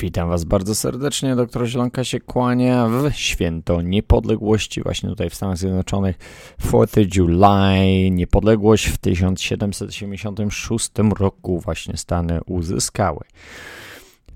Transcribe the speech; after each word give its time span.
Witam 0.00 0.28
Was 0.28 0.44
bardzo 0.44 0.74
serdecznie. 0.74 1.36
Doktor 1.36 1.66
Zielonka 1.66 2.04
się 2.04 2.20
kłania 2.20 2.88
w 2.88 3.12
święto 3.12 3.82
niepodległości, 3.82 4.82
właśnie 4.82 5.08
tutaj 5.08 5.30
w 5.30 5.34
Stanach 5.34 5.58
Zjednoczonych. 5.58 6.16
4th 6.62 7.16
July, 7.16 8.10
niepodległość 8.10 8.86
w 8.86 8.98
1776 8.98 10.90
roku 11.18 11.60
właśnie 11.60 11.96
Stany 11.96 12.40
uzyskały. 12.46 13.20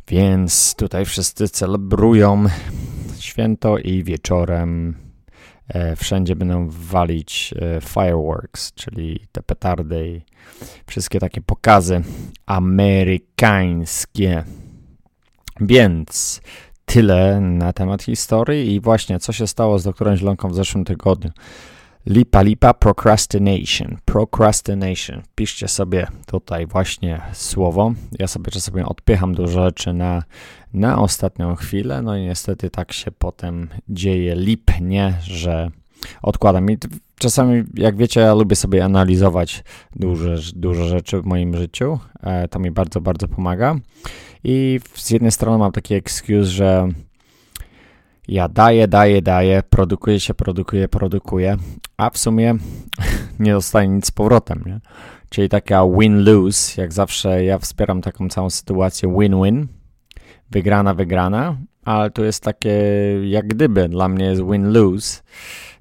Więc 0.08 0.74
tutaj 0.74 1.04
wszyscy 1.04 1.48
celebrują 1.48 2.44
święto 3.18 3.78
i 3.78 4.04
wieczorem 4.04 4.96
e, 5.68 5.96
wszędzie 5.96 6.36
będą 6.36 6.68
walić 6.70 7.54
e, 7.56 7.80
fireworks, 7.80 8.72
czyli 8.74 9.26
te 9.32 9.42
petardy 9.42 10.08
i 10.08 10.20
wszystkie 10.86 11.20
takie 11.20 11.40
pokazy 11.40 12.02
amerykańskie. 12.46 14.44
Więc 15.60 16.40
tyle 16.84 17.40
na 17.40 17.72
temat 17.72 18.02
historii 18.02 18.74
i 18.74 18.80
właśnie 18.80 19.18
co 19.18 19.32
się 19.32 19.46
stało 19.46 19.78
z 19.78 19.84
doktorem 19.84 20.16
Zielonką 20.16 20.48
w 20.48 20.54
zeszłym 20.54 20.84
tygodniu. 20.84 21.30
Lipa 22.06 22.42
lipa 22.42 22.74
procrastination. 22.74 23.96
Procrastination. 24.04 25.22
Piszcie 25.34 25.68
sobie 25.68 26.06
tutaj 26.26 26.66
właśnie 26.66 27.20
słowo. 27.32 27.92
Ja 28.18 28.26
sobie 28.26 28.50
czasami 28.50 28.82
odpycham 28.82 29.34
dużo 29.34 29.64
rzeczy 29.64 29.92
na, 29.92 30.22
na 30.72 30.98
ostatnią 30.98 31.54
chwilę, 31.56 32.02
no 32.02 32.16
i 32.16 32.22
niestety 32.22 32.70
tak 32.70 32.92
się 32.92 33.10
potem 33.10 33.68
dzieje 33.88 34.34
lipnie, 34.34 35.14
że 35.22 35.70
odkładam. 36.22 36.70
I 36.70 36.78
czasami, 37.18 37.64
jak 37.74 37.96
wiecie, 37.96 38.20
ja 38.20 38.34
lubię 38.34 38.56
sobie 38.56 38.84
analizować 38.84 39.64
duże, 39.96 40.36
dużo 40.54 40.84
rzeczy 40.84 41.20
w 41.22 41.24
moim 41.24 41.56
życiu. 41.56 41.98
E, 42.22 42.48
to 42.48 42.58
mi 42.58 42.70
bardzo, 42.70 43.00
bardzo 43.00 43.28
pomaga. 43.28 43.76
I 44.44 44.80
z 44.94 45.10
jednej 45.10 45.32
strony 45.32 45.58
mam 45.58 45.72
taki 45.72 45.94
excuse, 45.94 46.44
że 46.44 46.88
ja 48.28 48.48
daję, 48.48 48.88
daję, 48.88 49.22
daję, 49.22 49.62
produkuję 49.70 50.20
się, 50.20 50.34
produkuję, 50.34 50.88
produkuję, 50.88 51.56
a 51.96 52.10
w 52.10 52.18
sumie 52.18 52.54
nie 53.40 53.52
dostaję 53.52 53.88
nic 53.88 54.06
z 54.06 54.10
powrotem, 54.10 54.62
nie? 54.66 54.80
Czyli 55.28 55.48
taka 55.48 55.80
win-lose, 55.80 56.80
jak 56.80 56.92
zawsze 56.92 57.44
ja 57.44 57.58
wspieram 57.58 58.02
taką 58.02 58.28
całą 58.28 58.50
sytuację 58.50 59.08
win-win, 59.18 59.66
wygrana, 60.50 60.94
wygrana, 60.94 61.56
ale 61.84 62.10
tu 62.10 62.24
jest 62.24 62.42
takie 62.42 62.80
jak 63.24 63.46
gdyby, 63.46 63.88
dla 63.88 64.08
mnie 64.08 64.24
jest 64.24 64.42
win-lose, 64.42 65.22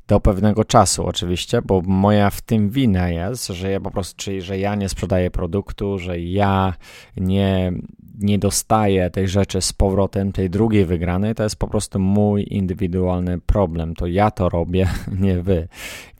do 0.07 0.19
pewnego 0.19 0.65
czasu 0.65 1.05
oczywiście, 1.05 1.61
bo 1.61 1.81
moja 1.81 2.29
w 2.29 2.41
tym 2.41 2.69
wina 2.69 3.09
jest, 3.09 3.47
że 3.47 3.71
ja 3.71 3.79
po 3.79 3.91
prostu, 3.91 4.13
czyli 4.17 4.41
że 4.41 4.59
ja 4.59 4.75
nie 4.75 4.89
sprzedaję 4.89 5.31
produktu, 5.31 5.99
że 5.99 6.19
ja 6.19 6.73
nie, 7.17 7.73
nie 8.19 8.39
dostaję 8.39 9.09
tej 9.09 9.27
rzeczy 9.27 9.61
z 9.61 9.73
powrotem, 9.73 10.31
tej 10.31 10.49
drugiej 10.49 10.85
wygranej, 10.85 11.35
to 11.35 11.43
jest 11.43 11.55
po 11.55 11.67
prostu 11.67 11.99
mój 11.99 12.45
indywidualny 12.49 13.39
problem. 13.39 13.95
To 13.95 14.07
ja 14.07 14.31
to 14.31 14.49
robię, 14.49 14.87
nie 15.19 15.41
wy. 15.41 15.67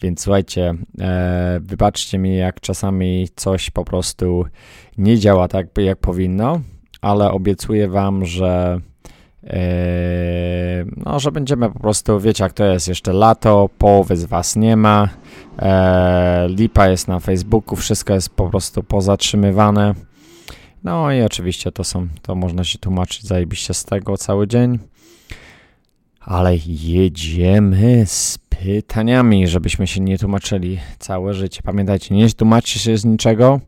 Więc 0.02 0.22
słuchajcie, 0.22 0.74
e, 1.00 1.60
wybaczcie 1.62 2.18
mi, 2.18 2.38
jak 2.38 2.62
czasami 2.62 3.28
coś 3.36 3.70
po 3.70 3.86
prostu 3.86 4.46
nie 4.98 5.20
działa 5.20 5.48
tak, 5.48 5.68
jak 5.78 5.98
powinno, 5.98 6.62
ale 7.02 7.32
obiecuję 7.32 7.88
wam, 7.88 8.26
że 8.26 8.82
no, 11.06 11.20
że 11.20 11.32
będziemy 11.32 11.72
po 11.72 11.80
prostu, 11.80 12.20
wiecie 12.20 12.44
jak 12.44 12.54
to 12.54 12.66
jest, 12.66 12.88
jeszcze 12.88 13.14
lato, 13.14 13.70
połowy 13.78 14.18
z 14.18 14.26
Was 14.26 14.56
nie 14.56 14.78
ma, 14.78 15.10
eee, 15.60 16.56
lipa 16.56 16.88
jest 16.88 17.08
na 17.08 17.20
Facebooku, 17.20 17.76
wszystko 17.76 18.14
jest 18.14 18.30
po 18.30 18.50
prostu 18.50 18.84
pozatrzymywane. 18.84 19.96
No 20.84 21.12
i 21.12 21.22
oczywiście 21.22 21.72
to 21.72 21.84
są, 21.84 22.08
to 22.22 22.36
można 22.36 22.64
się 22.64 22.80
tłumaczyć 22.80 23.24
zajebiście 23.24 23.74
z 23.74 23.86
tego 23.86 24.18
cały 24.18 24.48
dzień. 24.48 24.80
Ale 26.20 26.58
jedziemy 26.68 28.04
z 28.06 28.38
pytaniami, 28.50 29.48
żebyśmy 29.48 29.88
się 29.88 30.02
nie 30.02 30.18
tłumaczyli 30.18 30.80
całe 31.00 31.34
życie. 31.34 31.62
Pamiętajcie, 31.64 32.16
nie 32.16 32.30
tłumaczcie 32.30 32.80
się 32.80 32.98
z 32.98 33.06
niczego. 33.06 33.60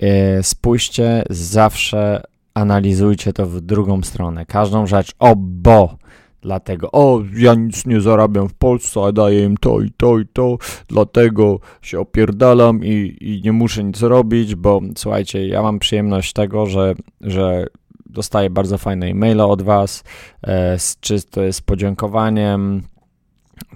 Eee, 0.00 0.42
spójrzcie 0.42 1.22
zawsze 1.30 2.22
analizujcie 2.54 3.32
to 3.32 3.46
w 3.46 3.60
drugą 3.60 4.02
stronę. 4.02 4.46
Każdą 4.46 4.86
rzecz, 4.86 5.12
o 5.18 5.34
bo, 5.36 5.96
dlatego, 6.40 6.88
o 6.92 7.20
ja 7.36 7.54
nic 7.54 7.86
nie 7.86 8.00
zarabiam 8.00 8.48
w 8.48 8.54
Polsce, 8.54 9.00
a 9.00 9.12
daję 9.12 9.44
im 9.44 9.56
to 9.56 9.80
i 9.80 9.90
to 9.96 10.18
i 10.18 10.26
to, 10.26 10.58
dlatego 10.88 11.60
się 11.82 12.00
opierdalam 12.00 12.84
i, 12.84 13.16
i 13.20 13.40
nie 13.44 13.52
muszę 13.52 13.84
nic 13.84 14.02
robić, 14.02 14.54
bo 14.54 14.80
słuchajcie, 14.96 15.48
ja 15.48 15.62
mam 15.62 15.78
przyjemność 15.78 16.32
tego, 16.32 16.66
że, 16.66 16.94
że 17.20 17.66
dostaję 18.06 18.50
bardzo 18.50 18.78
fajne 18.78 19.06
e-maile 19.06 19.40
od 19.40 19.62
Was, 19.62 20.04
e, 20.46 20.76
czy 21.00 21.22
to 21.22 21.42
jest 21.42 21.62
podziękowaniem, 21.62 22.82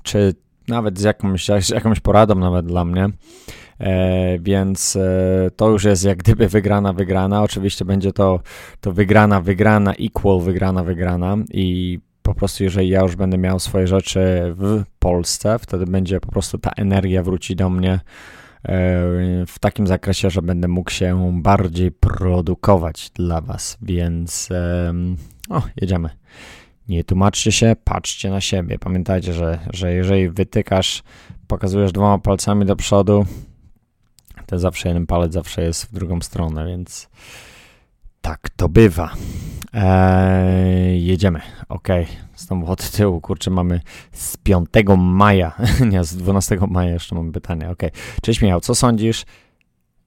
czy 0.03 0.35
nawet 0.69 0.99
z 0.99 1.03
jakąś, 1.03 1.47
z 1.47 1.69
jakąś 1.69 2.01
poradą 2.01 2.35
nawet 2.35 2.67
dla 2.67 2.85
mnie. 2.85 3.09
E, 3.81 4.39
więc 4.39 4.97
e, 4.97 5.51
to 5.57 5.71
już 5.71 5.85
jest 5.85 6.05
jak 6.05 6.19
gdyby 6.19 6.49
wygrana, 6.49 6.93
wygrana. 6.93 7.43
Oczywiście 7.43 7.85
będzie 7.85 8.13
to, 8.13 8.41
to 8.81 8.93
wygrana, 8.93 9.41
wygrana, 9.41 9.95
equal, 9.95 10.41
wygrana, 10.41 10.85
wygrana 10.85 11.37
i 11.51 11.99
po 12.23 12.35
prostu 12.35 12.65
jeżeli 12.65 12.89
ja 12.89 13.01
już 13.01 13.17
będę 13.17 13.39
miał 13.39 13.59
swoje 13.59 13.87
rzeczy 13.87 14.21
w 14.57 14.85
Polsce, 14.99 15.59
wtedy 15.59 15.87
będzie 15.87 16.21
po 16.21 16.29
prostu 16.29 16.59
ta 16.59 16.71
energia 16.77 17.23
wróci 17.23 17.57
do 17.57 17.71
mnie 17.71 17.93
e, 17.93 18.01
w 19.47 19.55
takim 19.61 19.87
zakresie, 19.87 20.31
że 20.31 20.43
będę 20.43 20.69
mógł 20.69 20.91
się 20.91 21.33
bardziej 21.43 21.91
produkować 21.93 23.11
dla 23.15 23.41
Was, 23.41 23.79
więc 23.83 24.49
o, 25.51 25.63
jedziemy. 25.77 26.11
Nie 26.89 27.05
tłumaczcie 27.05 27.53
się, 27.53 27.77
patrzcie 27.85 28.31
na 28.31 28.41
siebie. 28.41 28.79
Pamiętajcie, 28.79 29.33
że, 29.33 29.59
że 29.73 29.95
jeżeli 29.95 30.31
wytykasz, 30.31 31.03
pokazujesz 31.47 31.93
dwoma 31.93 32.19
palcami 32.19 32.67
do 32.67 32.77
przodu, 32.77 33.27
to 34.49 34.59
zawsze 34.59 34.89
jeden 34.89 35.07
palec 35.07 35.33
zawsze 35.33 35.63
jest 35.63 35.85
w 35.85 35.93
drugą 35.93 36.21
stronę, 36.21 36.67
więc 36.67 37.09
tak 38.21 38.51
to 38.57 38.69
bywa. 38.69 39.15
Eee, 39.73 41.07
jedziemy. 41.07 41.41
Ok, 41.69 41.89
znowu 42.37 42.73
od 42.73 42.91
tyłu, 42.91 43.21
kurczę, 43.21 43.51
mamy 43.51 43.81
z 44.13 44.37
5 44.37 44.69
maja, 44.99 45.53
nie, 45.91 46.05
z 46.05 46.17
12 46.17 46.59
maja 46.69 46.93
jeszcze 46.93 47.15
mamy 47.15 47.33
pytanie. 47.33 47.71
Ok, 47.71 47.83
cześć 48.23 48.43
Michał, 48.43 48.61
co 48.61 48.75
sądzisz? 48.75 49.25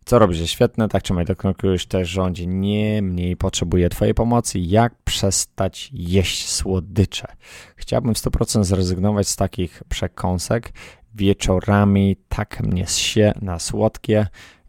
Co 0.06 0.19
robisz? 0.19 0.40
Jest 0.40 0.51
świetne, 0.51 0.88
tak 0.88 1.03
trzymaj, 1.03 1.25
już 1.63 1.85
też 1.85 2.09
rządzi, 2.09 2.47
nie 2.47 3.01
mniej 3.01 3.38
potrzebuje 3.38 3.90
Twojej 3.90 4.13
pomocy. 4.13 4.59
Jak 4.59 4.96
przestać 5.03 5.90
jeść 5.94 6.50
słodycze? 6.50 7.28
Chciałbym 7.75 8.13
w 8.13 8.18
100% 8.18 8.63
zrezygnować 8.63 9.28
z 9.28 9.35
takich 9.35 9.84
przekąsek 9.90 10.74
wieczorami 11.16 12.16
tak 12.30 12.62
mnie 12.64 12.88
się 12.88 13.34
na 13.42 13.60
słodkie, 13.60 14.28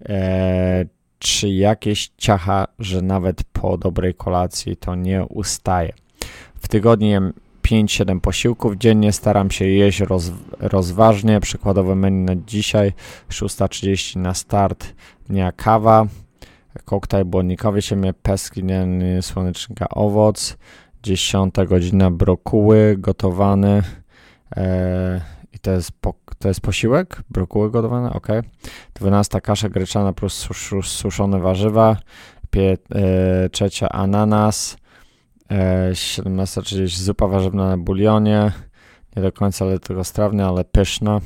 e, 0.09 0.85
czy 1.19 1.49
jakieś 1.49 2.11
ciacha, 2.19 2.67
że 2.79 3.03
nawet 3.03 3.45
po 3.45 3.79
dobrej 3.79 4.15
kolacji 4.15 4.77
to 4.77 4.95
nie 4.95 5.25
ustaje. 5.25 5.93
W 6.55 6.69
tygodniu 6.69 7.09
jem 7.09 7.33
5-7 7.63 8.21
posiłków 8.21 8.77
dziennie, 8.77 9.13
staram 9.13 9.51
się 9.51 9.65
jeść 9.65 10.01
roz, 10.01 10.33
rozważnie, 10.59 11.41
przykładowe 11.41 11.95
menu 11.95 12.25
na 12.25 12.37
dzisiaj 12.47 12.93
6.30 13.31 14.17
na 14.17 14.35
start 14.35 14.95
dnia 15.29 15.53
kawa, 15.53 16.07
koktajl 16.85 17.25
błonnikowy, 17.25 17.83
siemię 17.83 18.13
peski, 18.13 18.63
słonecznika, 19.21 19.89
owoc, 19.89 20.57
10 21.03 21.55
godzina 21.69 22.11
brokuły 22.11 22.97
gotowany, 22.99 23.83
e, 24.57 25.21
i 25.53 25.59
to 25.59 25.71
jest, 25.71 25.93
po, 25.93 26.15
to 26.43 26.49
jest 26.49 26.61
posiłek, 26.61 27.23
brokuły 27.31 27.71
gotowane, 27.71 28.13
ok. 28.13 28.29
12 28.95 29.41
kasza 29.41 29.69
gryczana 29.69 30.13
plus 30.13 30.35
sus, 30.35 30.87
suszone 30.87 31.41
warzywa, 31.41 31.97
Pie, 32.51 32.79
e, 32.95 33.49
trzecia 33.49 33.89
ananas, 33.89 34.77
e, 35.51 35.91
17.30 35.95 37.03
zupa 37.03 37.27
warzywna 37.27 37.69
na 37.69 37.77
bulionie, 37.77 38.53
nie 39.17 39.23
do 39.23 39.33
końca 39.33 39.65
strawnie, 40.03 40.45
ale 40.45 40.65
pyszna. 40.65 41.21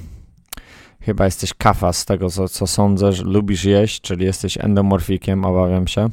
Chyba 1.00 1.24
jesteś 1.24 1.54
kafa 1.54 1.92
z 1.92 2.04
tego, 2.04 2.30
co, 2.30 2.48
co 2.48 2.66
sądzę, 2.66 3.12
że 3.12 3.24
lubisz 3.24 3.64
jeść, 3.64 4.00
czyli 4.00 4.24
jesteś 4.24 4.58
endomorfikiem, 4.58 5.44
obawiam 5.44 5.88
się. 5.88 6.08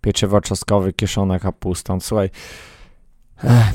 Pieczywo 0.00 0.40
czosnkowe, 0.40 0.92
kieszona 0.92 1.38
kapustą. 1.38 2.00
Słuchaj, 2.00 2.30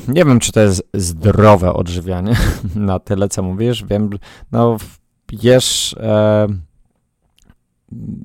nie 0.07 0.25
wiem, 0.25 0.39
czy 0.39 0.51
to 0.51 0.59
jest 0.59 0.83
zdrowe 0.93 1.73
odżywianie, 1.73 2.33
na 2.75 2.99
tyle, 2.99 3.29
co 3.29 3.43
mówisz. 3.43 3.85
Wiem, 3.85 4.09
no, 4.51 4.77
jesz, 5.31 5.95
e, 5.99 6.47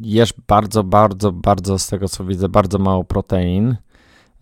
jesz 0.01 0.35
bardzo, 0.49 0.85
bardzo, 0.85 1.33
bardzo, 1.33 1.79
z 1.79 1.87
tego 1.87 2.09
co 2.09 2.25
widzę, 2.25 2.49
bardzo 2.49 2.79
mało 2.79 3.05
protein, 3.05 3.77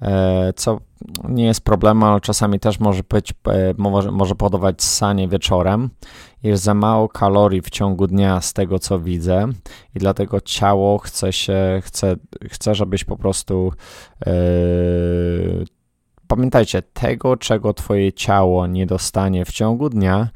e, 0.03 0.53
co 0.57 0.81
nie 1.29 1.45
jest 1.45 1.61
problemem, 1.61 2.03
ale 2.03 2.21
czasami 2.21 2.61
też 2.61 2.81
może 2.81 3.03
być, 3.09 3.31
e, 3.31 3.75
może, 3.79 4.11
może 4.11 4.35
podawać 4.35 4.83
sanie 4.83 5.29
wieczorem. 5.29 5.91
Jest 6.43 6.63
za 6.63 6.75
mało 6.75 7.09
kalorii 7.09 7.63
w 7.63 7.71
ciągu 7.71 8.07
dnia 8.07 8.41
z 8.41 8.53
tego, 8.53 8.79
co 8.79 9.01
widzę 9.01 9.49
i 9.95 9.99
dlatego 9.99 10.41
ciało 10.41 10.99
chce 10.99 11.33
się, 11.33 11.81
chce, 11.85 12.17
chce 12.51 12.75
żebyś 12.75 13.05
po 13.05 13.17
prostu 13.17 13.73
e, 14.27 14.33
pamiętajcie, 16.27 16.83
tego, 16.83 17.37
czego 17.37 17.75
twoje 17.75 18.13
ciało 18.13 18.67
nie 18.67 18.87
dostanie 18.87 19.45
w 19.45 19.53
ciągu 19.53 19.89
dnia, 19.89 20.29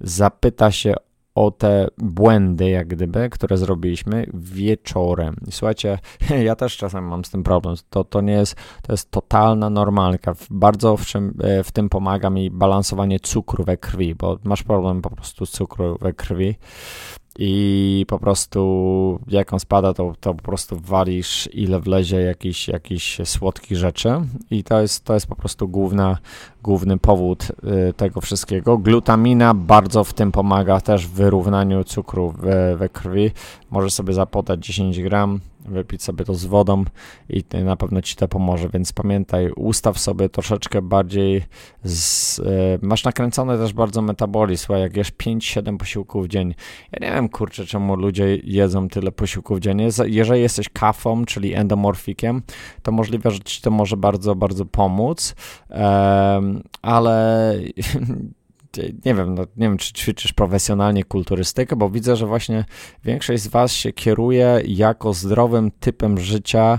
zapyta 0.00 0.70
się 0.70 0.94
o 1.34 1.50
te 1.50 1.88
błędy, 1.98 2.70
jak 2.70 2.88
gdyby, 2.88 3.30
które 3.30 3.56
zrobiliśmy 3.56 4.26
wieczorem. 4.34 5.36
I 5.48 5.52
słuchajcie, 5.52 5.98
ja 6.44 6.56
też 6.56 6.76
czasem 6.76 7.04
mam 7.04 7.24
z 7.24 7.30
tym 7.30 7.42
problem. 7.42 7.74
To, 7.90 8.04
to 8.04 8.20
nie 8.20 8.32
jest, 8.32 8.56
to 8.82 8.92
jest 8.92 9.10
totalna 9.10 9.70
normalka. 9.70 10.34
Bardzo 10.50 10.96
w, 10.96 11.06
czym, 11.06 11.34
e, 11.42 11.64
w 11.64 11.72
tym 11.72 11.88
pomaga 11.88 12.30
mi 12.30 12.50
balansowanie 12.50 13.20
cukru 13.20 13.64
we 13.64 13.76
krwi, 13.76 14.14
bo 14.14 14.38
masz 14.44 14.62
problem 14.62 15.02
po 15.02 15.10
prostu 15.10 15.46
z 15.46 15.50
cukru 15.50 15.98
we 16.00 16.12
krwi 16.12 16.56
i 17.38 18.04
po 18.08 18.18
prostu 18.18 19.20
jak 19.28 19.52
on 19.52 19.60
spada, 19.60 19.94
to, 19.94 20.14
to 20.20 20.34
po 20.34 20.42
prostu 20.42 20.76
walisz 20.80 21.48
ile 21.52 21.80
wlezie 21.80 22.20
jakiś, 22.20 22.68
jakiś 22.68 23.18
słodkich 23.24 23.78
rzeczy. 23.78 24.08
I 24.50 24.64
to 24.64 24.80
jest, 24.80 25.04
to 25.04 25.14
jest 25.14 25.26
po 25.26 25.36
prostu 25.36 25.68
główna, 25.68 26.18
główny 26.62 26.98
powód 26.98 27.48
y, 27.88 27.92
tego 27.92 28.20
wszystkiego. 28.20 28.78
Glutamina 28.78 29.54
bardzo 29.54 30.04
w 30.04 30.14
tym 30.14 30.32
pomaga 30.32 30.80
też 30.80 31.06
w 31.06 31.10
wyrównaniu 31.10 31.84
cukru 31.84 32.30
we, 32.30 32.76
we 32.76 32.88
krwi. 32.88 33.30
Możesz 33.70 33.92
sobie 33.92 34.12
zapodać 34.12 34.66
10 34.66 35.02
gram, 35.02 35.40
wypić 35.64 36.02
sobie 36.02 36.24
to 36.24 36.34
z 36.34 36.44
wodą 36.44 36.84
i 37.28 37.44
na 37.64 37.76
pewno 37.76 38.02
ci 38.02 38.16
to 38.16 38.28
pomoże, 38.28 38.68
więc 38.68 38.92
pamiętaj, 38.92 39.50
ustaw 39.50 39.98
sobie 39.98 40.28
troszeczkę 40.28 40.82
bardziej, 40.82 41.44
z, 41.84 42.38
y, 42.38 42.42
masz 42.82 43.04
nakręcony 43.04 43.58
też 43.58 43.72
bardzo 43.72 44.02
metabolizm, 44.02 44.72
jak 44.72 44.96
jesz 44.96 45.12
5-7 45.12 45.76
posiłków 45.76 46.24
w 46.24 46.28
dzień. 46.28 46.54
Ja 46.92 47.08
nie 47.08 47.14
wiem, 47.14 47.28
kurczę, 47.28 47.66
czemu 47.66 47.96
ludzie 47.96 48.36
jedzą 48.36 48.88
tyle 48.88 49.12
posiłków 49.12 49.60
dziennie. 49.60 49.88
Jeżeli 50.06 50.40
jesteś 50.40 50.68
kafą, 50.68 51.24
czyli 51.24 51.54
endomorfikiem, 51.54 52.42
to 52.82 52.92
możliwe, 52.92 53.30
że 53.30 53.40
ci 53.40 53.62
to 53.62 53.70
może 53.70 53.96
bardzo, 53.96 54.34
bardzo 54.34 54.64
pomóc, 54.64 55.34
ale 56.82 57.56
nie 59.04 59.14
wiem, 59.14 59.34
no, 59.34 59.42
nie 59.42 59.68
wiem, 59.68 59.76
czy 59.76 59.92
ćwiczysz 59.92 60.32
profesjonalnie 60.32 61.04
kulturystykę, 61.04 61.76
bo 61.76 61.90
widzę, 61.90 62.16
że 62.16 62.26
właśnie 62.26 62.64
większość 63.04 63.42
z 63.42 63.48
Was 63.48 63.72
się 63.72 63.92
kieruje 63.92 64.62
jako 64.66 65.14
zdrowym 65.14 65.70
typem 65.70 66.20
życia, 66.20 66.78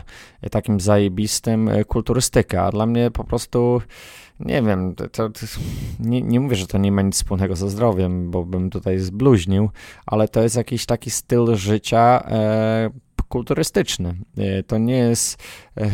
takim 0.52 0.80
zajebistym 0.80 1.70
e, 1.70 1.86
kulturystykę, 1.86 2.62
a 2.62 2.72
dla 2.72 2.86
mnie 2.86 3.12
po 3.12 3.24
prostu 3.24 3.82
nie 4.40 4.62
wiem, 4.62 4.96
to, 4.96 5.10
to, 5.10 5.30
nie, 6.00 6.22
nie 6.22 6.40
mówię, 6.40 6.56
że 6.56 6.68
to 6.68 6.78
nie 6.78 6.92
ma 6.92 7.02
nic 7.02 7.16
wspólnego 7.16 7.56
ze 7.56 7.70
zdrowiem, 7.70 8.32
bo 8.32 8.46
bym 8.46 8.70
tutaj 8.70 9.00
zbluźnił, 9.00 9.70
ale 10.06 10.28
to 10.28 10.42
jest 10.42 10.56
jakiś 10.56 10.86
taki 10.86 11.12
styl 11.12 11.56
życia 11.56 12.24
e, 12.28 12.90
kulturystyczny. 13.30 14.16
E, 14.38 14.64
to 14.64 14.78
nie 14.78 14.98
jest, 14.98 15.44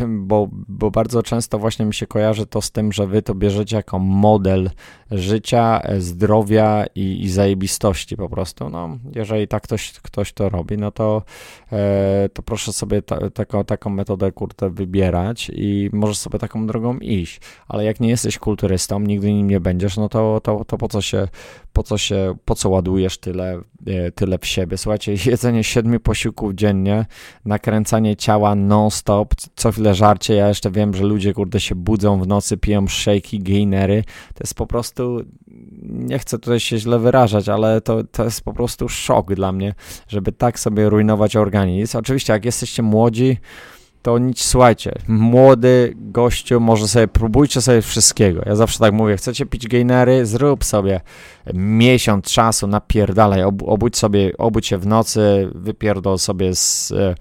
bo, 0.07 0.47
bo 0.51 0.91
bardzo 0.91 1.23
często 1.23 1.59
właśnie 1.59 1.85
mi 1.85 1.93
się 1.93 2.07
kojarzy 2.07 2.45
to 2.45 2.61
z 2.61 2.71
tym, 2.71 2.91
że 2.91 3.07
wy 3.07 3.21
to 3.21 3.35
bierzecie 3.35 3.75
jako 3.75 3.99
model 3.99 4.69
życia, 5.11 5.81
e, 5.83 6.01
zdrowia 6.01 6.85
i, 6.95 7.23
i 7.23 7.29
zajebistości 7.29 8.17
po 8.17 8.29
prostu. 8.29 8.69
No, 8.69 8.97
jeżeli 9.15 9.47
tak 9.47 9.63
ktoś, 9.63 9.91
ktoś 9.91 10.33
to 10.33 10.49
robi, 10.49 10.77
no 10.77 10.91
to, 10.91 11.23
to 12.33 12.41
proszę 12.41 12.73
sobie 12.73 13.01
ta, 13.01 13.29
taką, 13.29 13.63
taką 13.63 13.89
metodę 13.89 14.31
kurtę 14.31 14.69
wybierać 14.69 15.51
i 15.53 15.89
możesz 15.93 16.17
sobie 16.17 16.39
taką 16.39 16.67
drogą 16.67 16.97
iść. 16.97 17.41
Ale 17.67 17.83
jak 17.83 17.99
nie 17.99 18.09
jesteś 18.09 18.37
kulturystą, 18.37 18.99
nigdy 18.99 19.33
nim 19.33 19.49
nie 19.49 19.59
będziesz, 19.59 19.97
no 19.97 20.09
to, 20.09 20.41
to, 20.43 20.65
to 20.65 20.77
po 20.77 20.87
co 20.87 21.01
się, 21.01 21.27
po 21.73 21.83
co 21.83 21.97
się, 21.97 22.35
po 22.45 22.55
co 22.55 22.69
ładujesz 22.69 23.17
tyle, 23.17 23.61
tyle 24.15 24.37
w 24.37 24.45
siebie? 24.45 24.77
Słuchajcie, 24.77 25.13
jedzenie 25.25 25.63
siedmiu 25.63 25.99
posiłków 25.99 26.53
dziennie 26.53 27.05
nakręcanie 27.45 28.15
ciała 28.15 28.55
non-stop, 28.55 29.35
co 29.55 29.68
chwilę 29.71 29.95
żarcie. 29.95 30.33
Ja 30.33 30.47
jeszcze 30.47 30.71
wiem, 30.71 30.93
że 30.93 31.03
ludzie, 31.03 31.33
kurde, 31.33 31.59
się 31.59 31.75
budzą 31.75 32.21
w 32.21 32.27
nocy, 32.27 32.57
piją 32.57 32.85
shake'i, 32.85 33.43
gainery. 33.43 34.03
To 34.33 34.43
jest 34.43 34.53
po 34.53 34.67
prostu, 34.67 35.19
nie 35.83 36.19
chcę 36.19 36.39
tutaj 36.39 36.59
się 36.59 36.77
źle 36.77 36.99
wyrażać, 36.99 37.49
ale 37.49 37.81
to, 37.81 38.03
to 38.03 38.23
jest 38.23 38.41
po 38.41 38.53
prostu 38.53 38.89
szok 38.89 39.33
dla 39.33 39.51
mnie, 39.51 39.73
żeby 40.07 40.31
tak 40.31 40.59
sobie 40.59 40.89
rujnować 40.89 41.35
organizm. 41.35 41.97
Oczywiście, 41.97 42.33
jak 42.33 42.45
jesteście 42.45 42.83
młodzi, 42.83 43.37
to 44.01 44.17
nic, 44.17 44.41
słuchajcie, 44.41 44.91
młody 45.07 45.93
gościu 45.95 46.59
może 46.59 46.87
sobie, 46.87 47.07
próbujcie 47.07 47.61
sobie 47.61 47.81
wszystkiego. 47.81 48.41
Ja 48.45 48.55
zawsze 48.55 48.79
tak 48.79 48.93
mówię, 48.93 49.17
chcecie 49.17 49.45
pić 49.45 49.67
gainery, 49.67 50.25
zrób 50.25 50.63
sobie 50.63 51.01
miesiąc 51.53 52.25
czasu, 52.25 52.67
napierdalaj, 52.67 53.43
ob, 53.43 53.55
obudź 53.65 53.97
sobie, 53.97 54.37
obudź 54.37 54.67
się 54.67 54.77
w 54.77 54.87
nocy, 54.87 55.49
wypierdol 55.55 56.19
sobie 56.19 56.55
z, 56.55 56.91
e, 56.91 57.15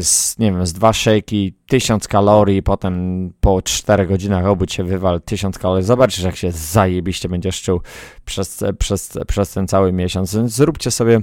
z 0.00 0.38
nie 0.38 0.52
wiem, 0.52 0.66
z 0.66 0.72
dwa 0.72 0.92
szejki, 0.92 1.54
tysiąc 1.66 2.08
kalorii, 2.08 2.62
potem 2.62 3.32
po 3.40 3.62
4 3.62 4.06
godzinach 4.06 4.46
obudź 4.46 4.72
się, 4.72 4.84
wywal 4.84 5.20
tysiąc 5.20 5.58
kalorii, 5.58 5.84
zobaczysz 5.84 6.24
jak 6.24 6.36
się 6.36 6.52
zajebiście 6.52 7.28
będziesz 7.28 7.62
czuł 7.62 7.80
przez, 8.24 8.64
przez, 8.78 9.18
przez 9.26 9.52
ten 9.52 9.68
cały 9.68 9.92
miesiąc. 9.92 10.30
Zróbcie 10.30 10.90
sobie 10.90 11.20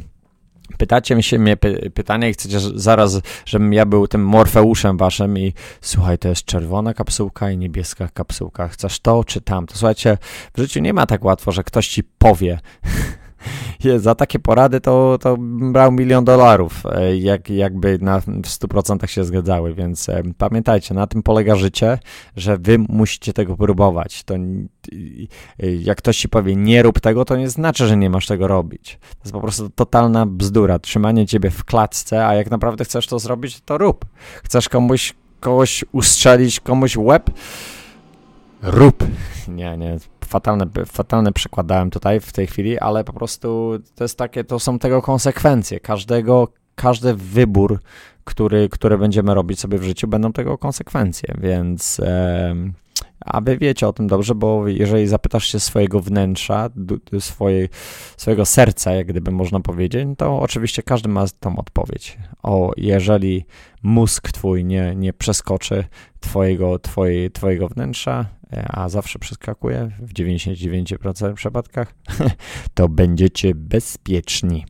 Pytacie 0.78 1.24
się 1.24 1.40
mnie 1.40 1.58
py 1.58 1.92
pytanie 1.94 2.30
i 2.30 2.34
chcecie 2.34 2.60
zaraz, 2.60 3.22
żebym 3.46 3.74
ja 3.74 3.86
był 3.86 4.08
tym 4.08 4.26
Morfeuszem 4.26 4.98
waszym 4.98 5.38
i 5.38 5.54
słuchaj, 5.82 6.18
to 6.18 6.30
jest 6.30 6.46
czerwona 6.46 6.94
kapsułka 6.94 7.52
i 7.52 7.58
niebieska 7.58 8.08
kapsułka. 8.14 8.68
Chcesz 8.68 9.00
to 9.00 9.24
czy 9.24 9.42
tamto? 9.42 9.76
Słuchajcie, 9.76 10.18
w 10.58 10.60
życiu 10.60 10.80
nie 10.80 10.94
ma 10.94 11.06
tak 11.06 11.24
łatwo, 11.24 11.52
że 11.52 11.64
ktoś 11.64 11.88
ci 11.88 12.04
powie, 12.04 12.60
za 13.98 14.16
takie 14.16 14.40
porady 14.40 14.82
to, 14.82 15.18
to 15.22 15.36
brał 15.72 15.92
milion 15.92 16.26
dolarów, 16.26 16.84
e, 16.86 17.18
jak, 17.18 17.50
jakby 17.50 17.98
na, 18.02 18.20
w 18.20 18.26
100% 18.26 19.08
się 19.08 19.24
zgadzały, 19.24 19.74
więc 19.74 20.10
e, 20.10 20.24
pamiętajcie, 20.38 20.94
na 20.94 21.08
tym 21.08 21.24
polega 21.24 21.56
życie, 21.56 22.00
że 22.36 22.58
wy 22.58 22.78
musicie 22.78 23.34
tego 23.34 23.58
próbować. 23.58 24.24
To, 24.24 24.36
jak 25.80 25.98
ktoś 25.98 26.18
ci 26.18 26.30
powie, 26.30 26.56
nie 26.56 26.84
rób 26.84 27.00
tego, 27.00 27.26
to 27.26 27.36
nie 27.36 27.50
znaczy, 27.50 27.88
że 27.88 27.98
nie 27.98 28.10
masz 28.10 28.28
tego 28.28 28.48
robić. 28.48 29.00
To 29.02 29.20
jest 29.24 29.34
po 29.34 29.42
prostu 29.42 29.70
totalna 29.70 30.26
bzdura, 30.26 30.80
trzymanie 30.80 31.28
ciebie 31.28 31.50
w 31.50 31.64
klatce, 31.64 32.28
a 32.28 32.36
jak 32.36 32.52
naprawdę 32.52 32.86
chcesz 32.86 33.08
to 33.08 33.20
zrobić, 33.20 33.62
to 33.62 33.78
rób. 33.78 34.06
Chcesz 34.44 34.70
komuś, 34.70 35.14
kogoś 35.40 35.86
ustrzelić, 35.92 36.60
komuś 36.60 36.98
łeb, 36.98 37.30
rób. 38.64 39.04
Nie, 39.48 39.78
nie, 39.78 39.98
fatalne, 40.26 40.66
fatalne 40.86 41.32
przekładałem 41.32 41.90
tutaj 41.90 42.20
w 42.20 42.34
tej 42.34 42.48
chwili, 42.48 42.80
ale 42.80 43.04
po 43.04 43.14
prostu 43.14 43.80
to 43.96 44.04
jest 44.04 44.18
takie, 44.18 44.44
to 44.44 44.60
są 44.60 44.80
tego 44.80 45.02
konsekwencje. 45.02 45.80
Każdego, 45.80 46.48
każdy 46.76 47.14
wybór, 47.14 47.80
który, 48.24 48.70
który 48.70 48.98
będziemy 48.98 49.34
robić 49.34 49.60
sobie 49.60 49.78
w 49.78 49.84
życiu, 49.84 50.08
będą 50.08 50.34
tego 50.34 50.58
konsekwencje, 50.58 51.36
więc 51.42 52.00
e, 52.00 52.56
a 53.26 53.42
wy 53.42 53.58
wiecie 53.58 53.88
o 53.88 53.94
tym 53.94 54.08
dobrze, 54.08 54.36
bo 54.36 54.68
jeżeli 54.68 55.08
zapytasz 55.08 55.48
się 55.48 55.60
swojego 55.60 56.00
wnętrza, 56.00 56.70
swojej, 57.20 57.70
swojego 58.18 58.46
serca, 58.46 58.92
jak 58.92 59.08
gdyby 59.08 59.32
można 59.32 59.60
powiedzieć, 59.60 60.08
to 60.18 60.40
oczywiście 60.40 60.84
każdy 60.84 61.10
ma 61.10 61.26
tą 61.40 61.56
odpowiedź. 61.58 62.18
O, 62.44 62.72
jeżeli 62.78 63.46
mózg 63.84 64.32
twój 64.32 64.66
nie, 64.66 64.96
nie 64.96 65.14
przeskoczy 65.14 65.84
twojego, 66.20 66.80
twojego 67.34 67.68
wnętrza, 67.68 68.26
a 68.68 68.90
zawsze 68.90 69.20
przeskakuje 69.20 69.92
w 70.00 70.14
99% 70.14 71.34
przypadkach, 71.34 71.94
to 72.74 72.90
będziecie 72.90 73.56
bezpieczni. 73.56 74.66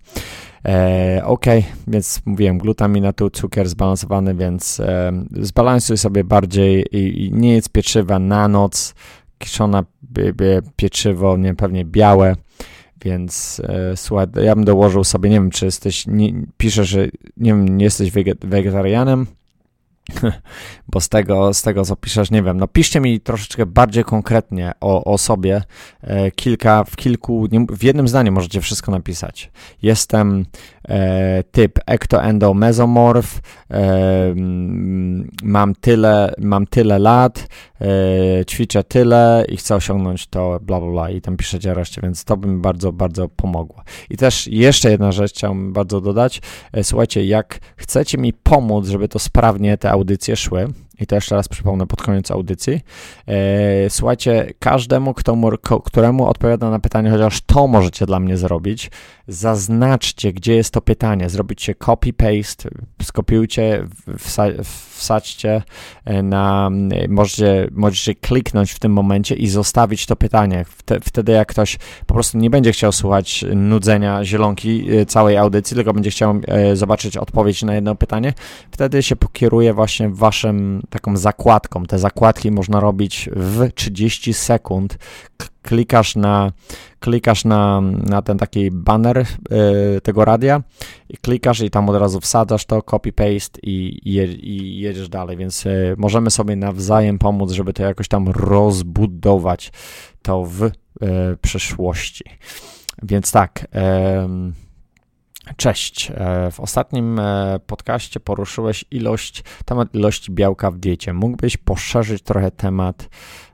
E, 0.66 1.22
ok, 1.26 1.46
więc 1.88 2.22
mówiłem, 2.26 2.58
glutaminatu, 2.58 3.30
cukier 3.30 3.70
zbalansowany, 3.70 4.36
więc 4.36 4.80
e, 4.80 5.12
zbalansuj 5.32 5.98
sobie 5.98 6.24
bardziej 6.24 6.86
i, 6.92 7.26
i 7.26 7.34
nie 7.34 7.54
jedz 7.54 7.70
pieczywa 7.70 8.20
na 8.20 8.48
noc, 8.48 8.96
kiszona 9.38 9.84
pieczywo, 10.76 11.38
nie 11.38 11.56
pewnie 11.56 11.86
białe, 11.86 12.36
więc 13.06 13.62
e, 13.66 13.98
słuchaj, 13.98 14.28
ja 14.44 14.56
bym 14.56 14.66
dołożył 14.66 15.04
sobie, 15.04 15.30
nie 15.30 15.36
wiem, 15.36 15.50
czy 15.50 15.66
jesteś, 15.66 16.08
nie, 16.08 16.34
piszesz, 16.58 16.90
że 16.90 17.08
nie 17.38 17.52
wiem, 17.52 17.78
nie 17.78 17.86
jesteś 17.86 18.12
wegetarianem, 18.42 19.28
bo 20.92 21.02
z 21.02 21.10
tego, 21.10 21.54
z 21.54 21.62
tego, 21.62 21.86
co 21.86 21.96
piszesz, 21.96 22.32
nie 22.32 22.44
wiem, 22.44 22.58
no 22.58 22.68
piszcie 22.68 23.00
mi 23.00 23.20
troszeczkę 23.20 23.66
bardziej 23.66 24.04
konkretnie 24.04 24.72
o, 24.82 25.04
o 25.14 25.18
sobie, 25.18 25.62
e, 26.02 26.32
kilka, 26.32 26.84
w 26.84 26.96
kilku, 26.96 27.48
w 27.70 27.84
jednym 27.84 28.08
zdaniu 28.08 28.32
możecie 28.32 28.62
wszystko 28.62 28.92
napisać. 28.92 29.52
Jestem 29.82 30.46
typ 31.52 31.80
ectoendomesomorph, 31.86 33.42
e, 33.72 34.36
mam 35.44 35.76
tyle, 35.76 36.34
mam 36.38 36.68
tyle 36.68 37.00
lat, 37.00 37.48
e, 37.82 38.46
ćwiczę 38.46 38.84
tyle 38.84 39.46
i 39.50 39.58
chcę 39.58 39.76
osiągnąć 39.76 40.28
to, 40.28 40.60
bla, 40.62 40.80
bla, 40.80 40.92
bla 40.92 41.10
i 41.10 41.22
tam 41.22 41.38
piszecie 41.38 41.74
reszcie, 41.74 42.02
więc 42.02 42.24
to 42.24 42.38
by 42.38 42.48
mi 42.48 42.62
bardzo, 42.62 42.92
bardzo 42.92 43.30
pomogło. 43.30 43.84
I 44.10 44.18
też 44.18 44.48
jeszcze 44.48 44.92
jedna 44.92 45.12
rzecz 45.12 45.32
chciałbym 45.32 45.74
bardzo 45.74 46.02
dodać, 46.02 46.42
e, 46.74 46.84
słuchajcie, 46.84 47.26
jak 47.26 47.60
chcecie 47.76 48.18
mi 48.18 48.34
pomóc, 48.34 48.88
żeby 48.88 49.08
to 49.08 49.20
sprawnie 49.20 49.78
te 49.78 49.92
audycje 49.92 50.36
szły, 50.36 50.68
i 51.00 51.08
to 51.08 51.16
jeszcze 51.16 51.36
raz 51.36 51.48
przypomnę 51.48 51.88
pod 51.88 52.02
koniec 52.02 52.32
audycji. 52.32 52.82
E, 53.28 53.90
słuchajcie, 53.90 54.54
każdemu, 54.60 55.14
któremu 55.86 56.28
odpowiada 56.28 56.70
na 56.70 56.80
pytanie, 56.80 57.10
chociaż 57.10 57.42
to 57.42 57.68
możecie 57.68 58.06
dla 58.06 58.20
mnie 58.20 58.38
zrobić, 58.38 58.92
zaznaczcie, 59.28 60.34
gdzie 60.34 60.56
jest 60.56 60.74
to 60.74 60.82
pytanie, 60.82 61.30
zrobicie 61.30 61.74
copy-paste, 61.74 62.70
skopiujcie, 63.02 63.86
wsa 64.18 64.44
wsadźcie 64.94 65.64
e, 66.06 66.24
na, 66.24 66.70
możecie, 67.10 67.68
możecie 67.72 68.16
kliknąć 68.16 68.72
w 68.72 68.80
tym 68.80 68.94
momencie 68.94 69.36
i 69.36 69.48
zostawić 69.48 70.06
to 70.06 70.16
pytanie. 70.16 70.66
Wtedy 71.04 71.32
jak 71.32 71.48
ktoś 71.48 71.78
po 72.06 72.14
prostu 72.14 72.38
nie 72.38 72.50
będzie 72.50 72.72
chciał 72.72 72.92
słuchać 72.92 73.46
nudzenia 73.56 74.26
zielonki 74.26 74.92
e, 74.92 75.06
całej 75.06 75.38
audycji, 75.38 75.76
tylko 75.76 75.94
będzie 75.94 76.10
chciał 76.10 76.42
zobaczyć 76.74 77.18
odpowiedź 77.18 77.64
na 77.64 77.76
jedno 77.76 77.96
pytanie, 77.96 78.34
wtedy 78.72 79.04
się 79.04 79.16
pokieruje 79.16 79.74
właśnie 79.74 80.10
waszym 80.10 80.83
taką 80.90 81.18
zakładką. 81.18 81.84
Te 81.84 82.00
zakładki 82.00 82.52
można 82.52 82.80
robić 82.80 83.30
w 83.36 83.72
30 83.76 84.34
sekund. 84.34 84.98
Klikasz 85.62 86.16
na, 86.16 86.52
klikasz 87.00 87.46
na, 87.46 87.82
na 87.82 88.22
ten 88.22 88.38
taki 88.38 88.72
banner 88.72 89.18
y, 89.18 90.02
tego 90.02 90.26
radia 90.26 90.62
i 91.10 91.18
klikasz 91.18 91.62
i 91.62 91.70
tam 91.70 91.90
od 91.90 91.96
razu 91.96 92.20
wsadzasz 92.20 92.66
to, 92.66 92.80
copy-paste 92.80 93.60
i, 93.64 94.00
i, 94.04 94.80
jedziesz 94.80 95.10
dalej, 95.10 95.38
więc 95.38 95.66
y, 95.66 95.96
możemy 95.98 96.32
sobie 96.32 96.56
nawzajem 96.56 97.20
pomóc, 97.20 97.52
żeby 97.52 97.74
to 97.74 97.84
jakoś 97.84 98.08
tam 98.08 98.28
rozbudować 98.28 99.72
to 100.22 100.44
w 100.44 100.64
y, 100.64 100.72
przyszłości. 101.42 102.26
Więc 103.04 103.32
tak, 103.32 103.68
Cześć. 105.58 106.12
E, 106.16 106.52
w 106.52 106.60
ostatnim 106.60 107.20
e, 107.20 107.60
podcaście 107.68 108.20
poruszyłeś 108.20 108.86
ilość, 108.92 109.44
temat 109.66 109.96
ilości 109.96 110.32
białka 110.32 110.72
w 110.72 110.78
diecie. 110.78 111.14
Mógłbyś 111.14 111.58
poszerzyć 111.58 112.24
trochę 112.24 112.52
temat, 112.52 113.10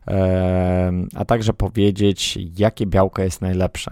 e, 0.08 0.92
a 1.16 1.26
także 1.26 1.54
powiedzieć, 1.54 2.40
jakie 2.58 2.86
białko 2.86 3.22
jest 3.22 3.42
najlepsze. 3.42 3.92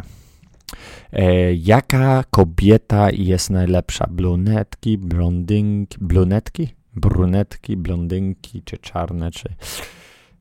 Jaka 1.56 2.24
kobieta 2.30 3.12
jest 3.12 3.50
najlepsza? 3.50 4.08
Brunetki, 4.12 4.98
blondynki, 4.98 5.98
brunetki? 6.02 6.68
Brunetki, 6.96 7.78
blondynki, 7.78 8.62
czy 8.66 8.78
czarne, 8.78 9.32
czy 9.32 9.50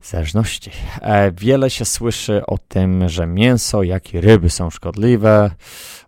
zależności. 0.01 0.71
Wiele 1.33 1.69
się 1.69 1.85
słyszy 1.85 2.45
o 2.45 2.57
tym, 2.57 3.09
że 3.09 3.27
mięso, 3.27 3.83
jak 3.83 4.13
i 4.13 4.21
ryby 4.21 4.49
są 4.49 4.69
szkodliwe. 4.69 5.51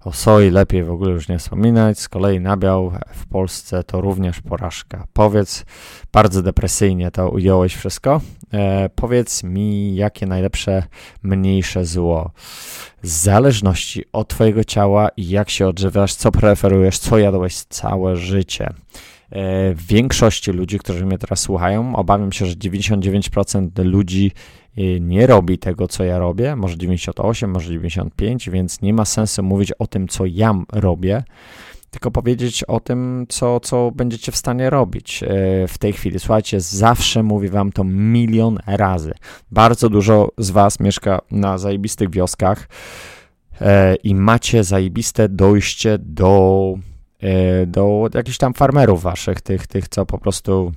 O 0.04 0.14
soi 0.14 0.50
lepiej 0.50 0.84
w 0.84 0.92
ogóle 0.92 1.12
już 1.12 1.28
nie 1.28 1.40
wspominać. 1.40 2.00
Z 2.00 2.10
kolei 2.10 2.40
nabiał 2.40 2.92
w 3.14 3.28
Polsce 3.28 3.84
to 3.84 4.02
również 4.02 4.42
porażka. 4.42 5.08
Powiedz, 5.14 5.66
bardzo 6.14 6.42
depresyjnie 6.42 7.12
to 7.12 7.30
ująłeś 7.30 7.76
wszystko. 7.76 8.22
E, 8.54 8.90
powiedz 8.96 9.44
mi, 9.44 9.96
jakie 9.96 10.26
najlepsze, 10.26 10.84
mniejsze 11.24 11.86
zło. 11.86 12.32
W 13.04 13.08
zależności 13.08 14.04
od 14.14 14.28
Twojego 14.28 14.64
ciała 14.64 15.10
i 15.18 15.30
jak 15.30 15.50
się 15.50 15.68
odżywiasz, 15.68 16.16
co 16.16 16.32
preferujesz, 16.32 17.00
co 17.00 17.18
jadłeś 17.18 17.56
całe 17.56 18.16
życie. 18.16 18.74
E, 19.32 19.74
większości 19.76 20.52
ludzi, 20.52 20.80
którzy 20.80 21.06
mnie 21.06 21.18
teraz 21.18 21.40
słuchają, 21.40 21.96
obawiam 21.96 22.32
się, 22.32 22.46
że 22.46 22.56
99% 22.56 23.86
ludzi 23.86 24.32
nie 25.02 25.28
robi 25.28 25.58
tego, 25.58 25.88
co 25.88 26.04
ja 26.04 26.20
robię, 26.20 26.56
może 26.56 26.78
98, 26.78 27.52
może 27.52 27.72
95, 27.72 28.50
więc 28.50 28.82
nie 28.82 28.94
ma 28.94 29.06
sensu 29.06 29.44
mówić 29.44 29.72
o 29.72 29.88
tym, 29.88 30.08
co 30.08 30.26
ja 30.26 30.54
robię, 30.72 31.24
tylko 31.92 32.12
powiedzieć 32.12 32.64
o 32.64 32.80
tym, 32.80 33.26
co, 33.30 33.60
co 33.60 33.92
będziecie 33.92 34.32
w 34.32 34.36
stanie 34.36 34.70
robić 34.70 35.24
e, 35.24 35.28
w 35.68 35.78
tej 35.78 35.94
chwili. 35.94 36.20
Słuchajcie, 36.20 36.62
zawsze 36.62 37.24
mówię 37.24 37.50
wam 37.50 37.72
to 37.72 37.84
milion 37.84 38.60
razy. 38.66 39.14
Bardzo 39.52 39.90
dużo 39.90 40.32
z 40.38 40.50
was 40.50 40.80
mieszka 40.80 41.22
na 41.32 41.58
zajebistych 41.58 42.10
wioskach 42.10 42.70
e, 43.62 43.96
i 43.96 44.16
macie 44.16 44.64
zajebiste 44.64 45.30
dojście 45.30 45.98
do, 46.02 46.74
e, 46.78 46.99
do 47.68 48.10
jakichś 48.14 48.38
tam 48.38 48.54
farmerów 48.54 49.02
waszych, 49.02 49.42
tych, 49.42 49.68
tych 49.68 49.88
co 49.88 50.06
po 50.06 50.18
prostu 50.18 50.72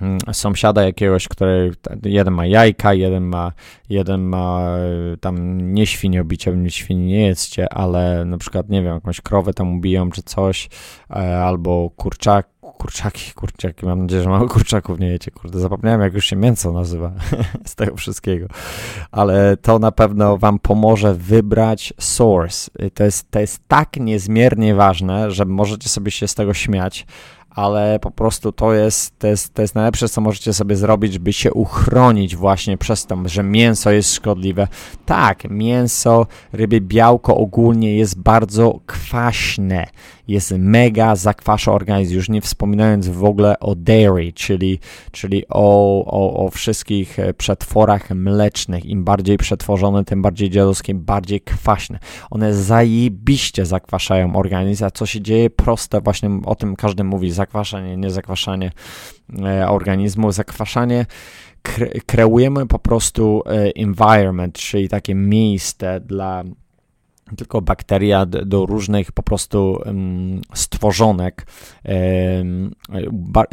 Mm, 0.00 0.18
sąsiada 0.32 0.84
jakiegoś, 0.84 1.28
który 1.28 1.72
jeden 2.04 2.34
ma 2.34 2.46
jajka, 2.46 2.94
jeden 2.94 3.24
ma, 3.24 3.52
jeden 3.88 4.22
ma 4.22 4.76
e, 5.12 5.16
tam 5.16 5.60
nie 5.74 5.86
świniobicie, 5.86 6.56
świni 6.68 7.06
nie 7.06 7.26
jedzcie, 7.26 7.72
ale 7.72 8.24
na 8.24 8.38
przykład, 8.38 8.68
nie 8.68 8.82
wiem, 8.82 8.94
jakąś 8.94 9.20
krowę 9.20 9.54
tam 9.54 9.76
ubiją 9.76 10.10
czy 10.10 10.22
coś, 10.22 10.68
e, 11.10 11.14
albo 11.38 11.90
kurczak, 11.96 12.48
kurczaki, 12.72 13.32
kurczaki, 13.32 13.86
mam 13.86 14.02
nadzieję, 14.02 14.22
że 14.22 14.28
mało 14.28 14.48
kurczaków 14.48 15.00
nie 15.00 15.08
jecie, 15.08 15.30
kurde, 15.30 15.60
zapomniałem 15.60 16.00
jak 16.00 16.14
już 16.14 16.26
się 16.26 16.36
mięso 16.36 16.72
nazywa 16.72 17.12
z 17.66 17.74
tego 17.74 17.96
wszystkiego, 17.96 18.46
ale 19.12 19.56
to 19.56 19.78
na 19.78 19.92
pewno 19.92 20.38
wam 20.38 20.58
pomoże 20.58 21.14
wybrać 21.14 21.94
source. 22.00 22.70
To 22.94 23.04
jest, 23.04 23.30
to 23.30 23.40
jest 23.40 23.68
tak 23.68 23.96
niezmiernie 23.96 24.74
ważne, 24.74 25.30
że 25.30 25.44
możecie 25.44 25.88
sobie 25.88 26.10
się 26.10 26.28
z 26.28 26.34
tego 26.34 26.54
śmiać, 26.54 27.06
ale 27.54 27.98
po 27.98 28.10
prostu 28.10 28.52
to 28.52 28.74
jest, 28.74 29.18
to 29.18 29.26
jest, 29.26 29.54
to 29.54 29.62
jest 29.62 29.74
najlepsze, 29.74 30.08
co 30.08 30.20
możecie 30.20 30.52
sobie 30.52 30.76
zrobić, 30.76 31.18
by 31.18 31.32
się 31.32 31.52
uchronić 31.52 32.36
właśnie 32.36 32.78
przez 32.78 33.06
to, 33.06 33.18
że 33.24 33.42
mięso 33.42 33.90
jest 33.90 34.14
szkodliwe. 34.14 34.68
Tak, 35.06 35.50
mięso, 35.50 36.26
ryby, 36.52 36.80
białko 36.80 37.36
ogólnie 37.36 37.96
jest 37.96 38.18
bardzo 38.18 38.80
kwaśne 38.86 39.86
jest 40.28 40.54
mega 40.58 41.16
zakwasza 41.16 41.72
organizm, 41.72 42.14
już 42.14 42.28
nie 42.28 42.40
wspominając 42.40 43.08
w 43.08 43.24
ogóle 43.24 43.60
o 43.60 43.74
dairy, 43.74 44.32
czyli, 44.32 44.78
czyli 45.12 45.44
o, 45.48 46.04
o, 46.04 46.46
o 46.46 46.50
wszystkich 46.50 47.18
e, 47.18 47.34
przetworach 47.34 48.10
mlecznych. 48.10 48.86
Im 48.86 49.04
bardziej 49.04 49.38
przetworzone, 49.38 50.04
tym 50.04 50.22
bardziej 50.22 50.50
dziadowskie, 50.50 50.94
bardziej 50.94 51.40
kwaśne. 51.40 51.98
One 52.30 52.54
zajebiście 52.54 53.66
zakwaszają 53.66 54.36
organizm, 54.36 54.84
a 54.84 54.90
co 54.90 55.06
się 55.06 55.20
dzieje? 55.20 55.50
Proste, 55.50 56.00
właśnie 56.00 56.30
o 56.44 56.54
tym 56.54 56.76
każdy 56.76 57.04
mówi, 57.04 57.30
zakwaszanie, 57.30 57.96
nie 57.96 58.10
zakwaszanie 58.10 58.72
e, 59.44 59.68
organizmu, 59.68 60.32
zakwaszanie 60.32 61.06
kreujemy 62.06 62.66
po 62.66 62.78
prostu 62.78 63.42
e, 63.46 63.50
environment, 63.76 64.58
czyli 64.58 64.88
takie 64.88 65.14
miejsce 65.14 66.00
dla 66.00 66.44
tylko 67.36 67.62
bakteria 67.62 68.26
do 68.26 68.66
różnych 68.66 69.12
po 69.12 69.22
prostu 69.22 69.80
stworzonek 70.54 71.46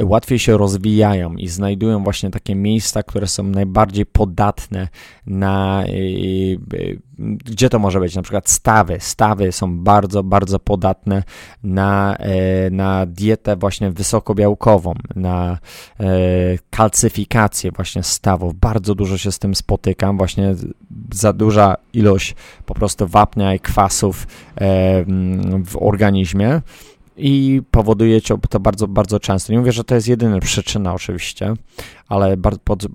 łatwiej 0.03 0.39
się 0.39 0.57
rozwijają 0.57 1.33
i 1.33 1.47
znajdują 1.47 2.03
właśnie 2.03 2.29
takie 2.29 2.55
miejsca, 2.55 3.03
które 3.03 3.27
są 3.27 3.43
najbardziej 3.43 4.05
podatne 4.05 4.87
na 5.25 5.83
gdzie 7.21 7.69
to 7.69 7.79
może 7.79 7.99
być? 7.99 8.15
Na 8.15 8.21
przykład 8.21 8.49
stawy. 8.49 8.97
Stawy 8.99 9.51
są 9.51 9.79
bardzo, 9.79 10.23
bardzo 10.23 10.59
podatne 10.59 11.23
na, 11.63 12.15
e, 12.15 12.69
na 12.69 13.05
dietę 13.05 13.55
właśnie 13.55 13.91
wysokobiałkową, 13.91 14.93
na 15.15 15.57
e, 15.99 16.07
kalcyfikację 16.69 17.71
właśnie 17.71 18.03
stawów. 18.03 18.55
Bardzo 18.55 18.95
dużo 18.95 19.17
się 19.17 19.31
z 19.31 19.39
tym 19.39 19.55
spotykam. 19.55 20.17
Właśnie 20.17 20.55
za 21.11 21.33
duża 21.33 21.75
ilość 21.93 22.35
po 22.65 22.73
prostu 22.73 23.07
wapnia 23.07 23.53
i 23.53 23.59
kwasów 23.59 24.27
e, 24.55 25.05
w 25.65 25.77
organizmie 25.79 26.61
i 27.17 27.61
powoduje 27.71 28.21
to 28.21 28.59
bardzo, 28.59 28.87
bardzo 28.87 29.19
często. 29.19 29.53
Nie 29.53 29.59
mówię, 29.59 29.71
że 29.71 29.83
to 29.83 29.95
jest 29.95 30.07
jedyna 30.07 30.39
przyczyna 30.39 30.93
oczywiście, 30.93 31.53
ale 32.07 32.37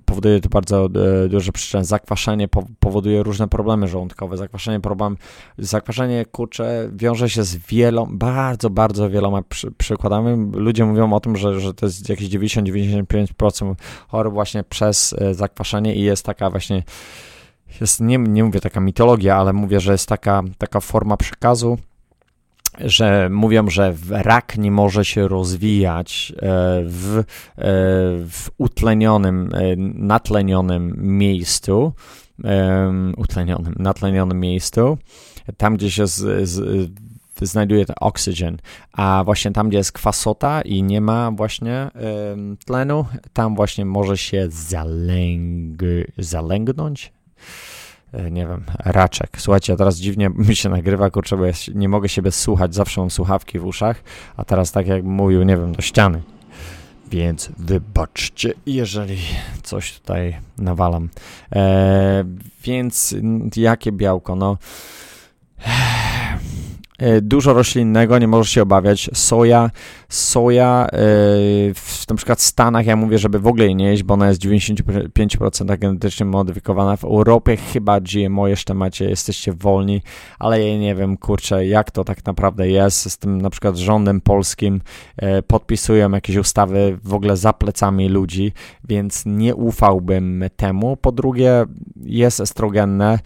powoduje 0.05 0.39
to 0.39 0.49
bardzo 0.49 0.85
e, 1.25 1.29
duże 1.29 1.51
przyczyny. 1.51 1.85
Zakwaszenie 1.85 2.47
powoduje 2.79 3.23
różne 3.23 3.47
problemy 3.47 3.87
żołądkowe. 3.87 4.37
Zakwaszenie, 4.37 4.79
problem, 4.79 5.17
zakwaszenie 5.57 6.25
kurcze 6.25 6.89
wiąże 6.93 7.29
się 7.29 7.43
z 7.43 7.55
wieloma, 7.55 8.11
bardzo, 8.13 8.69
bardzo 8.69 9.09
wieloma 9.09 9.41
przy, 9.41 9.71
przykładami. 9.71 10.51
Ludzie 10.53 10.85
mówią 10.85 11.13
o 11.13 11.19
tym, 11.19 11.35
że, 11.35 11.59
że 11.59 11.73
to 11.73 11.85
jest 11.85 12.09
jakieś 12.09 12.29
90-95% 12.29 13.75
chorób 14.07 14.33
właśnie 14.33 14.63
przez 14.63 15.15
e, 15.17 15.33
zakwaszenie 15.33 15.95
i 15.95 16.01
jest 16.01 16.25
taka 16.25 16.49
właśnie 16.49 16.83
jest, 17.81 17.99
nie, 17.99 18.17
nie 18.17 18.43
mówię 18.43 18.59
taka 18.59 18.79
mitologia, 18.79 19.35
ale 19.35 19.53
mówię, 19.53 19.79
że 19.79 19.91
jest 19.91 20.09
taka, 20.09 20.43
taka 20.57 20.79
forma 20.79 21.17
przekazu, 21.17 21.77
że 22.79 23.29
mówią, 23.31 23.69
że 23.69 23.95
rak 24.09 24.57
nie 24.57 24.71
może 24.71 25.05
się 25.05 25.27
rozwijać 25.27 26.33
e, 26.35 26.41
w, 26.85 27.17
e, 27.17 27.23
w 28.27 28.49
utlenionym, 28.57 29.49
e, 29.53 29.75
natlenionym 29.95 30.93
miejscu, 30.97 31.93
utlenionym, 33.17 33.75
natlenionym 33.79 34.39
miejscu, 34.39 34.97
tam 35.57 35.77
gdzie 35.77 35.91
się 35.91 36.07
z, 36.07 36.49
z, 36.49 36.89
znajduje 37.41 37.85
ten 37.85 37.95
oksygen, 37.99 38.57
a 38.91 39.21
właśnie 39.25 39.51
tam, 39.51 39.69
gdzie 39.69 39.77
jest 39.77 39.91
kwasota 39.91 40.61
i 40.61 40.83
nie 40.83 41.01
ma 41.01 41.31
właśnie 41.31 41.89
tlenu, 42.65 43.05
tam 43.33 43.55
właśnie 43.55 43.85
może 43.85 44.17
się 44.17 44.47
zalęg, 44.49 45.81
zalęgnąć, 46.17 47.13
nie 48.31 48.47
wiem, 48.47 48.63
raczek. 48.79 49.29
Słuchajcie, 49.37 49.75
teraz 49.77 49.97
dziwnie 49.97 50.29
mi 50.29 50.55
się 50.55 50.69
nagrywa, 50.69 51.09
kurczę, 51.09 51.37
bo 51.37 51.45
ja 51.45 51.53
nie 51.75 51.89
mogę 51.89 52.09
siebie 52.09 52.31
słuchać, 52.31 52.75
zawsze 52.75 53.01
mam 53.01 53.11
słuchawki 53.11 53.59
w 53.59 53.65
uszach, 53.65 54.03
a 54.37 54.45
teraz 54.45 54.71
tak 54.71 54.87
jak 54.87 55.03
mówił, 55.03 55.43
nie 55.43 55.57
wiem, 55.57 55.71
do 55.75 55.81
ściany. 55.81 56.21
więc 57.11 57.49
wybaczcie, 57.57 58.53
jeżeli 58.65 59.17
coś 59.63 59.99
tutaj 59.99 60.37
nawalam. 60.57 61.09
E, 61.55 62.23
więc 62.63 63.15
jakie 63.55 63.91
białko? 63.91 64.35
No. 64.35 64.57
E, 66.97 67.21
dużo 67.21 67.53
roślinnego, 67.53 68.19
nie 68.19 68.27
możesz 68.27 68.53
się 68.53 68.61
obawiać. 68.61 69.09
Soja, 69.13 69.71
soja 70.09 70.87
e, 70.87 70.97
w 71.73 72.05
na 72.09 72.15
przykład 72.15 72.41
Stanach, 72.41 72.85
ja 72.85 72.95
mówię, 72.95 73.17
żeby 73.17 73.39
w 73.39 73.47
ogóle 73.47 73.65
jej 73.65 73.75
nie 73.75 73.85
jeść, 73.85 74.03
bo 74.03 74.13
ona 74.13 74.27
jest 74.27 74.41
95% 74.41 75.77
genetycznie 75.77 76.25
modyfikowana. 76.25 76.97
W 76.97 77.03
Europie 77.03 77.57
chyba 77.57 77.99
GMO 77.99 78.47
jeszcze 78.47 78.73
macie, 78.73 79.09
jesteście 79.09 79.53
wolni, 79.53 80.01
ale 80.39 80.63
ja 80.63 80.77
nie 80.77 80.95
wiem, 80.95 81.17
kurczę, 81.17 81.67
jak 81.67 81.91
to 81.91 82.03
tak 82.03 82.25
naprawdę 82.25 82.69
jest. 82.69 83.11
Z 83.11 83.17
tym 83.17 83.41
na 83.41 83.49
przykład 83.49 83.75
rządem 83.75 84.21
polskim 84.21 84.81
e, 85.17 85.41
podpisują 85.41 86.11
jakieś 86.11 86.35
ustawy 86.35 86.97
w 87.03 87.13
ogóle 87.13 87.37
za 87.37 87.53
plecami 87.53 88.09
ludzi, 88.09 88.53
więc 88.89 89.23
nie 89.25 89.55
ufałbym 89.55 90.43
temu. 90.55 90.97
Po 90.97 91.11
drugie, 91.11 91.65
jest 92.03 92.39
estrogenne. 92.39 93.19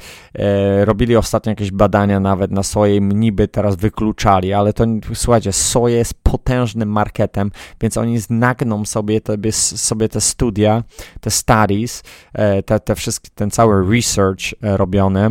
Robili 0.84 1.16
ostatnio 1.16 1.50
jakieś 1.50 1.72
badania 1.72 2.20
nawet 2.20 2.52
na 2.52 2.64
soję 2.64 3.02
niby 3.02 3.48
teraz 3.62 3.76
wykluczali, 3.76 4.54
ale 4.54 4.74
to 4.74 4.86
słuchajcie, 5.14 5.54
soja 5.54 5.98
jest 5.98 6.14
potężnym 6.24 6.90
marketem, 6.90 7.52
więc 7.82 7.98
oni 7.98 8.20
znagną 8.20 8.86
sobie 8.86 9.22
te, 9.22 9.52
sobie 9.52 10.10
te 10.10 10.22
studia, 10.22 10.84
te 11.22 11.32
studies, 11.32 12.04
e, 12.34 12.64
te, 12.64 12.80
te 12.80 12.96
wszystkie, 12.96 13.30
ten 13.36 13.52
cały 13.52 13.96
research 13.96 14.54
e, 14.64 14.78
robiony 14.78 15.30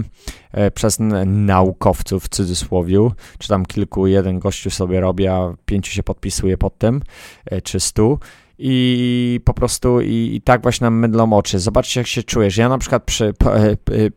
e, 0.52 0.70
przez 0.70 0.98
naukowców 1.26 2.24
w 2.24 2.28
cudzysłowie, 2.28 3.10
czy 3.38 3.48
tam 3.48 3.66
kilku, 3.66 4.06
jeden 4.06 4.38
gościu 4.38 4.70
sobie 4.70 5.00
robi, 5.00 5.26
a 5.26 5.54
pięciu 5.66 5.92
się 5.92 6.02
podpisuje 6.02 6.58
pod 6.58 6.78
tym, 6.78 7.02
czy 7.64 7.80
stu 7.80 8.18
i 8.62 9.40
po 9.44 9.54
prostu 9.54 10.00
i, 10.00 10.30
i, 10.34 10.40
tak 10.40 10.62
właśnie 10.62 10.84
nam 10.84 10.98
mydlą 10.98 11.32
oczy. 11.32 11.58
Zobaczcie, 11.58 12.00
jak 12.00 12.06
się 12.06 12.22
czujesz. 12.22 12.56
Ja 12.56 12.68
na 12.68 12.78
przykład 12.78 13.04
przy, 13.04 13.24
e, 13.26 13.32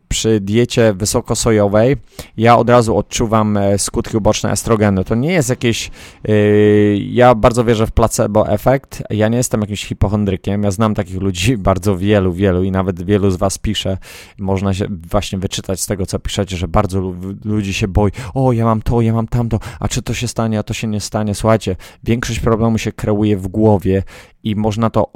przy 0.07 0.39
diecie 0.39 0.93
wysokosojowej, 0.93 1.95
ja 2.38 2.57
od 2.57 2.69
razu 2.69 2.97
odczuwam 2.97 3.57
e, 3.57 3.77
skutki 3.77 4.17
uboczne 4.17 4.51
estrogenu. 4.51 5.03
To 5.03 5.15
nie 5.15 5.31
jest 5.31 5.50
jakieś, 5.50 5.91
yy, 6.27 6.97
ja 6.97 7.35
bardzo 7.35 7.63
wierzę 7.63 7.88
w 7.88 7.91
placebo 7.91 8.50
efekt. 8.50 9.03
Ja 9.09 9.27
nie 9.27 9.38
jestem 9.38 9.62
jakimś 9.62 9.85
hipochondrykiem. 9.85 10.63
Ja 10.63 10.71
znam 10.71 10.95
takich 10.95 11.21
ludzi, 11.21 11.57
bardzo 11.73 11.97
wielu, 11.97 12.33
wielu 12.33 12.63
i 12.63 12.71
nawet 12.71 13.05
wielu 13.05 13.31
z 13.31 13.35
was 13.35 13.57
pisze. 13.57 13.97
Można 14.38 14.73
się 14.73 14.85
właśnie 15.12 15.39
wyczytać 15.39 15.81
z 15.81 15.85
tego, 15.85 16.05
co 16.05 16.19
piszecie, 16.19 16.57
że 16.57 16.67
bardzo 16.67 17.13
ludzi 17.45 17.73
się 17.73 17.88
boi. 17.88 18.12
O, 18.33 18.51
ja 18.51 18.65
mam 18.65 18.81
to, 18.81 19.01
ja 19.01 19.13
mam 19.13 19.27
tamto, 19.27 19.59
a 19.79 19.88
czy 19.88 20.01
to 20.01 20.13
się 20.13 20.27
stanie, 20.27 20.59
a 20.59 20.63
to 20.63 20.73
się 20.73 20.88
nie 20.88 21.00
stanie. 21.00 21.35
Słuchajcie, 21.35 21.75
większość 22.03 22.39
problemu 22.39 22.77
się 22.77 22.91
kreuje 22.91 23.38
w 23.38 23.47
głowie 23.47 24.03
i 24.43 24.55
można 24.55 24.89
to 24.89 25.12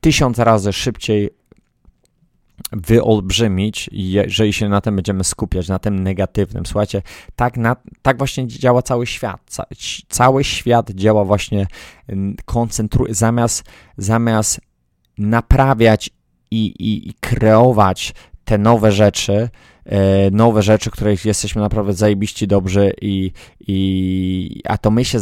tysiąc 0.00 0.38
razy 0.38 0.72
szybciej 0.72 1.30
wyolbrzymić, 2.72 3.90
jeżeli 3.92 4.52
się 4.52 4.68
na 4.68 4.80
tym 4.80 4.96
będziemy 4.96 5.24
skupiać, 5.24 5.68
na 5.68 5.78
tym 5.78 6.02
negatywnym. 6.02 6.66
Słuchajcie, 6.66 7.02
tak, 7.36 7.56
na, 7.56 7.76
tak 8.02 8.18
właśnie 8.18 8.46
działa 8.46 8.82
cały 8.82 9.06
świat. 9.06 9.40
Ca, 9.46 9.66
cały 10.08 10.44
świat 10.44 10.90
działa 10.90 11.24
właśnie, 11.24 11.66
koncentruje, 12.44 13.14
zamiast, 13.14 13.64
zamiast 13.96 14.60
naprawiać 15.18 16.10
i, 16.50 16.66
i, 16.66 17.08
i 17.08 17.14
kreować 17.20 18.14
te 18.46 18.58
nowe 18.58 18.92
rzeczy, 18.92 19.48
E, 19.86 20.30
nowe 20.30 20.62
rzeczy, 20.62 20.90
których 20.90 21.24
jesteśmy 21.24 21.62
naprawdę 21.62 21.92
zajebiści 21.92 22.46
dobrzy 22.46 22.92
i, 23.00 23.32
i 23.60 24.62
a 24.64 24.78
to 24.78 24.90
my 24.90 25.04
się 25.04 25.18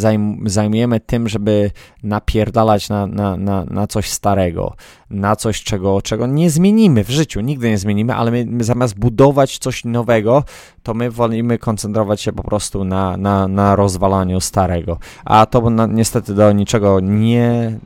zajmujemy 0.47 1.01
tym, 1.01 1.29
żeby 1.29 1.71
napierdalać 2.03 2.89
na, 2.89 3.07
na, 3.07 3.37
na, 3.37 3.65
na 3.65 3.87
coś 3.87 4.11
starego, 4.11 4.75
na 5.11 5.37
coś, 5.37 5.63
czego, 5.63 6.03
czego 6.03 6.27
nie 6.27 6.51
zmienimy 6.51 7.05
w 7.05 7.11
życiu, 7.11 7.41
nigdy 7.41 7.71
nie 7.71 7.79
zmienimy, 7.79 8.15
ale 8.15 8.31
my, 8.31 8.45
my 8.49 8.65
zamiast 8.65 8.99
budować 8.99 9.59
coś 9.59 9.85
nowego, 9.85 10.45
to 10.83 10.95
my 10.95 11.11
wolimy 11.11 11.59
koncentrować 11.59 12.21
się 12.21 12.33
po 12.33 12.43
prostu 12.43 12.85
na, 12.85 13.17
na, 13.17 13.49
na 13.49 13.77
rozwalaniu 13.77 14.41
starego, 14.41 14.99
a 15.25 15.47
to 15.47 15.71
na, 15.71 15.87
niestety 15.87 16.35
do 16.35 16.53
niczego 16.53 17.01
nie 17.01 17.79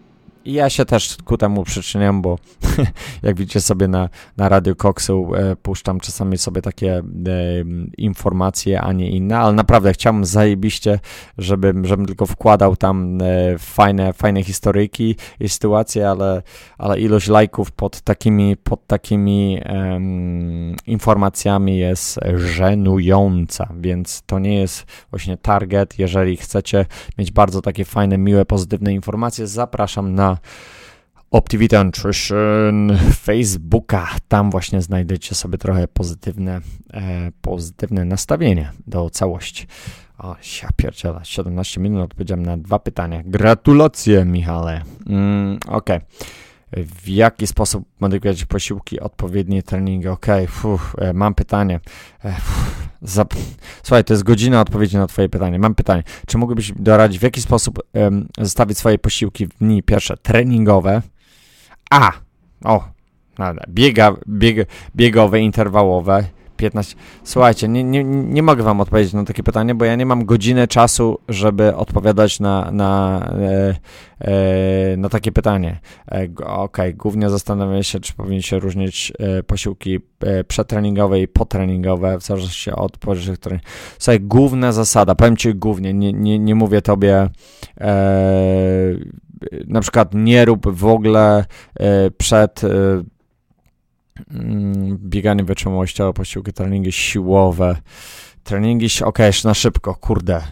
i 0.49 0.53
ja 0.53 0.71
się 0.71 0.85
też 0.85 1.17
ku 1.25 1.37
temu 1.37 1.65
przyczyniam, 1.65 2.23
bo 2.23 2.39
jak 3.23 3.37
widzicie 3.37 3.61
sobie 3.61 3.89
na, 3.89 4.09
na 4.37 4.49
Radio 4.49 4.75
Coxu 4.75 5.35
e, 5.35 5.57
puszczam 5.57 6.01
czasami 6.01 6.39
sobie 6.39 6.63
takie 6.63 6.97
e, 6.97 7.03
informacje, 7.99 8.81
a 8.81 8.93
nie 8.93 9.11
inne, 9.11 9.39
ale 9.39 9.53
naprawdę 9.53 9.93
chciałbym 9.93 10.25
zajebiście, 10.25 11.01
żebym, 11.39 11.87
żebym 11.87 12.07
tylko 12.07 12.27
wkładał 12.27 12.77
tam 12.77 13.19
e, 13.23 13.59
fajne, 13.59 14.13
fajne 14.13 14.43
historyjki 14.43 15.17
i 15.41 15.49
sytuacje, 15.49 16.11
ale, 16.11 16.43
ale 16.79 17.01
ilość 17.01 17.29
lajków 17.29 17.73
pod 17.73 18.01
takimi, 18.01 18.57
pod 18.57 18.87
takimi 18.87 19.61
informacjami 20.87 21.79
jest 21.79 22.21
żenująca, 22.35 23.69
więc 23.81 24.23
to 24.27 24.39
nie 24.39 24.61
jest 24.61 24.87
właśnie 25.11 25.37
target. 25.37 25.99
Jeżeli 25.99 26.37
chcecie 26.37 26.87
mieć 27.19 27.31
bardzo 27.31 27.63
takie 27.63 27.85
fajne, 27.85 28.19
miłe, 28.19 28.45
pozytywne 28.45 28.93
informacje, 28.93 29.47
zapraszam 29.47 30.15
na 30.15 30.38
Optivity 31.31 31.85
Nutrition 31.85 32.99
Facebooka. 33.13 34.09
Tam 34.29 34.51
właśnie 34.51 34.83
znajdziecie 34.83 35.35
sobie 35.35 35.59
trochę 35.59 35.89
pozytywne, 35.89 36.61
e, 36.93 37.33
pozytywne 37.41 38.05
nastawienie 38.05 38.73
do 38.87 39.11
całości. 39.11 39.67
O, 40.19 40.37
ja 40.63 40.69
pierdziela, 40.77 41.25
17 41.25 41.81
minut 41.81 42.05
odpowiedziałem 42.05 42.47
na 42.47 42.57
dwa 42.57 42.79
pytania. 42.79 43.23
Gratulacje, 43.25 44.25
Michale. 44.25 44.83
Mm, 45.07 45.59
Okej. 45.69 46.01
W 46.73 47.09
jaki 47.09 47.47
sposób 47.47 47.85
modyfikować 48.01 48.45
posiłki, 48.45 49.01
odpowiednie 49.01 49.63
treningi. 49.63 50.09
Ok, 50.09 50.27
e, 50.99 51.13
mam 51.13 51.35
pytanie. 51.35 51.81
E, 52.25 52.35
zap... 53.03 53.35
Słuchaj, 53.83 54.05
to 54.05 54.15
jest 54.15 54.23
godzina 54.23 54.61
odpowiedzi 54.61 54.97
na 54.97 55.07
Twoje 55.07 55.29
pytanie. 55.29 55.59
Mam 55.59 55.75
pytanie. 55.75 56.03
Czy 56.27 56.39
mógłbyś 56.39 56.73
doradzić, 56.77 57.19
w 57.19 57.23
jaki 57.23 57.43
sposób 57.43 57.79
um, 57.95 58.29
zostawić 58.39 58.79
swoje 58.79 58.99
posiłki 58.99 59.47
w 59.47 59.59
dni 59.59 59.83
pierwsze 59.83 60.17
treningowe, 60.17 61.03
a, 61.91 62.13
o, 62.65 62.89
biega, 63.69 64.17
bieg, 64.29 64.69
biegowe, 64.97 65.41
interwałowe, 65.41 66.25
15. 66.59 66.97
Słuchajcie, 67.25 67.69
nie, 67.69 67.85
nie, 67.85 68.05
nie 68.05 68.43
mogę 68.43 68.63
wam 68.63 68.81
odpowiedzieć 68.81 69.13
na 69.13 69.25
takie 69.25 69.43
pytanie, 69.43 69.75
bo 69.75 69.85
ja 69.85 69.97
nie 69.97 70.07
mam 70.07 70.25
godziny 70.25 70.69
czasu, 70.69 71.19
żeby 71.29 71.77
odpowiadać 71.77 72.41
na, 72.41 72.71
na, 72.71 73.21
e, 73.41 73.75
e, 74.21 74.97
na 74.97 75.09
takie 75.09 75.33
pytanie. 75.33 75.81
E, 76.13 76.25
Okej, 76.37 76.55
okay. 76.57 76.95
głównie 76.95 77.31
zastanawiam 77.31 77.83
się, 77.83 78.01
czy 78.01 78.13
powinien 78.13 78.43
się 78.43 78.59
różnić 78.59 79.13
e, 79.19 79.43
posiłki 79.43 80.01
e, 80.21 80.45
przetreningowe 80.45 81.21
i 81.21 81.29
potreningowe, 81.29 82.19
w 82.19 82.23
zależności 82.23 82.71
od 82.71 82.99
powyższych 82.99 83.39
treningów. 83.39 83.69
Słuchaj, 83.99 84.21
główna 84.21 84.73
zasada, 84.73 85.15
powiem 85.15 85.37
ci 85.37 85.55
głównie, 85.55 85.95
nie, 85.95 86.13
nie, 86.13 86.39
nie 86.39 86.55
mówię 86.55 86.83
tobie 86.83 87.29
e, 87.81 88.95
na 89.67 89.81
przykład 89.81 90.15
nie 90.15 90.45
rób 90.45 90.73
w 90.73 90.87
ogóle 90.87 91.45
przed 92.19 92.63
bieganie 94.95 95.45
wytrzymałościowe, 95.45 96.13
posiłki, 96.13 96.53
treningi 96.53 96.93
siłowe, 96.93 97.77
treningi, 98.45 98.89
okay, 99.05 99.27
jeszcze 99.27 99.49
na 99.49 99.55
szybko, 99.55 99.95
kurde. 99.95 100.43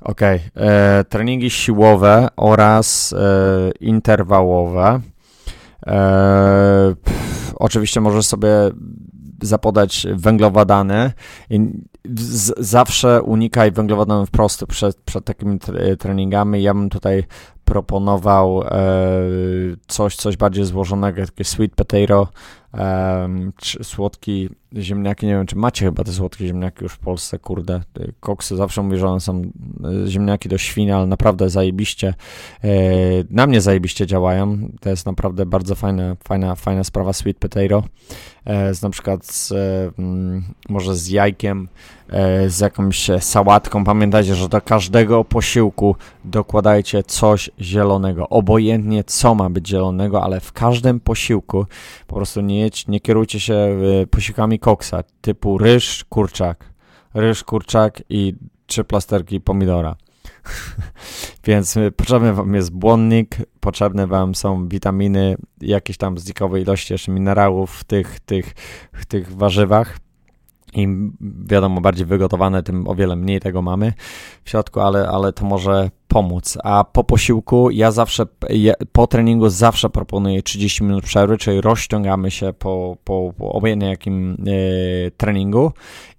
Okay. 0.00 0.40
E, 0.56 1.04
treningi 1.04 1.50
siłowe 1.50 2.28
oraz 2.36 3.12
e, 3.12 3.70
interwałowe. 3.80 5.00
E, 5.86 6.94
pff, 7.04 7.54
oczywiście 7.56 8.00
możesz 8.00 8.26
sobie 8.26 8.48
zapodać 9.42 10.06
węglowodany. 10.14 11.12
Z, 12.16 12.52
zawsze 12.58 13.22
unikaj 13.22 13.72
węglowodanów 13.72 14.30
prostych 14.30 14.68
przed, 14.68 14.96
przed 14.96 15.24
takimi 15.24 15.58
treningami. 15.98 16.62
Ja 16.62 16.74
bym 16.74 16.90
tutaj 16.90 17.24
proponował 17.70 18.62
e, 18.62 18.68
coś, 19.86 20.16
coś 20.16 20.36
bardziej 20.36 20.64
złożonego, 20.64 21.26
takie 21.26 21.44
sweet 21.44 21.74
potato, 21.74 22.28
czy 23.56 23.84
słodki 23.84 24.48
ziemniaki, 24.76 25.26
nie 25.26 25.32
wiem, 25.32 25.46
czy 25.46 25.56
macie 25.56 25.84
chyba 25.84 26.04
te 26.04 26.12
słodkie 26.12 26.46
ziemniaki 26.46 26.82
już 26.82 26.92
w 26.92 26.98
Polsce, 26.98 27.38
kurde, 27.38 27.80
koksy 28.20 28.56
zawsze 28.56 28.82
mówię, 28.82 28.98
że 28.98 29.08
one 29.08 29.20
są 29.20 29.42
e, 29.42 30.06
ziemniaki 30.06 30.48
do 30.48 30.58
świnia, 30.58 30.96
ale 30.96 31.06
naprawdę 31.06 31.50
zajebiście, 31.50 32.14
e, 32.64 32.70
na 33.30 33.46
mnie 33.46 33.60
zajebiście 33.60 34.06
działają, 34.06 34.58
to 34.80 34.90
jest 34.90 35.06
naprawdę 35.06 35.46
bardzo 35.46 35.74
fajna, 35.74 36.16
fajna, 36.24 36.54
fajna 36.54 36.84
sprawa 36.84 37.12
sweet 37.12 37.38
potato, 37.38 37.82
z 38.72 38.82
na 38.82 38.90
przykład 38.90 39.26
z, 39.26 39.52
mm, 39.98 40.44
może 40.68 40.96
z 40.96 41.08
jajkiem, 41.08 41.68
z 42.46 42.60
jakąś 42.60 43.10
sałatką, 43.20 43.84
pamiętajcie, 43.84 44.34
że 44.34 44.48
do 44.48 44.60
każdego 44.60 45.24
posiłku 45.24 45.96
dokładajcie 46.24 47.02
coś 47.02 47.50
zielonego, 47.60 48.28
obojętnie 48.28 49.04
co 49.04 49.34
ma 49.34 49.50
być 49.50 49.68
zielonego, 49.68 50.22
ale 50.22 50.40
w 50.40 50.52
każdym 50.52 51.00
posiłku 51.00 51.66
po 52.06 52.16
prostu 52.16 52.40
nie 52.40 52.60
jedź, 52.60 52.86
nie 52.86 53.00
kierujcie 53.00 53.40
się 53.40 53.54
e, 53.54 54.06
posiłkami 54.06 54.58
koksa 54.58 55.02
typu 55.20 55.58
ryż, 55.58 56.04
kurczak, 56.08 56.64
ryż, 57.14 57.44
kurczak 57.44 58.02
i 58.08 58.34
trzy 58.66 58.84
plasterki 58.84 59.40
pomidora. 59.40 59.96
Więc 61.44 61.78
potrzebny 61.96 62.32
Wam 62.32 62.54
jest 62.54 62.72
błonnik, 62.72 63.36
potrzebne 63.60 64.06
Wam 64.06 64.34
są 64.34 64.68
witaminy, 64.68 65.36
jakieś 65.60 65.96
tam 65.96 66.18
znikowe 66.18 66.60
ilości 66.60 66.92
jeszcze 66.92 67.12
minerałów 67.12 67.70
w 67.70 67.84
tych, 67.84 68.20
tych, 68.20 68.54
w 68.92 69.06
tych 69.06 69.36
warzywach. 69.36 69.98
Im 70.72 71.16
wiadomo, 71.46 71.80
bardziej 71.80 72.06
wygotowane, 72.06 72.62
tym 72.62 72.88
o 72.88 72.94
wiele 72.94 73.16
mniej 73.16 73.40
tego 73.40 73.62
mamy 73.62 73.92
w 74.44 74.50
środku, 74.50 74.80
ale, 74.80 75.08
ale 75.08 75.32
to 75.32 75.44
może 75.44 75.90
pomóc. 76.10 76.58
A 76.64 76.84
po 76.84 77.04
posiłku 77.04 77.70
ja 77.70 77.90
zawsze, 77.90 78.26
po 78.92 79.06
treningu 79.06 79.48
zawsze 79.48 79.90
proponuję 79.90 80.42
30 80.42 80.84
minut 80.84 81.04
przerwy, 81.04 81.38
czyli 81.38 81.60
rozciągamy 81.60 82.30
się 82.30 82.52
po, 82.52 82.96
po, 83.04 83.32
po 83.38 83.60
jakim 83.66 84.36
e, 84.46 85.10
treningu 85.10 85.72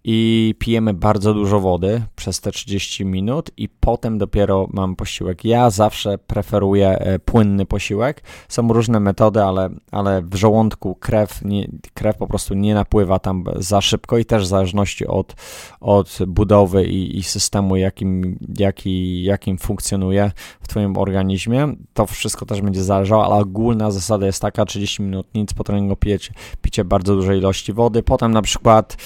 i 0.04 0.56
pijemy 0.60 0.94
bardzo 0.94 1.34
dużo 1.34 1.60
wody 1.60 2.04
przez 2.16 2.42
te 2.42 2.52
30 2.52 3.06
minut 3.06 3.52
i 3.58 3.70
potem 3.70 4.18
dopiero 4.18 4.68
mam 4.74 4.96
posiłek. 4.96 5.46
Ja 5.46 5.70
zawsze 5.70 6.18
preferuję 6.18 6.90
e, 6.90 7.20
płynny 7.20 7.66
posiłek. 7.66 8.24
Są 8.50 8.74
różne 8.74 9.00
metody, 9.00 9.44
ale, 9.44 9.70
ale 9.92 10.22
w 10.22 10.36
żołądku 10.36 10.96
krew, 10.96 11.42
nie, 11.46 11.68
krew 11.94 12.18
po 12.18 12.28
prostu 12.28 12.54
nie 12.54 12.74
napływa 12.74 13.20
tam 13.20 13.44
za 13.56 13.82
szybko 13.82 14.18
i 14.18 14.26
też 14.26 14.44
w 14.44 14.48
zależności 14.48 15.08
od, 15.08 15.36
od 15.80 16.18
budowy 16.28 16.86
i, 16.86 17.18
i 17.18 17.24
systemu, 17.24 17.76
jakim, 17.76 18.40
jaki, 18.60 19.24
jakim 19.24 19.58
funkcjonuje 19.58 19.81
w 20.62 20.68
Twoim 20.68 20.98
organizmie, 20.98 21.76
to 21.94 22.06
wszystko 22.06 22.46
też 22.46 22.62
będzie 22.62 22.84
zależało, 22.84 23.26
ale 23.26 23.36
ogólna 23.36 23.92
zasada 23.92 24.26
jest 24.26 24.42
taka, 24.42 24.66
30 24.66 25.04
minut 25.04 25.28
nic 25.36 25.54
po 25.54 25.64
treningu 25.64 25.96
picie, 25.96 26.34
picie 26.62 26.86
bardzo 26.86 27.16
dużej 27.16 27.40
ilości 27.40 27.74
wody, 27.74 28.04
potem 28.04 28.32
na 28.32 28.42
przykład 28.42 28.98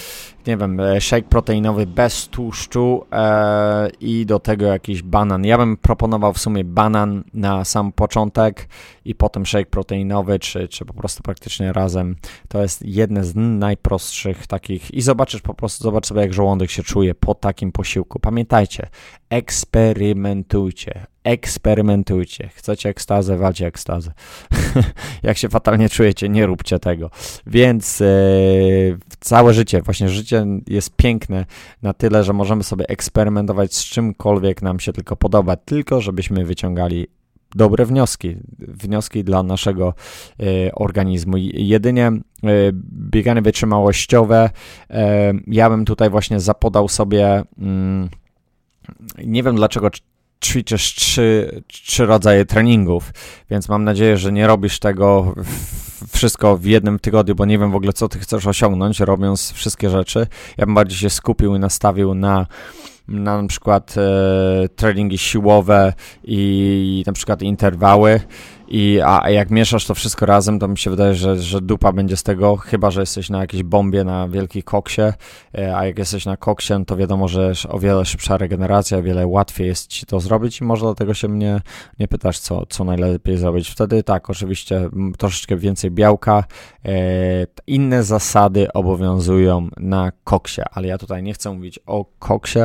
nie 0.47 0.57
wiem, 0.57 0.79
e, 0.79 1.01
shake 1.01 1.29
proteinowy 1.29 1.87
bez 1.87 2.27
tłuszczu 2.27 3.05
e, 3.11 3.89
i 3.99 4.25
do 4.25 4.39
tego 4.39 4.65
jakiś 4.65 5.01
banan. 5.01 5.45
Ja 5.45 5.57
bym 5.57 5.77
proponował 5.77 6.33
w 6.33 6.39
sumie 6.39 6.63
banan 6.63 7.23
na 7.33 7.65
sam 7.65 7.91
początek 7.91 8.67
i 9.05 9.15
potem 9.15 9.45
shake 9.45 9.65
proteinowy, 9.65 10.39
czy, 10.39 10.67
czy 10.67 10.85
po 10.85 10.93
prostu 10.93 11.23
praktycznie 11.23 11.73
razem. 11.73 12.15
To 12.47 12.61
jest 12.61 12.85
jedne 12.85 13.23
z 13.23 13.35
najprostszych 13.35 14.47
takich 14.47 14.93
i 14.93 15.01
zobaczysz 15.01 15.41
po 15.41 15.53
prostu, 15.53 15.83
zobacz 15.83 16.07
sobie 16.07 16.21
jak 16.21 16.33
żołądek 16.33 16.69
się 16.69 16.83
czuje 16.83 17.15
po 17.15 17.35
takim 17.35 17.71
posiłku. 17.71 18.19
Pamiętajcie, 18.19 18.87
eksperymentujcie, 19.29 21.05
eksperymentujcie. 21.25 22.49
Chcecie 22.55 22.89
ekstazę, 22.89 23.37
walcie 23.37 23.67
ekstazę. 23.67 24.11
Jak 25.23 25.37
się 25.37 25.49
fatalnie 25.49 25.89
czujecie, 25.89 26.29
nie 26.29 26.45
róbcie 26.45 26.79
tego. 26.79 27.09
Więc 27.47 28.01
e, 28.01 28.05
całe 29.19 29.53
życie, 29.53 29.81
właśnie 29.81 30.09
życie 30.09 30.45
jest 30.67 30.95
piękne 30.95 31.45
na 31.81 31.93
tyle, 31.93 32.23
że 32.23 32.33
możemy 32.33 32.63
sobie 32.63 32.85
eksperymentować 32.89 33.75
z 33.75 33.85
czymkolwiek 33.85 34.61
nam 34.61 34.79
się 34.79 34.93
tylko 34.93 35.15
podoba, 35.15 35.55
tylko 35.55 36.01
żebyśmy 36.01 36.45
wyciągali 36.45 37.07
dobre 37.55 37.85
wnioski, 37.85 38.35
wnioski 38.59 39.23
dla 39.23 39.43
naszego 39.43 39.93
e, 40.39 40.75
organizmu. 40.75 41.37
Jedynie 41.53 42.07
e, 42.07 42.21
bieganie 43.11 43.41
wytrzymałościowe, 43.41 44.49
e, 44.89 45.33
ja 45.47 45.69
bym 45.69 45.85
tutaj 45.85 46.09
właśnie 46.09 46.39
zapodał 46.39 46.87
sobie, 46.87 47.43
mm, 47.57 48.09
nie 49.25 49.43
wiem 49.43 49.55
dlaczego 49.55 49.89
ćwiczysz 50.45 50.95
trzy, 50.95 51.61
trzy 51.67 52.05
rodzaje 52.05 52.45
treningów, 52.45 53.11
więc 53.49 53.69
mam 53.69 53.83
nadzieję, 53.83 54.17
że 54.17 54.31
nie 54.31 54.47
robisz 54.47 54.79
tego 54.79 55.35
wszystko 56.13 56.57
w 56.57 56.65
jednym 56.65 56.99
tygodniu, 56.99 57.35
bo 57.35 57.45
nie 57.45 57.59
wiem 57.59 57.71
w 57.71 57.75
ogóle, 57.75 57.93
co 57.93 58.07
ty 58.07 58.19
chcesz 58.19 58.47
osiągnąć, 58.47 58.99
robiąc 58.99 59.51
wszystkie 59.51 59.89
rzeczy. 59.89 60.27
Ja 60.57 60.65
bym 60.65 60.75
bardziej 60.75 60.97
się 60.97 61.09
skupił 61.09 61.55
i 61.55 61.59
nastawił 61.59 62.13
na 62.13 62.45
na, 63.07 63.41
na 63.41 63.47
przykład 63.47 63.95
e, 63.97 64.69
treningi 64.69 65.17
siłowe 65.17 65.93
i 66.23 67.03
na 67.07 67.13
przykład 67.13 67.41
interwały 67.41 68.21
i, 68.67 68.99
a 69.05 69.29
jak 69.29 69.51
mieszasz 69.51 69.85
to 69.85 69.95
wszystko 69.95 70.25
razem, 70.25 70.59
to 70.59 70.67
mi 70.67 70.77
się 70.77 70.89
wydaje, 70.89 71.15
że, 71.15 71.39
że 71.39 71.61
dupa 71.61 71.91
będzie 71.91 72.17
z 72.17 72.23
tego, 72.23 72.55
chyba 72.55 72.91
że 72.91 72.99
jesteś 72.99 73.29
na 73.29 73.41
jakiejś 73.41 73.63
bombie, 73.63 74.03
na 74.03 74.27
wielkiej 74.27 74.63
koksie, 74.63 75.01
e, 75.57 75.77
a 75.77 75.85
jak 75.85 75.97
jesteś 75.97 76.25
na 76.25 76.37
koksie, 76.37 76.73
no 76.73 76.85
to 76.85 76.97
wiadomo, 76.97 77.27
że 77.27 77.53
o 77.69 77.79
wiele 77.79 78.05
szybsza 78.05 78.37
regeneracja, 78.37 79.01
wiele 79.01 79.27
łatwiej 79.27 79.67
jest 79.67 79.87
ci 79.87 80.05
to 80.05 80.19
zrobić 80.19 80.61
i 80.61 80.63
może 80.63 80.85
dlatego 80.85 81.13
się 81.13 81.27
mnie 81.27 81.61
nie 81.99 82.07
pytasz, 82.07 82.39
co, 82.39 82.65
co 82.65 82.83
najlepiej 82.83 83.37
zrobić. 83.37 83.69
Wtedy 83.69 84.03
tak, 84.03 84.29
oczywiście 84.29 84.89
troszeczkę 85.17 85.57
więcej 85.57 85.91
białka, 85.91 86.43
e, 86.85 86.91
inne 87.67 88.03
zasady 88.03 88.73
obowiązują 88.73 89.67
na 89.77 90.11
koksie, 90.23 90.61
ale 90.71 90.87
ja 90.87 90.97
tutaj 90.97 91.23
nie 91.23 91.33
chcę 91.33 91.51
mówić 91.51 91.79
o 91.85 92.05
koksie, 92.19 92.59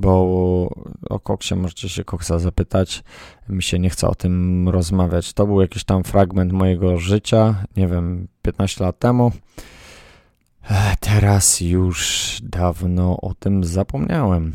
bo 0.00 0.70
o 1.10 1.20
koksie 1.20 1.54
możecie 1.54 1.88
się 1.88 2.04
koksa 2.04 2.38
zapytać. 2.38 3.02
Mi 3.48 3.62
się 3.62 3.78
nie 3.78 3.90
chce 3.90 4.08
o 4.08 4.14
tym 4.14 4.68
rozmawiać. 4.68 5.32
To 5.32 5.46
był 5.46 5.60
jakiś 5.60 5.84
tam 5.84 6.04
fragment 6.04 6.52
mojego 6.52 6.98
życia, 6.98 7.64
nie 7.76 7.88
wiem, 7.88 8.28
15 8.42 8.84
lat 8.84 8.98
temu. 8.98 9.32
Teraz 11.00 11.60
już 11.60 12.38
dawno 12.42 13.20
o 13.20 13.34
tym 13.34 13.64
zapomniałem. 13.64 14.52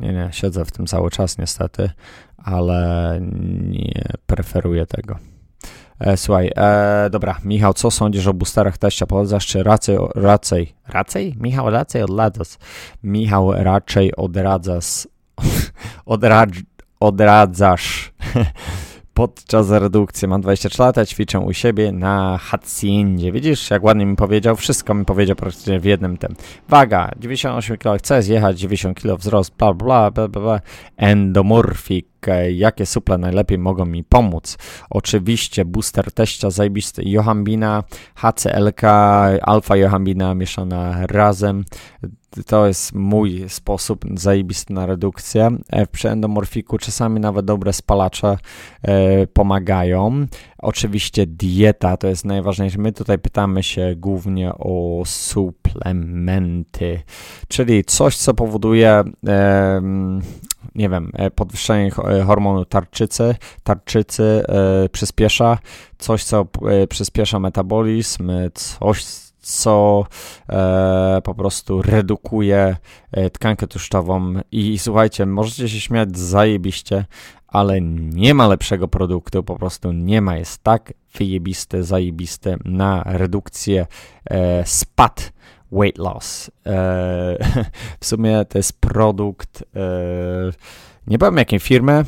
Nie, 0.00 0.12
nie, 0.12 0.28
siedzę 0.32 0.64
w 0.64 0.72
tym 0.72 0.86
cały 0.86 1.10
czas 1.10 1.38
niestety, 1.38 1.90
ale 2.36 3.18
nie 3.60 4.04
preferuję 4.26 4.86
tego. 4.86 5.31
E, 6.02 6.16
słuchaj, 6.16 6.50
e, 6.56 7.08
dobra, 7.10 7.38
Michał, 7.44 7.74
co 7.74 7.90
sądzisz 7.90 8.26
o 8.26 8.34
boosterach 8.34 8.78
teścia? 8.78 9.06
Polecasz 9.06 9.46
czy 9.46 9.62
raczej, 9.62 9.98
raczej, 10.14 10.74
raczej? 10.88 11.34
Michał 11.40 11.70
raczej 11.70 12.02
odradzasz. 12.02 12.48
Michał 13.02 13.52
raczej 13.52 14.16
odradzasz, 14.16 15.08
odradz, 16.06 16.52
odradzasz 17.00 18.12
podczas 19.14 19.70
redukcji. 19.70 20.28
Mam 20.28 20.40
23 20.40 20.82
lata, 20.82 21.06
ćwiczę 21.06 21.40
u 21.40 21.52
siebie 21.52 21.92
na 21.92 22.38
Haciendzie. 22.38 23.32
Widzisz, 23.32 23.70
jak 23.70 23.82
ładnie 23.84 24.06
mi 24.06 24.16
powiedział? 24.16 24.56
Wszystko 24.56 24.94
mi 24.94 25.04
powiedział 25.04 25.36
praktycznie 25.36 25.80
w 25.80 25.84
jednym 25.84 26.16
tym. 26.16 26.34
Waga, 26.68 27.10
98 27.18 27.76
kg, 27.76 27.98
chcę 27.98 28.22
zjechać, 28.22 28.60
90 28.60 29.00
kg 29.00 29.18
wzrost, 29.18 29.56
bla, 29.56 29.74
bla, 29.74 30.10
bla, 30.10 30.28
bla, 30.28 30.42
bla. 30.42 30.60
Endomorfik, 30.96 32.06
jakie 32.52 32.86
suple 32.86 33.18
najlepiej 33.18 33.58
mogą 33.58 33.86
mi 33.86 34.04
pomóc. 34.04 34.58
Oczywiście 34.90 35.64
booster 35.64 36.12
teścia 36.12 36.50
zajebisty 36.50 37.02
Johambina, 37.04 37.84
HCLK, 38.14 38.82
alfa 39.42 39.76
Johambina 39.76 40.34
mieszana 40.34 41.06
razem. 41.06 41.64
To 42.46 42.66
jest 42.66 42.94
mój 42.94 43.44
sposób 43.48 44.04
zajebisty 44.14 44.72
na 44.72 44.86
redukcję. 44.86 45.50
E, 45.70 45.86
w 45.86 45.88
preendomorfiku 45.88 46.78
czasami 46.78 47.20
nawet 47.20 47.46
dobre 47.46 47.72
spalacze 47.72 48.38
e, 48.82 49.26
pomagają. 49.26 50.26
Oczywiście 50.58 51.26
dieta 51.26 51.96
to 51.96 52.08
jest 52.08 52.24
najważniejsze. 52.24 52.78
My 52.78 52.92
tutaj 52.92 53.18
pytamy 53.18 53.62
się 53.62 53.94
głównie 53.96 54.52
o 54.54 55.02
suplementy, 55.06 57.02
czyli 57.48 57.84
coś, 57.84 58.16
co 58.16 58.34
powoduje 58.34 59.02
e, 59.26 59.82
nie 60.74 60.88
wiem, 60.88 61.10
e, 61.14 61.30
podwyższenie 61.30 61.90
e, 62.08 62.22
hormonu 62.24 62.64
tarczycy, 62.64 63.34
tarczycy 63.62 64.44
e, 64.48 64.88
przyspiesza, 64.88 65.58
coś, 65.98 66.24
co 66.24 66.46
przyspiesza 66.88 67.38
metabolizm, 67.38 68.30
coś, 68.54 69.04
co 69.40 70.06
po 71.24 71.34
prostu 71.34 71.82
redukuje 71.82 72.76
tkankę 73.32 73.66
tłuszczową. 73.66 74.34
I, 74.52 74.78
słuchajcie, 74.78 75.26
możecie 75.26 75.68
się 75.68 75.80
śmiać 75.80 76.18
zajebiście, 76.18 77.04
ale 77.48 77.80
nie 77.80 78.34
ma 78.34 78.48
lepszego 78.48 78.88
produktu, 78.88 79.42
po 79.42 79.56
prostu 79.56 79.92
nie 79.92 80.20
ma. 80.20 80.36
Jest 80.36 80.62
tak 80.62 80.92
wyjebisty, 81.18 81.84
zajebisty 81.84 82.56
na 82.64 83.02
redukcję 83.06 83.86
spad 84.64 85.32
weight 85.72 85.98
loss. 85.98 86.50
E, 86.66 86.70
w 88.00 88.06
sumie 88.06 88.44
to 88.48 88.58
jest 88.58 88.80
produkt, 88.80 89.64
e, 89.76 89.80
nie 91.06 91.18
powiem 91.18 91.36
jakiej 91.36 91.60
firmy, 91.60 92.04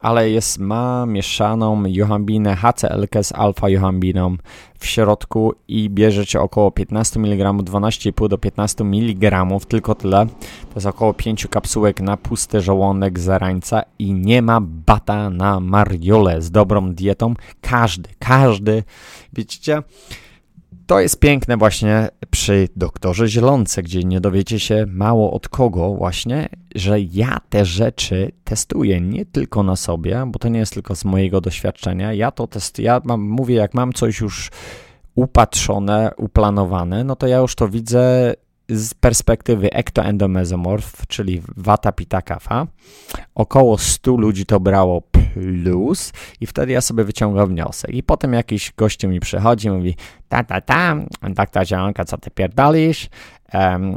ale 0.00 0.30
jest, 0.30 0.58
ma 0.58 1.06
mieszaną 1.06 1.82
johambinę 1.86 2.56
HCL 2.56 3.22
z 3.22 3.32
alfa-johambiną 3.32 4.36
w 4.78 4.86
środku 4.86 5.54
i 5.68 5.90
bierzecie 5.90 6.40
około 6.40 6.70
15 6.70 7.20
mg, 7.20 7.52
12,5 7.52 8.28
do 8.28 8.38
15 8.38 8.84
mg, 8.84 9.46
tylko 9.68 9.94
tyle. 9.94 10.26
To 10.68 10.74
jest 10.74 10.86
około 10.86 11.14
5 11.14 11.46
kapsułek 11.46 12.00
na 12.00 12.16
pusty 12.16 12.60
żołądek 12.60 13.18
zarańca 13.18 13.82
i 13.98 14.12
nie 14.12 14.42
ma 14.42 14.60
bata 14.60 15.30
na 15.30 15.60
mariole 15.60 16.42
z 16.42 16.50
dobrą 16.50 16.94
dietą. 16.94 17.34
Każdy, 17.60 18.08
każdy, 18.18 18.82
widzicie, 19.32 19.82
to 20.90 21.00
jest 21.00 21.20
piękne 21.20 21.56
właśnie 21.56 22.08
przy 22.30 22.68
doktorze 22.76 23.28
Zielonce, 23.28 23.82
gdzie 23.82 24.04
nie 24.04 24.20
dowiecie 24.20 24.60
się 24.60 24.84
mało 24.88 25.32
od 25.32 25.48
kogo 25.48 25.94
właśnie, 25.94 26.48
że 26.74 27.00
ja 27.00 27.38
te 27.48 27.64
rzeczy 27.64 28.32
testuję 28.44 29.00
nie 29.00 29.26
tylko 29.26 29.62
na 29.62 29.76
sobie, 29.76 30.22
bo 30.26 30.38
to 30.38 30.48
nie 30.48 30.58
jest 30.58 30.74
tylko 30.74 30.96
z 30.96 31.04
mojego 31.04 31.40
doświadczenia. 31.40 32.12
Ja 32.12 32.30
to 32.30 32.46
testuję, 32.46 32.86
ja 32.86 33.00
mam, 33.04 33.20
mówię, 33.20 33.54
jak 33.54 33.74
mam 33.74 33.92
coś 33.92 34.20
już 34.20 34.50
upatrzone, 35.14 36.10
uplanowane, 36.16 37.04
no 37.04 37.16
to 37.16 37.26
ja 37.26 37.38
już 37.38 37.54
to 37.54 37.68
widzę 37.68 38.34
z 38.68 38.94
perspektywy 38.94 39.72
ektoendomezomorf, 39.72 41.06
czyli 41.06 41.42
wata 41.56 41.92
pita 41.92 42.22
kafa, 42.22 42.66
około 43.34 43.78
100 43.78 44.16
ludzi 44.16 44.46
to 44.46 44.60
brało 44.60 45.00
plus 45.34 46.12
i 46.40 46.46
wtedy 46.46 46.72
ja 46.72 46.80
sobie 46.80 47.04
wyciągam 47.04 47.48
wniosek. 47.48 47.90
I 47.90 48.02
potem 48.02 48.32
jakiś 48.32 48.72
gościu 48.76 49.08
mi 49.08 49.20
przychodzi 49.20 49.70
mówi, 49.70 49.96
ta, 50.28 50.44
ta, 50.44 50.60
ta, 50.60 50.96
tak 51.36 51.50
ta 51.50 51.64
zielonka, 51.64 52.04
co 52.04 52.18
ty 52.18 52.30
pierdolisz, 52.30 53.08
um, 53.54 53.96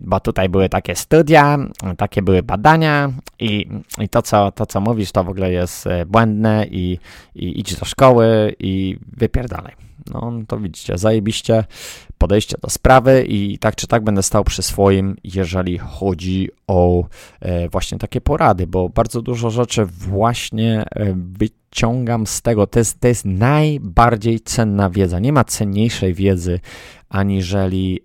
bo 0.00 0.20
tutaj 0.20 0.48
były 0.48 0.68
takie 0.68 0.96
studia, 0.96 1.58
takie 1.96 2.22
były 2.22 2.42
badania 2.42 3.12
i, 3.38 3.68
i 3.98 4.08
to, 4.08 4.22
co, 4.22 4.52
to, 4.52 4.66
co 4.66 4.80
mówisz, 4.80 5.12
to 5.12 5.24
w 5.24 5.28
ogóle 5.28 5.52
jest 5.52 5.86
e, 5.86 6.06
błędne 6.06 6.66
i, 6.70 6.98
i 7.34 7.60
idź 7.60 7.76
do 7.76 7.84
szkoły 7.84 8.54
i 8.58 8.98
wypierdalaj. 9.16 9.87
No 10.06 10.32
to 10.48 10.58
widzicie, 10.58 10.98
zajebiście 10.98 11.64
podejście 12.18 12.56
do 12.62 12.70
sprawy 12.70 13.24
i 13.28 13.58
tak 13.58 13.76
czy 13.76 13.86
tak 13.86 14.04
będę 14.04 14.22
stał 14.22 14.44
przy 14.44 14.62
swoim, 14.62 15.16
jeżeli 15.24 15.78
chodzi 15.78 16.48
o 16.66 17.04
e, 17.40 17.68
właśnie 17.68 17.98
takie 17.98 18.20
porady, 18.20 18.66
bo 18.66 18.88
bardzo 18.88 19.22
dużo 19.22 19.50
rzeczy 19.50 19.84
właśnie 19.84 20.84
e, 20.90 21.14
wyciągam 21.14 22.26
z 22.26 22.42
tego. 22.42 22.66
To 22.66 22.78
jest, 22.78 23.00
to 23.00 23.08
jest 23.08 23.24
najbardziej 23.24 24.40
cenna 24.40 24.90
wiedza. 24.90 25.18
Nie 25.18 25.32
ma 25.32 25.44
cenniejszej 25.44 26.14
wiedzy 26.14 26.60
aniżeli 27.08 28.00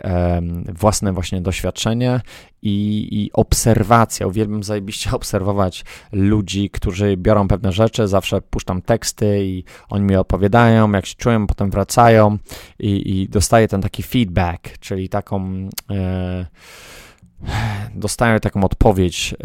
własne 0.68 1.14
właśnie 1.14 1.42
doświadczenie 1.42 2.22
i, 2.62 3.08
i 3.12 3.32
obserwacja. 3.34 4.28
Uwielbiam 4.28 4.64
zajebiście 4.64 5.12
obserwować 5.20 5.86
ludzi, 6.12 6.70
którzy 6.70 7.18
biorą 7.18 7.48
pewne 7.48 7.72
rzeczy, 7.72 8.08
zawsze 8.08 8.42
puszczam 8.42 8.82
teksty 8.82 9.46
i 9.46 9.64
oni 9.90 10.06
mi 10.06 10.16
opowiadają, 10.16 10.92
jak 10.92 11.06
się 11.06 11.16
czują, 11.16 11.48
potem 11.48 11.72
wracają 11.84 12.38
i, 12.80 13.20
i 13.22 13.30
dostaję 13.30 13.68
ten 13.68 13.82
taki 13.82 14.04
feedback, 14.04 14.78
czyli 14.78 15.10
taką... 15.10 15.70
E, 15.92 16.46
dostaję 17.96 18.40
taką 18.40 18.64
odpowiedź. 18.64 19.36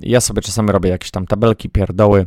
Ja 0.00 0.20
sobie 0.20 0.42
czasami 0.42 0.72
robię 0.72 0.90
jakieś 0.90 1.10
tam 1.10 1.26
tabelki, 1.26 1.68
pierdoły, 1.68 2.26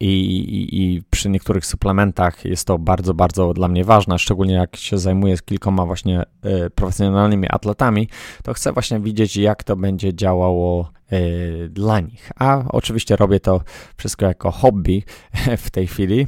i, 0.00 0.06
i, 0.06 0.82
I, 0.82 1.02
przy 1.10 1.28
niektórych 1.28 1.66
suplementach 1.66 2.44
jest 2.44 2.66
to 2.66 2.78
bardzo, 2.78 3.14
bardzo 3.14 3.52
dla 3.52 3.68
mnie 3.68 3.84
ważne, 3.84 4.18
szczególnie 4.18 4.54
jak 4.54 4.76
się 4.76 4.98
zajmuję 4.98 5.36
z 5.36 5.42
kilkoma 5.42 5.86
właśnie 5.86 6.22
y, 6.66 6.70
profesjonalnymi 6.70 7.46
atletami, 7.50 8.08
to 8.42 8.54
chcę 8.54 8.72
właśnie 8.72 9.00
widzieć, 9.00 9.36
jak 9.36 9.64
to 9.64 9.76
będzie 9.76 10.14
działało 10.14 10.90
y, 11.12 11.68
dla 11.70 12.00
nich. 12.00 12.32
A 12.36 12.64
oczywiście 12.68 13.16
robię 13.16 13.40
to 13.40 13.60
wszystko 13.96 14.26
jako 14.26 14.50
hobby 14.50 15.02
w 15.66 15.70
tej 15.70 15.86
chwili. 15.86 16.26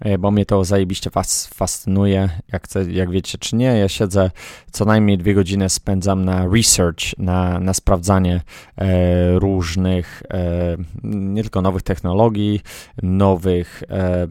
E, 0.00 0.18
bo 0.18 0.30
mnie 0.30 0.46
to 0.46 0.64
zajebiście 0.64 1.10
fas, 1.10 1.46
fascynuje, 1.46 2.28
jak, 2.52 2.66
jak 2.90 3.10
wiecie 3.10 3.38
czy 3.38 3.56
nie. 3.56 3.66
Ja 3.66 3.88
siedzę 3.88 4.30
co 4.72 4.84
najmniej 4.84 5.18
dwie 5.18 5.34
godziny 5.34 5.68
spędzam 5.68 6.24
na 6.24 6.48
research, 6.48 7.18
na, 7.18 7.60
na 7.60 7.74
sprawdzanie 7.74 8.40
e, 8.76 9.38
różnych, 9.38 10.22
e, 10.30 10.76
nie 11.04 11.42
tylko 11.42 11.62
nowych 11.62 11.82
technologii, 11.82 12.60
nowych, 13.02 13.82
e, 13.90 14.28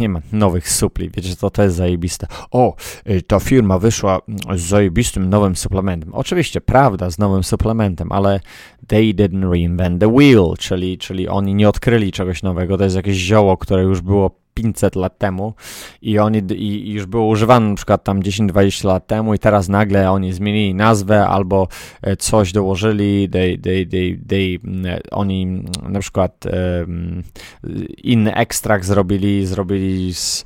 nie 0.00 0.08
ma, 0.08 0.20
nowych 0.32 0.70
supli. 0.70 1.10
Wiecie, 1.10 1.36
to 1.36 1.50
to 1.50 1.62
jest 1.62 1.76
zajebiste. 1.76 2.26
O, 2.50 2.76
e, 3.04 3.22
ta 3.22 3.40
firma 3.40 3.78
wyszła 3.78 4.20
z 4.56 4.60
zajebistym 4.60 5.30
nowym 5.30 5.56
suplementem. 5.56 6.14
Oczywiście, 6.14 6.60
prawda, 6.60 7.10
z 7.10 7.18
nowym 7.18 7.44
suplementem, 7.44 8.12
ale 8.12 8.40
they 8.86 9.14
didn't 9.14 9.50
reinvent 9.50 10.00
the 10.00 10.12
wheel, 10.12 10.54
czyli, 10.58 10.98
czyli 10.98 11.28
oni 11.28 11.54
nie 11.54 11.68
odkryli 11.68 12.12
czegoś 12.12 12.42
nowego. 12.42 12.78
To 12.78 12.84
jest 12.84 12.96
jakieś 12.96 13.16
zioło, 13.16 13.56
które 13.56 13.82
już 13.82 14.00
było 14.00 14.39
500 14.54 14.96
lat 14.96 15.18
temu 15.18 15.54
i 16.02 16.18
oni 16.18 16.42
i, 16.54 16.92
już 16.92 17.06
było 17.06 17.26
używane 17.26 17.68
na 17.68 17.74
przykład 17.74 18.04
tam 18.04 18.20
10-20 18.20 18.84
lat 18.84 19.06
temu 19.06 19.34
i 19.34 19.38
teraz 19.38 19.68
nagle 19.68 20.10
oni 20.10 20.32
zmienili 20.32 20.74
nazwę 20.74 21.26
albo 21.26 21.68
e, 22.02 22.16
coś 22.16 22.52
dołożyli, 22.52 23.28
they, 23.28 23.58
they, 23.58 23.86
they, 23.86 24.18
they, 24.28 24.58
oni 25.10 25.64
na 25.88 26.00
przykład 26.00 26.46
um, 26.80 27.22
inny 28.02 28.34
ekstrakt 28.34 28.84
zrobili, 28.84 29.46
zrobili 29.46 30.14
z 30.14 30.44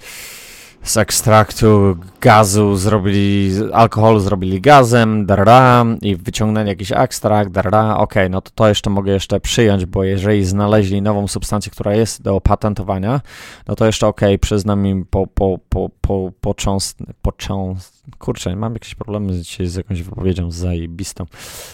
z 0.84 0.96
ekstraktu 0.96 1.96
gazu 2.20 2.76
zrobili, 2.76 3.52
alkoholu 3.72 4.20
zrobili 4.20 4.60
gazem, 4.60 5.26
darra, 5.26 5.84
i 6.02 6.16
wyciągnęli 6.16 6.68
jakiś 6.68 6.92
ekstrakt, 6.92 7.50
darra, 7.50 7.96
ok, 7.96 8.14
no 8.30 8.40
to 8.40 8.50
to 8.54 8.68
jeszcze 8.68 8.90
mogę 8.90 9.12
jeszcze 9.12 9.40
przyjąć, 9.40 9.86
bo 9.86 10.04
jeżeli 10.04 10.44
znaleźli 10.44 11.02
nową 11.02 11.28
substancję, 11.28 11.72
która 11.72 11.94
jest 11.94 12.22
do 12.22 12.36
opatentowania, 12.36 13.20
no 13.68 13.74
to 13.74 13.86
jeszcze 13.86 14.06
ok, 14.06 14.20
przyznam 14.40 14.86
im 14.86 15.06
po, 15.10 15.26
po, 15.26 15.58
po, 15.68 15.90
po, 16.00 16.32
począst, 16.40 16.98
począst, 17.22 18.04
kurczę, 18.18 18.56
mam 18.56 18.72
jakieś 18.72 18.94
problemy 18.94 19.32
dzisiaj 19.32 19.66
z 19.66 19.74
jakąś 19.74 20.02
wypowiedzią 20.02 20.50
zajebistą, 20.50 21.24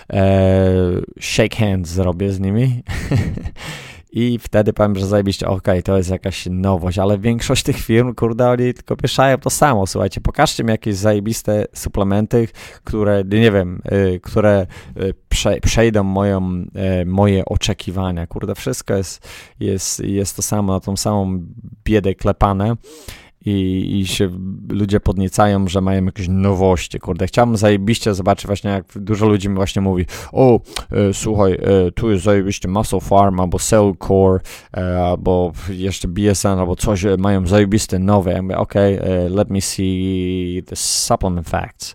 eee, 0.08 1.02
shake 1.20 1.56
hands 1.56 1.90
zrobię 1.90 2.32
z 2.32 2.40
nimi 2.40 2.82
i 4.12 4.38
wtedy 4.38 4.72
powiem, 4.72 4.96
że 4.96 5.06
zajebiście, 5.06 5.48
ok, 5.48 5.66
to 5.84 5.96
jest 5.96 6.10
jakaś 6.10 6.48
nowość, 6.50 6.98
ale 6.98 7.18
większość 7.18 7.62
tych 7.62 7.76
firm, 7.76 8.14
kurde, 8.14 8.50
oni 8.50 8.74
tylko 8.74 8.96
pieszają 8.96 9.38
to 9.38 9.50
samo, 9.50 9.86
słuchajcie, 9.86 10.20
pokażcie 10.20 10.64
mi 10.64 10.70
jakieś 10.70 10.96
zajebiste 10.96 11.66
suplementy, 11.74 12.48
które, 12.84 13.24
nie 13.24 13.52
wiem, 13.52 13.82
y, 13.92 14.20
które 14.22 14.66
y, 14.96 15.14
prze, 15.28 15.60
przejdą 15.60 16.02
moją, 16.02 16.64
y, 17.02 17.06
moje 17.06 17.44
oczekiwania, 17.44 18.26
kurde, 18.26 18.54
wszystko 18.54 18.94
jest, 18.94 19.28
jest, 19.60 20.00
jest 20.00 20.36
to 20.36 20.42
samo, 20.42 20.72
na 20.72 20.80
tą 20.80 20.96
samą 20.96 21.40
biedę 21.84 22.14
klepane 22.14 22.76
i, 23.46 23.98
i 24.00 24.06
się 24.06 24.30
ludzie 24.68 25.00
podniecają, 25.00 25.68
że 25.68 25.80
mają 25.80 26.04
jakieś 26.04 26.28
nowości, 26.28 26.98
kurde. 26.98 27.26
Chciałbym 27.26 27.56
zajebiście 27.56 28.14
zobaczyć 28.14 28.46
właśnie, 28.46 28.70
jak 28.70 28.84
dużo 28.96 29.28
ludzi 29.28 29.48
mi 29.48 29.54
właśnie 29.54 29.82
mówi, 29.82 30.06
o, 30.32 30.60
e, 30.90 31.14
słuchaj, 31.14 31.52
e, 31.52 31.90
tu 31.92 32.10
jest 32.10 32.24
zajebiście 32.24 32.68
Muscle 32.68 33.00
Farm, 33.00 33.40
albo 33.40 33.58
Cell 33.58 33.92
Core, 34.08 34.40
e, 34.76 35.04
albo 35.04 35.52
jeszcze 35.70 36.08
BSN, 36.08 36.58
albo 36.58 36.76
coś, 36.76 37.04
e, 37.04 37.16
mają 37.16 37.46
zajebiste 37.46 37.98
nowe. 37.98 38.32
Ja 38.32 38.42
mówię, 38.42 38.58
ok, 38.58 38.76
e, 38.76 38.98
let 39.28 39.50
me 39.50 39.60
see 39.60 40.62
the 40.66 40.76
supplement 40.76 41.48
facts. 41.48 41.94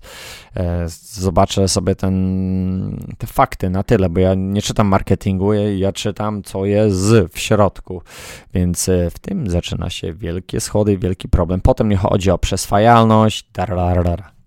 E, 0.56 0.86
zobaczę 1.02 1.68
sobie 1.68 1.96
ten, 1.96 3.06
te 3.18 3.28
fakty 3.28 3.70
na 3.70 3.84
tyle, 3.84 4.10
bo 4.10 4.20
ja 4.20 4.34
nie 4.34 4.62
czytam 4.62 4.88
marketingu, 4.88 5.54
ja 5.54 5.92
czytam, 5.92 6.44
co 6.44 6.66
jest 6.66 7.14
w 7.34 7.40
środku. 7.40 8.02
Więc 8.54 8.90
w 9.12 9.20
tym 9.20 9.50
zaczyna 9.50 9.90
się 9.90 10.14
wielkie 10.14 10.60
schody, 10.60 10.98
wielki 10.98 11.30
problem. 11.36 11.62
Potem 11.62 11.90
nie 11.90 11.98
chodzi 11.98 12.32
o 12.32 12.38
przeswajalność. 12.38 13.46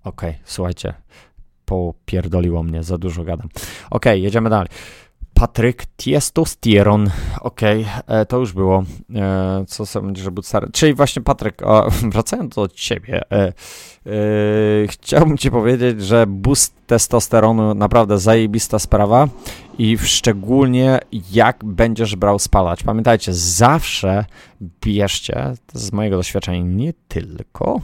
Okej, 0.04 0.30
okay, 0.30 0.42
słuchajcie, 0.44 0.94
popierdoliło 1.64 2.62
mnie, 2.62 2.82
za 2.82 2.98
dużo 2.98 3.24
gadam. 3.24 3.48
Okay, 3.90 4.18
jedziemy 4.18 4.50
dalej. 4.50 4.68
Patryk 5.38 5.84
Testosteron. 5.96 7.10
Okej, 7.40 7.82
okay, 7.82 8.20
e, 8.20 8.26
to 8.26 8.38
już 8.38 8.52
było. 8.52 8.84
E, 9.14 9.64
co 9.68 9.86
sobie 9.86 10.16
że 10.16 10.30
stary. 10.42 10.68
Czyli 10.72 10.94
właśnie 10.94 11.22
Patryk, 11.22 11.62
wracając 12.12 12.54
do 12.54 12.68
ciebie, 12.68 13.22
e, 13.32 13.52
chciałbym 14.88 15.38
ci 15.38 15.50
powiedzieć, 15.50 16.02
że 16.02 16.26
boost 16.26 16.74
testosteronu 16.86 17.74
naprawdę 17.74 18.18
zajebista 18.18 18.78
sprawa 18.78 19.28
i 19.78 19.98
szczególnie 19.98 21.00
jak 21.32 21.64
będziesz 21.64 22.16
brał 22.16 22.38
spalać. 22.38 22.82
Pamiętajcie, 22.82 23.34
zawsze 23.34 24.24
bierzcie, 24.84 25.54
z 25.72 25.92
mojego 25.92 26.16
doświadczenia 26.16 26.62
nie 26.62 26.92
tylko, 27.08 27.80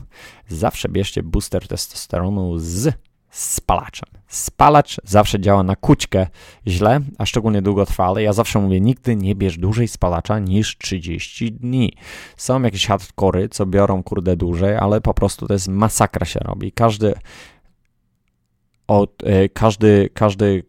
zawsze 0.48 0.88
bierzcie 0.88 1.22
booster 1.22 1.68
testosteronu 1.68 2.58
z 2.58 2.94
spalaczem. 3.34 4.08
Spalacz 4.28 5.00
zawsze 5.04 5.40
działa 5.40 5.62
na 5.62 5.76
kućkę 5.76 6.26
źle, 6.66 7.00
a 7.18 7.26
szczególnie 7.26 7.62
długotrwale. 7.62 8.22
Ja 8.22 8.32
zawsze 8.32 8.58
mówię, 8.58 8.80
nigdy 8.80 9.16
nie 9.16 9.34
bierz 9.34 9.58
dłużej 9.58 9.88
spalacza 9.88 10.38
niż 10.38 10.78
30 10.78 11.52
dni. 11.52 11.92
Są 12.36 12.62
jakieś 12.62 12.86
hardkory, 12.86 13.48
co 13.48 13.66
biorą 13.66 14.02
kurde 14.02 14.36
dłużej, 14.36 14.76
ale 14.76 15.00
po 15.00 15.14
prostu 15.14 15.46
to 15.46 15.52
jest 15.52 15.68
masakra 15.68 16.26
się 16.26 16.40
robi. 16.40 16.72
Każdy 16.72 17.14
od, 18.86 19.22
e, 19.24 19.48
każdy, 19.48 20.10
każdy 20.14 20.62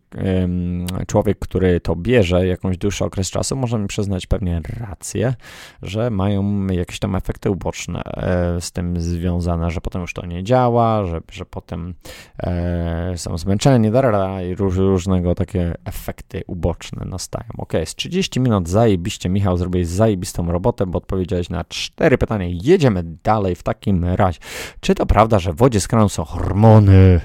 człowiek, 1.08 1.40
który 1.40 1.80
to 1.80 1.96
bierze 1.96 2.48
jakąś 2.48 2.78
dłuższy 2.78 3.06
okres 3.06 3.32
czasu, 3.32 3.56
może 3.56 3.80
mi 3.80 3.88
przyznać 3.88 4.28
pewnie 4.28 4.62
rację, 4.80 5.34
że 5.82 6.10
mają 6.10 6.68
jakieś 6.68 7.00
tam 7.00 7.16
efekty 7.16 7.52
uboczne 7.52 8.04
e, 8.04 8.62
z 8.62 8.72
tym 8.72 9.00
związane, 9.02 9.72
że 9.72 9.82
potem 9.82 10.02
już 10.02 10.14
to 10.14 10.26
nie 10.26 10.44
działa, 10.44 11.06
że, 11.06 11.22
że 11.32 11.46
potem 11.46 11.94
e, 12.40 13.14
są 13.18 13.38
zmęczeni, 13.38 13.92
darara, 13.92 14.42
i 14.42 14.56
róż, 14.56 14.76
różnego 14.78 15.36
takie 15.36 15.74
efekty 15.86 16.44
uboczne 16.48 17.06
nastają. 17.06 17.50
Ok, 17.58 17.74
z 17.86 17.96
30 17.96 18.40
minut 18.40 18.70
zajebiście, 18.70 19.30
Michał, 19.30 19.58
zrobiłeś 19.58 19.88
zajebistą 19.88 20.52
robotę, 20.52 20.86
bo 20.86 20.98
odpowiedziałeś 20.98 21.50
na 21.50 21.64
cztery 21.64 22.18
pytania. 22.18 22.46
Jedziemy 22.50 23.04
dalej 23.24 23.56
w 23.56 23.64
takim 23.64 24.06
razie. 24.06 24.40
Czy 24.80 24.96
to 24.96 25.06
prawda, 25.06 25.40
że 25.40 25.54
w 25.54 25.56
wodzie 25.56 25.80
z 25.80 25.88
kranu 25.88 26.10
są 26.10 26.26
hormony? 26.26 27.22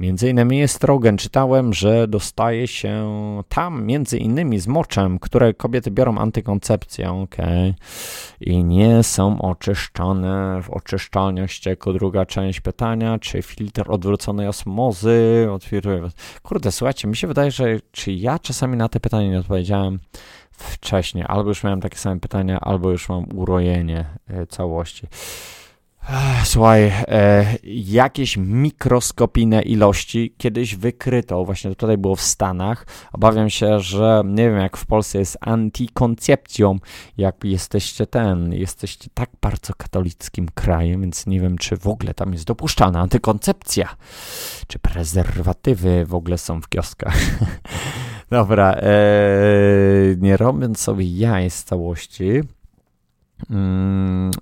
Między 0.00 0.30
innymi 0.30 0.62
estrogen. 0.62 1.16
Czytałem, 1.16 1.74
że 1.74 2.08
do 2.08 2.20
dostaje 2.28 2.66
się 2.66 3.08
tam 3.48 3.84
między 3.84 4.18
innymi 4.18 4.58
z 4.58 4.66
moczem, 4.66 5.18
które 5.18 5.54
kobiety 5.54 5.90
biorą 5.90 6.18
antykoncepcję, 6.18 7.12
okay. 7.12 7.74
i 8.40 8.64
nie 8.64 9.02
są 9.02 9.42
oczyszczane 9.42 10.62
w 10.62 10.70
oczyszczalniach 10.70 11.50
ścieku. 11.50 11.92
Druga 11.92 12.26
część 12.26 12.60
pytania, 12.60 13.18
czy 13.18 13.42
filtr 13.42 13.90
odwróconej 13.90 14.48
osmozy 14.48 15.48
otwieruje... 15.52 16.08
Kurde, 16.42 16.72
słuchajcie, 16.72 17.08
mi 17.08 17.16
się 17.16 17.26
wydaje, 17.26 17.50
że 17.50 17.64
czy 17.92 18.12
ja 18.12 18.38
czasami 18.38 18.76
na 18.76 18.88
te 18.88 19.00
pytania 19.00 19.30
nie 19.30 19.38
odpowiedziałem 19.38 19.98
wcześniej, 20.50 21.24
albo 21.28 21.48
już 21.48 21.64
miałem 21.64 21.80
takie 21.80 21.96
same 21.96 22.20
pytania, 22.20 22.60
albo 22.60 22.90
już 22.90 23.08
mam 23.08 23.24
urojenie 23.34 24.04
e, 24.28 24.46
całości. 24.46 25.06
Słuchaj, 26.44 26.92
e, 27.08 27.44
jakieś 27.84 28.36
mikroskopijne 28.36 29.62
ilości 29.62 30.34
kiedyś 30.38 30.76
wykryto, 30.76 31.44
właśnie 31.44 31.74
tutaj 31.74 31.98
było 31.98 32.16
w 32.16 32.20
Stanach. 32.20 32.86
Obawiam 33.12 33.50
się, 33.50 33.80
że 33.80 34.22
nie 34.24 34.50
wiem 34.50 34.58
jak 34.58 34.76
w 34.76 34.86
Polsce 34.86 35.18
jest 35.18 35.38
antykoncepcją, 35.40 36.78
jak 37.16 37.44
jesteście 37.44 38.06
ten, 38.06 38.52
jesteście 38.52 39.10
tak 39.14 39.30
bardzo 39.40 39.74
katolickim 39.74 40.48
krajem, 40.54 41.00
więc 41.00 41.26
nie 41.26 41.40
wiem, 41.40 41.58
czy 41.58 41.76
w 41.76 41.86
ogóle 41.86 42.14
tam 42.14 42.32
jest 42.32 42.44
dopuszczalna 42.44 43.00
antykoncepcja, 43.00 43.88
czy 44.66 44.78
prezerwatywy 44.78 46.04
w 46.06 46.14
ogóle 46.14 46.38
są 46.38 46.60
w 46.60 46.68
kioskach. 46.68 47.16
Dobra, 48.30 48.72
e, 48.72 48.90
nie 50.18 50.36
robiąc 50.36 50.80
sobie 50.80 51.18
jaj 51.18 51.50
z 51.50 51.64
całości, 51.64 52.42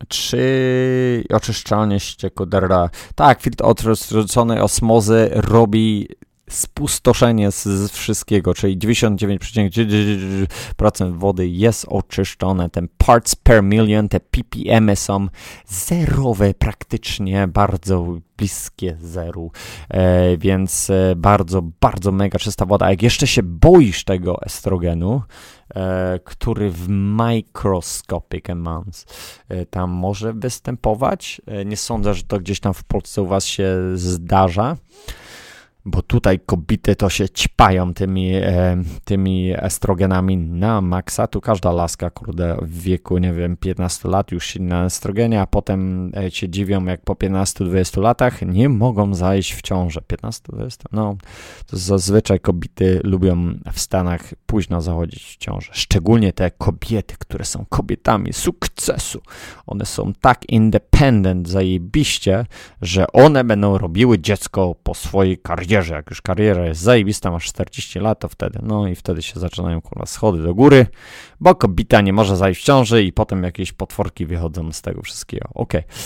czy 0.08 1.24
oczyszczalnie 1.32 2.00
ścieku 2.00 2.46
Derra? 2.46 2.90
Tak, 3.14 3.40
filtr 3.40 3.64
odrzuconej 3.64 4.60
osmozy 4.60 5.30
robi 5.32 6.08
spustoszenie 6.50 7.52
z, 7.52 7.92
wszystkiego, 7.92 8.54
czyli 8.54 8.78
99,9% 8.78 11.18
wody 11.18 11.48
jest 11.48 11.86
oczyszczone. 11.88 12.70
Ten 12.70 12.88
parts 12.98 13.36
per 13.36 13.62
million, 13.62 14.08
te 14.08 14.20
ppm 14.20 14.96
są 14.96 15.26
zerowe 15.66 16.54
praktycznie, 16.54 17.48
bardzo 17.48 18.18
bliskie 18.36 18.96
zeru, 19.00 19.50
e, 19.88 20.36
więc 20.36 20.90
e, 20.90 21.14
bardzo, 21.16 21.62
bardzo 21.80 22.12
mega 22.12 22.38
czysta 22.38 22.66
woda. 22.66 22.86
A 22.86 22.90
jak 22.90 23.02
jeszcze 23.02 23.26
się 23.26 23.42
boisz 23.42 24.04
tego 24.04 24.42
estrogenu, 24.42 25.22
który 26.24 26.70
w 26.70 26.88
microscopic 26.88 28.50
amounts 28.50 29.06
e, 29.48 29.66
tam 29.66 29.90
może 29.90 30.32
występować, 30.32 31.40
e, 31.46 31.64
nie 31.64 31.76
sądzę, 31.76 32.14
że 32.14 32.22
to 32.22 32.38
gdzieś 32.38 32.60
tam 32.60 32.74
w 32.74 32.84
Polsce 32.84 33.22
u 33.22 33.26
was 33.26 33.44
się 33.44 33.76
zdarza, 33.94 34.76
bo 35.86 36.02
tutaj 36.02 36.40
kobiety 36.46 36.96
to 36.96 37.10
się 37.10 37.28
ćpają 37.28 37.94
tymi, 37.94 38.34
e, 38.34 38.82
tymi 39.04 39.52
estrogenami 39.56 40.36
na 40.36 40.80
maksa. 40.80 41.26
Tu 41.26 41.40
każda 41.40 41.72
laska, 41.72 42.10
kurde, 42.10 42.56
w 42.62 42.80
wieku, 42.80 43.18
nie 43.18 43.32
wiem, 43.32 43.56
15 43.56 44.08
lat 44.08 44.32
już 44.32 44.56
na 44.60 44.84
estrogenie, 44.84 45.40
a 45.40 45.46
potem 45.46 46.12
e, 46.16 46.30
się 46.30 46.48
dziwią, 46.48 46.84
jak 46.84 47.00
po 47.00 47.14
15-20 47.14 48.02
latach 48.02 48.42
nie 48.42 48.68
mogą 48.68 49.14
zajść 49.14 49.54
w 49.54 49.62
ciążę. 49.62 50.00
15-20? 50.00 50.84
No, 50.92 51.16
to 51.66 51.76
zazwyczaj 51.76 52.40
kobiety 52.40 53.00
lubią 53.04 53.54
w 53.72 53.80
Stanach 53.80 54.34
późno 54.46 54.80
zachodzić 54.80 55.24
w 55.24 55.36
ciążę. 55.36 55.70
Szczególnie 55.72 56.32
te 56.32 56.50
kobiety, 56.50 57.14
które 57.18 57.44
są 57.44 57.64
kobietami 57.68 58.32
sukcesu. 58.32 59.20
One 59.66 59.86
są 59.86 60.12
tak 60.20 60.48
independent, 60.48 61.48
zajebiście, 61.48 62.46
że 62.82 63.06
one 63.12 63.44
będą 63.44 63.78
robiły 63.78 64.18
dziecko 64.18 64.74
po 64.82 64.94
swojej 64.94 65.38
karierze 65.38 65.75
młodzieży, 65.76 65.94
jak 65.94 66.10
już 66.10 66.22
kariera 66.22 66.66
jest 66.66 66.80
zajebista, 66.80 67.30
masz 67.30 67.44
40 67.44 67.98
lat, 67.98 68.18
to 68.18 68.28
wtedy, 68.28 68.58
no 68.62 68.88
i 68.88 68.94
wtedy 68.94 69.22
się 69.22 69.40
zaczynają 69.40 69.80
kurwa 69.80 70.06
schody 70.06 70.42
do 70.42 70.54
góry, 70.54 70.86
bo 71.40 71.54
kobieta 71.54 72.00
nie 72.00 72.12
może 72.12 72.36
zajść 72.36 72.60
w 72.60 72.64
ciąży 72.64 73.02
i 73.02 73.12
potem 73.12 73.42
jakieś 73.42 73.72
potworki 73.72 74.26
wychodzą 74.26 74.72
z 74.72 74.82
tego 74.82 75.02
wszystkiego. 75.02 75.48
Okej. 75.54 75.80
Okay. 75.80 75.96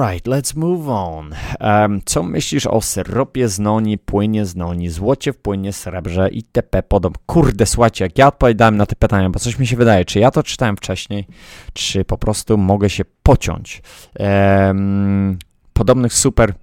Right, 0.00 0.26
let's 0.26 0.56
move 0.56 0.88
on. 0.88 1.34
Um, 1.60 2.00
co 2.04 2.22
myślisz 2.22 2.66
o 2.66 2.80
syropie 2.80 3.48
z 3.48 3.58
noni, 3.58 3.98
płynie 3.98 4.46
z 4.46 4.56
noni, 4.56 4.88
złocie 4.88 5.32
w 5.32 5.36
płynie, 5.36 5.72
srebrze 5.72 6.28
itp. 6.28 6.82
Podob. 6.82 7.18
Kurde, 7.26 7.66
słuchajcie, 7.66 8.04
jak 8.04 8.18
ja 8.18 8.28
odpowiadałem 8.28 8.76
na 8.76 8.86
te 8.86 8.96
pytania, 8.96 9.30
bo 9.30 9.38
coś 9.38 9.58
mi 9.58 9.66
się 9.66 9.76
wydaje, 9.76 10.04
czy 10.04 10.18
ja 10.18 10.30
to 10.30 10.42
czytałem 10.42 10.76
wcześniej, 10.76 11.26
czy 11.72 12.04
po 12.04 12.18
prostu 12.18 12.58
mogę 12.58 12.90
się 12.90 13.04
pociąć. 13.22 13.82
Um, 14.18 15.38
podobnych 15.72 16.14
super 16.14 16.54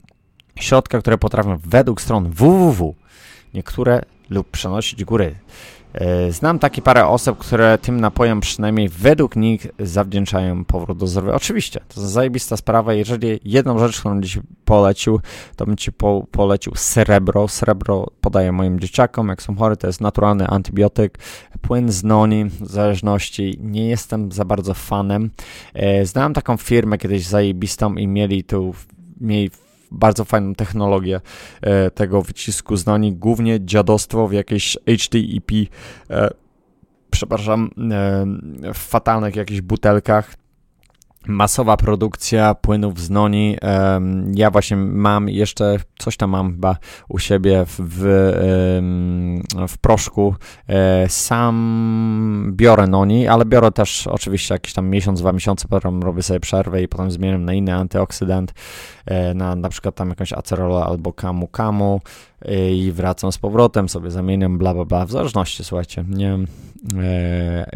środka, 0.60 1.00
które 1.00 1.18
potrafią 1.18 1.58
według 1.65 2.02
stron 2.02 2.30
www 2.30 2.96
niektóre 3.54 4.02
lub 4.30 4.50
przenosić 4.50 5.04
góry. 5.04 5.36
E, 5.94 6.32
znam 6.32 6.60
takie 6.60 6.82
parę 6.82 7.08
osób, 7.08 7.38
które 7.38 7.78
tym 7.78 8.02
napojem 8.02 8.39
przynajmniej 8.39 8.89
według 8.89 9.36
nich 9.36 9.68
zawdzięczają 9.80 10.65
powrót 10.65 10.98
do 10.98 11.08
zdrowia. 11.08 11.34
Oczywiście, 11.34 11.80
to 11.80 12.02
jest 12.02 12.13
zajebista 12.13 12.58
sprawa. 12.58 12.94
Jeżeli 12.94 13.39
jedną 13.44 13.80
rzecz, 13.80 14.00
którą 14.00 14.22
dziś 14.22 14.39
polecił, 14.65 15.20
to 15.56 15.65
bym 15.65 15.78
ci 15.78 15.91
po, 15.91 16.26
polecił 16.32 16.74
srebro. 16.76 17.48
Srebro 17.48 18.08
podaję 18.22 18.52
moim 18.52 18.80
dzieciakom, 18.80 19.28
jak 19.28 19.41
są 19.41 19.56
chory, 19.56 19.78
to 19.78 19.88
jest 19.88 20.02
naturalny 20.02 20.48
antybiotyk. 20.48 21.18
Płyn 21.62 21.91
z 21.91 22.04
noni, 22.04 22.46
w 22.46 22.68
zależności, 22.68 23.58
nie 23.62 23.88
jestem 23.88 24.32
za 24.32 24.46
bardzo 24.46 24.74
fanem. 24.74 25.30
E, 25.74 26.06
znałem 26.06 26.34
taką 26.34 26.58
firmę 26.58 26.98
kiedyś 26.98 27.26
zajebistą 27.28 27.96
i 27.96 28.08
mieli 28.08 28.44
tu 28.44 28.74
mieli 29.22 29.50
bardzo 29.95 30.25
fajną 30.25 30.55
technologię 30.55 31.21
e, 31.62 31.91
tego 31.91 32.21
wycisku 32.21 32.77
znani, 32.77 33.13
głównie 33.13 33.65
dziadostwo 33.65 34.27
w 34.27 34.34
jakieś 34.34 34.77
HTTP, 34.88 35.55
e, 36.10 36.29
przepraszam, 37.12 37.69
e, 37.91 38.25
w 38.73 38.77
fatalnych 38.77 39.36
jakichś 39.36 39.62
butelkach, 39.62 40.36
masowa 41.28 41.78
produkcja 41.78 42.56
płynów 42.56 43.00
z 43.00 43.10
noni. 43.10 43.58
Ja 44.34 44.52
właśnie 44.52 44.78
mam 44.78 45.30
jeszcze, 45.30 45.78
coś 46.00 46.18
tam 46.18 46.30
mam 46.30 46.52
chyba 46.52 46.78
u 47.10 47.20
siebie 47.20 47.66
w, 47.68 47.76
w, 49.68 49.78
proszku. 49.82 50.36
E, 50.70 51.10
sam 51.10 52.52
biorę 52.56 52.88
noni, 52.88 53.28
ale 53.28 53.46
biorę 53.46 53.72
też 53.72 54.08
oczywiście 54.08 54.56
jakiś 54.56 54.74
tam 54.74 54.90
miesiąc, 54.90 55.20
dwa 55.20 55.32
miesiące, 55.34 55.68
potem 55.68 56.04
robię 56.04 56.24
sobie 56.24 56.40
przerwę 56.40 56.84
i 56.84 56.88
potem 56.88 57.12
zmieniam 57.12 57.46
na 57.46 57.54
inny 57.54 57.74
antyoksydant, 57.74 58.54
e, 59.06 59.34
na 59.34 59.56
na 59.56 59.70
przykład 59.70 59.96
tam 59.96 60.10
jakąś 60.10 60.34
acerolę 60.34 60.86
albo 60.86 61.14
kamu 61.14 61.48
kamu 61.48 62.02
e, 62.42 62.72
i 62.72 62.92
wracam 62.92 63.32
z 63.32 63.38
powrotem, 63.38 63.90
sobie 63.90 64.12
zamieniam 64.12 64.58
bla 64.58 64.74
bla 64.74 64.86
bla, 64.86 65.06
w 65.06 65.12
zależności, 65.12 65.64
słuchajcie, 65.64 66.06
nie, 66.10 66.38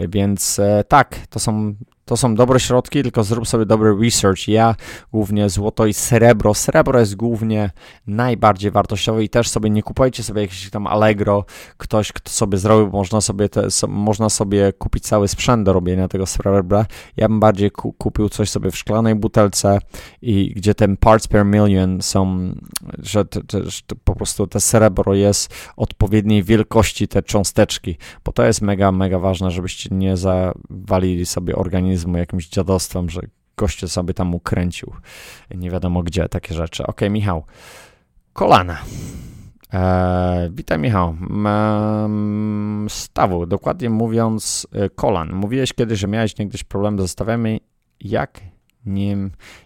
więc 0.09 0.61
tak, 0.87 1.15
to 1.29 1.39
są 1.39 1.73
to 2.09 2.17
są 2.17 2.35
dobre 2.35 2.59
środki, 2.59 3.03
tylko 3.03 3.23
zrób 3.23 3.47
sobie 3.47 3.65
dobry 3.65 3.95
research. 4.03 4.47
Ja 4.47 4.75
głównie 5.11 5.49
złoto 5.49 5.85
i 5.85 5.93
srebro. 5.93 6.53
Srebro 6.53 6.99
jest 6.99 7.15
głównie 7.15 7.71
najbardziej 8.07 8.71
wartościowe 8.71 9.23
i 9.23 9.29
też 9.29 9.49
sobie 9.49 9.69
nie 9.69 9.83
kupujcie 9.83 10.23
sobie 10.23 10.41
jakieś 10.41 10.69
tam 10.69 10.87
Allegro, 10.87 11.45
ktoś 11.77 12.11
kto 12.11 12.29
sobie 12.29 12.57
zrobił, 12.57 12.91
można 12.91 13.21
sobie, 13.21 13.49
te, 13.49 13.71
so, 13.71 13.87
można 13.87 14.29
sobie 14.29 14.73
kupić 14.73 15.03
cały 15.03 15.27
sprzęt 15.27 15.65
do 15.65 15.73
robienia 15.73 16.07
tego 16.07 16.25
srebra. 16.25 16.85
Ja 17.17 17.27
bym 17.27 17.39
bardziej 17.39 17.71
ku, 17.71 17.93
kupił 17.93 18.29
coś 18.29 18.49
sobie 18.49 18.71
w 18.71 18.77
szklanej 18.77 19.15
butelce 19.15 19.79
i 20.21 20.53
gdzie 20.55 20.75
ten 20.75 20.97
parts 20.97 21.27
per 21.27 21.45
million 21.45 22.01
są, 22.01 22.53
że, 22.99 23.25
te, 23.25 23.43
te, 23.43 23.63
że 23.63 23.81
po 24.03 24.15
prostu 24.15 24.47
te 24.47 24.59
srebro 24.59 25.13
jest 25.13 25.53
odpowiedniej 25.77 26.43
wielkości, 26.43 27.07
te 27.07 27.23
cząsteczki, 27.23 27.97
bo 28.25 28.31
to 28.31 28.43
jest 28.43 28.61
mega, 28.61 28.91
mega 28.91 29.19
ważne, 29.19 29.51
żebyście 29.51 29.89
nie 29.95 30.17
zawalili 30.17 31.25
sobie 31.25 31.55
organizmu 31.55 31.98
satanizmu, 31.99 32.17
jakimś 32.17 32.49
dziadostwem, 32.49 33.09
że 33.09 33.21
goście 33.57 33.87
sobie 33.87 34.13
tam 34.13 34.35
ukręcił. 34.35 34.93
Nie 35.55 35.71
wiadomo 35.71 36.03
gdzie, 36.03 36.29
takie 36.29 36.55
rzeczy. 36.55 36.87
Ok, 36.87 37.01
Michał. 37.09 37.43
Kolana. 38.33 38.77
Eee, 39.73 40.49
witaj 40.51 40.79
Michał. 40.79 41.15
Eee, 41.45 42.89
stawu, 42.89 43.45
dokładnie 43.45 43.89
mówiąc 43.89 44.67
e, 44.71 44.89
kolan. 44.89 45.33
Mówiłeś 45.33 45.73
kiedyś, 45.73 45.99
że 45.99 46.07
miałeś 46.07 46.37
niegdyś 46.37 46.63
problem 46.63 46.99
ze 46.99 47.07
stawami. 47.07 47.61
Jak 47.99 48.41
nie, 48.85 49.17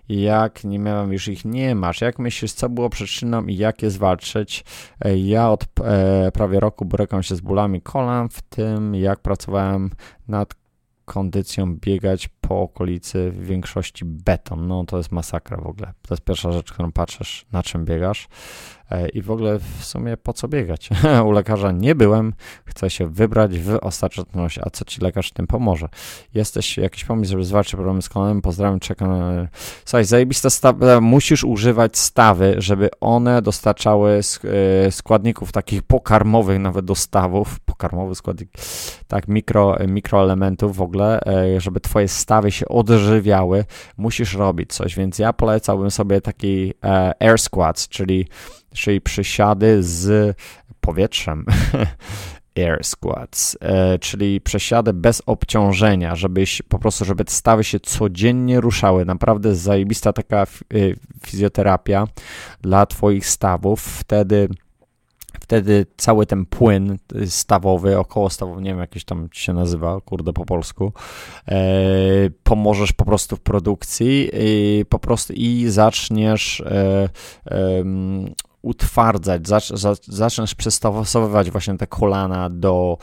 jak 0.10 0.64
nie 0.64 0.80
miałem 0.80 1.14
już 1.14 1.28
ich, 1.28 1.46
nie 1.46 1.76
masz. 1.76 2.02
Jak 2.02 2.20
myślisz, 2.20 2.54
co 2.54 2.70
było 2.70 2.90
przyczyną 2.90 3.46
i 3.46 3.58
jak 3.58 3.82
je 3.82 3.90
zwalczyć? 3.90 4.64
E, 5.06 5.18
ja 5.18 5.50
od 5.50 5.66
e, 5.84 6.32
prawie 6.32 6.60
roku 6.60 6.86
borykam 6.86 7.24
się 7.24 7.36
z 7.36 7.42
bólami 7.42 7.82
kolan, 7.82 8.30
w 8.30 8.42
tym 8.42 8.96
jak 8.96 9.20
pracowałem 9.20 9.90
nad 10.28 10.63
kondycją 11.06 11.76
biegać 11.76 12.30
po 12.42 12.62
okolicy 12.62 13.32
w 13.32 13.46
większości 13.46 14.06
beton. 14.06 14.68
No 14.68 14.86
to 14.86 14.98
jest 14.98 15.12
masakra 15.12 15.58
w 15.58 15.68
ogóle. 15.68 15.94
To 16.02 16.14
jest 16.14 16.24
pierwsza 16.24 16.52
rzecz, 16.52 16.72
którą 16.72 16.92
patrzysz, 16.92 17.46
na 17.52 17.64
czym 17.64 17.86
biegasz. 17.86 18.28
E, 18.94 19.10
i 19.10 19.22
w 19.22 19.32
ogóle 19.32 19.60
w 19.60 19.86
sumie 19.86 20.18
po 20.18 20.34
co 20.34 20.48
biegać? 20.48 20.90
U 21.28 21.32
lekarza 21.32 21.72
nie 21.72 21.96
byłem, 21.96 22.34
chcę 22.66 22.90
się 22.90 23.08
wybrać 23.08 23.60
w 23.60 23.78
ostateczność, 23.82 24.60
a 24.64 24.70
co 24.70 24.86
ci 24.86 25.02
lekarz 25.02 25.32
tym 25.32 25.48
pomoże? 25.48 25.88
Jesteś 26.34 26.78
jakiś 26.78 27.06
pomysł, 27.06 27.32
żeby 27.32 27.44
zwalczyć 27.44 27.76
problemy 27.76 28.02
z 28.02 28.10
kolanem? 28.10 28.42
Pozdrawiam, 28.42 28.80
czekam 28.80 29.10
na... 29.10 29.48
Słuchaj, 29.86 30.06
zajebiste 30.06 30.50
stawy, 30.50 31.02
musisz 31.02 31.44
używać 31.44 31.98
stawy, 31.98 32.56
żeby 32.58 32.90
one 33.02 33.42
dostarczały 33.42 34.20
e, 34.44 34.92
składników 34.92 35.52
takich 35.52 35.84
pokarmowych, 35.84 36.60
nawet 36.60 36.86
dostawów, 36.86 37.60
pokarmowy 37.60 38.16
składnik, 38.16 38.50
tak, 39.08 39.28
mikro, 39.28 39.78
mikroelementów 39.88 40.76
w 40.76 40.82
ogóle, 40.82 41.20
e, 41.26 41.62
żeby 41.62 41.80
twoje 41.80 42.08
stawy 42.08 42.52
się 42.52 42.68
odżywiały, 42.68 43.66
musisz 43.98 44.34
robić 44.34 44.74
coś, 44.74 44.96
więc 44.96 45.20
ja 45.20 45.34
polecałbym 45.34 45.92
sobie 45.92 46.22
taki 46.22 46.74
air 47.20 47.40
squats, 47.40 47.88
czyli, 47.88 48.28
czyli 48.74 49.02
przysiady 49.02 49.84
z 49.84 50.36
powietrzem. 50.82 51.46
Air 52.58 52.84
squats, 52.84 53.58
e, 53.62 54.00
czyli 54.00 54.42
przesiady 54.42 54.94
bez 54.94 55.22
obciążenia, 55.26 56.16
żebyś 56.16 56.62
po 56.62 56.80
prostu, 56.80 57.06
żeby 57.06 57.24
stawy 57.28 57.64
się 57.64 57.80
codziennie 57.80 58.62
ruszały. 58.62 59.06
Naprawdę 59.06 59.56
zajebista 59.56 60.14
taka 60.14 60.42
e, 60.42 60.46
fizjoterapia 61.26 62.08
dla 62.62 62.86
Twoich 62.86 63.26
stawów. 63.26 63.82
Wtedy 63.82 64.50
wtedy 65.44 65.86
cały 65.98 66.26
ten 66.26 66.46
płyn 66.46 66.98
stawowy, 67.26 68.00
około 68.00 68.30
stawowy, 68.30 68.62
nie 68.62 68.70
wiem, 68.70 68.80
jakiś 68.80 69.06
tam 69.06 69.30
się 69.32 69.54
nazywa, 69.54 70.02
kurde 70.02 70.34
po 70.34 70.46
polsku, 70.46 70.94
e, 71.48 71.56
pomożesz 72.44 72.94
po 72.94 73.06
prostu 73.06 73.36
w 73.36 73.42
produkcji 73.42 74.30
i 74.34 74.86
po 74.90 75.00
prostu 75.00 75.34
i 75.34 75.66
zaczniesz 75.70 76.62
e, 76.62 77.10
e, 77.46 77.84
utwardzać, 78.64 79.48
zacz, 79.48 79.72
zaczniesz 80.08 80.56
przystosowywać 80.56 81.52
właśnie 81.52 81.78
te 81.78 81.88
kolana 81.88 82.50
do, 82.50 82.98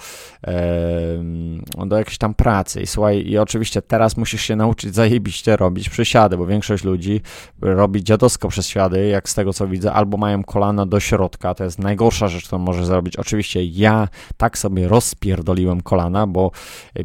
do 1.87 1.99
jakiejś 1.99 2.19
tam 2.19 2.35
pracy. 2.35 2.81
I 2.81 2.87
słuchaj, 2.87 3.27
i 3.27 3.39
oczywiście 3.39 3.83
teraz 3.83 4.17
musisz 4.17 4.43
się 4.43 4.57
nauczyć 4.57 4.95
zajebiście 4.95 5.57
robić 5.57 5.89
przysiady, 5.89 6.37
bo 6.37 6.47
większość 6.47 6.85
ludzi 6.85 7.21
robi 7.61 8.05
dziadowsko 8.05 8.49
przysiady, 8.49 9.07
jak 9.07 9.29
z 9.29 9.35
tego 9.35 9.53
co 9.53 9.69
widzę, 9.69 9.93
albo 9.93 10.17
mają 10.17 10.45
kolana 10.45 10.87
do 10.87 11.01
środka, 11.01 11.55
to 11.55 11.65
jest 11.65 11.79
najgorsza 11.79 12.29
rzecz, 12.29 12.47
którą 12.47 12.63
możesz 12.63 12.87
zrobić. 12.87 13.17
Oczywiście 13.17 13.65
ja 13.65 14.09
tak 14.37 14.59
sobie 14.59 14.89
rozpierdoliłem 14.89 15.81
kolana, 15.81 16.27
bo 16.27 16.51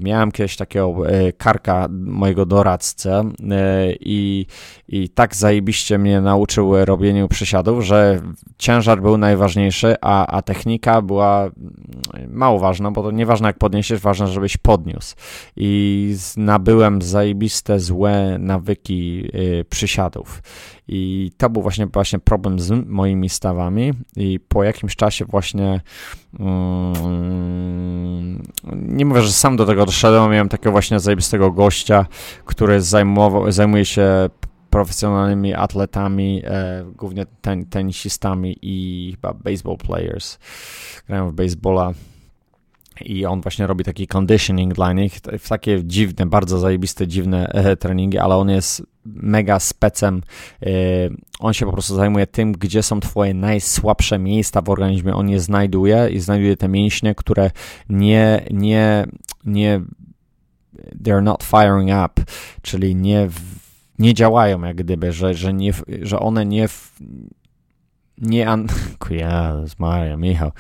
miałem 0.02 0.32
kiedyś 0.32 0.56
takiego 0.58 1.10
e, 1.10 1.34
karka 1.34 1.88
mojego 1.92 2.46
doradcę 2.46 3.32
e, 3.52 3.94
i, 4.00 4.46
i 4.88 5.10
tak 5.10 5.36
zajebiście 5.36 5.98
mnie 5.98 6.22
nauczył 6.22 6.86
robieniu 6.86 7.28
przysiadów, 7.28 7.86
że 7.86 8.22
ciężar 8.58 9.02
był 9.02 9.18
najważniejszy, 9.18 9.96
a, 10.02 10.28
a 10.28 10.42
technika 10.42 11.02
była 11.02 11.42
mm, 11.44 11.54
mało 12.30 12.60
ważna, 12.60 12.92
bo 12.92 13.04
to 13.04 13.12
nieważne 13.12 13.48
jak 13.48 13.58
podniesiesz, 13.58 14.00
ważne, 14.00 14.28
żebyś 14.28 14.58
podniósł. 14.58 15.16
I 15.56 16.16
nabyłem 16.38 17.02
zajebiste, 17.02 17.80
złe 17.80 18.38
nawyki 18.40 19.30
y, 19.36 19.66
przysiadów. 19.70 20.42
I 20.88 21.32
to 21.38 21.50
był 21.50 21.62
właśnie, 21.62 21.88
właśnie 21.88 22.20
problem 22.20 22.60
z 22.60 22.88
moimi 22.88 23.30
stawami 23.30 23.94
i 24.16 24.40
po 24.40 24.64
jakimś 24.64 24.96
czasie 24.96 25.26
właśnie 25.26 25.82
mm, 26.40 26.94
nie 28.74 29.06
mówię, 29.06 29.22
że 29.22 29.32
sam 29.32 29.58
do 29.58 29.66
tego 29.66 29.86
doszedłem, 29.86 30.32
miałem 30.32 30.50
takiego 30.50 30.72
właśnie 30.72 31.00
zajebistego 31.00 31.52
gościa, 31.52 32.06
który 32.46 32.82
zajmował, 32.82 33.52
zajmuje 33.52 33.86
się 33.86 34.30
profesjonalnymi 34.76 35.54
atletami, 35.54 36.42
e, 36.46 36.86
głównie 36.96 37.26
ten, 37.42 37.66
tenisistami 37.66 38.58
i 38.62 39.12
chyba 39.12 39.34
baseball 39.34 39.78
players. 39.78 40.40
Grają 41.08 41.30
w 41.30 41.34
baseballa 41.34 41.94
i 43.02 43.26
on 43.26 43.42
właśnie 43.42 43.68
robi 43.68 43.84
taki 43.84 44.08
conditioning 44.08 44.74
dla 44.74 44.94
nich, 44.94 45.20
w 45.40 45.50
takie 45.50 45.84
dziwne, 45.84 46.26
bardzo 46.26 46.60
zajebiste, 46.60 47.08
dziwne 47.08 47.48
e, 47.48 47.76
treningi, 47.76 48.18
ale 48.18 48.36
on 48.36 48.50
jest 48.50 48.84
mega 49.06 49.60
specem. 49.60 50.22
E, 50.62 50.70
on 51.40 51.54
się 51.54 51.66
po 51.66 51.72
prostu 51.72 51.96
zajmuje 51.96 52.28
tym, 52.28 52.52
gdzie 52.52 52.84
są 52.84 53.00
twoje 53.00 53.34
najsłabsze 53.34 54.20
miejsca 54.20 54.62
w 54.62 54.70
organizmie. 54.70 55.16
On 55.16 55.30
je 55.30 55.40
znajduje 55.40 56.10
i 56.10 56.20
znajduje 56.20 56.58
te 56.58 56.68
mięśnie, 56.68 57.16
które 57.16 57.52
nie, 57.90 58.46
nie, 58.52 59.06
nie 59.46 59.82
they're 61.04 61.24
not 61.24 61.44
firing 61.44 61.90
up, 62.06 62.24
czyli 62.62 62.96
nie 62.96 63.30
nie 64.00 64.14
działają 64.14 64.62
jak 64.64 64.76
gdyby, 64.76 65.12
że, 65.12 65.34
że, 65.34 65.54
nie, 65.54 65.74
że 66.02 66.20
one 66.20 66.46
nie 66.46 66.68
nie 68.18 68.50
an... 68.50 68.68
Jezus 69.10 69.80
Maria, 69.80 70.18
Michał, 70.18 70.52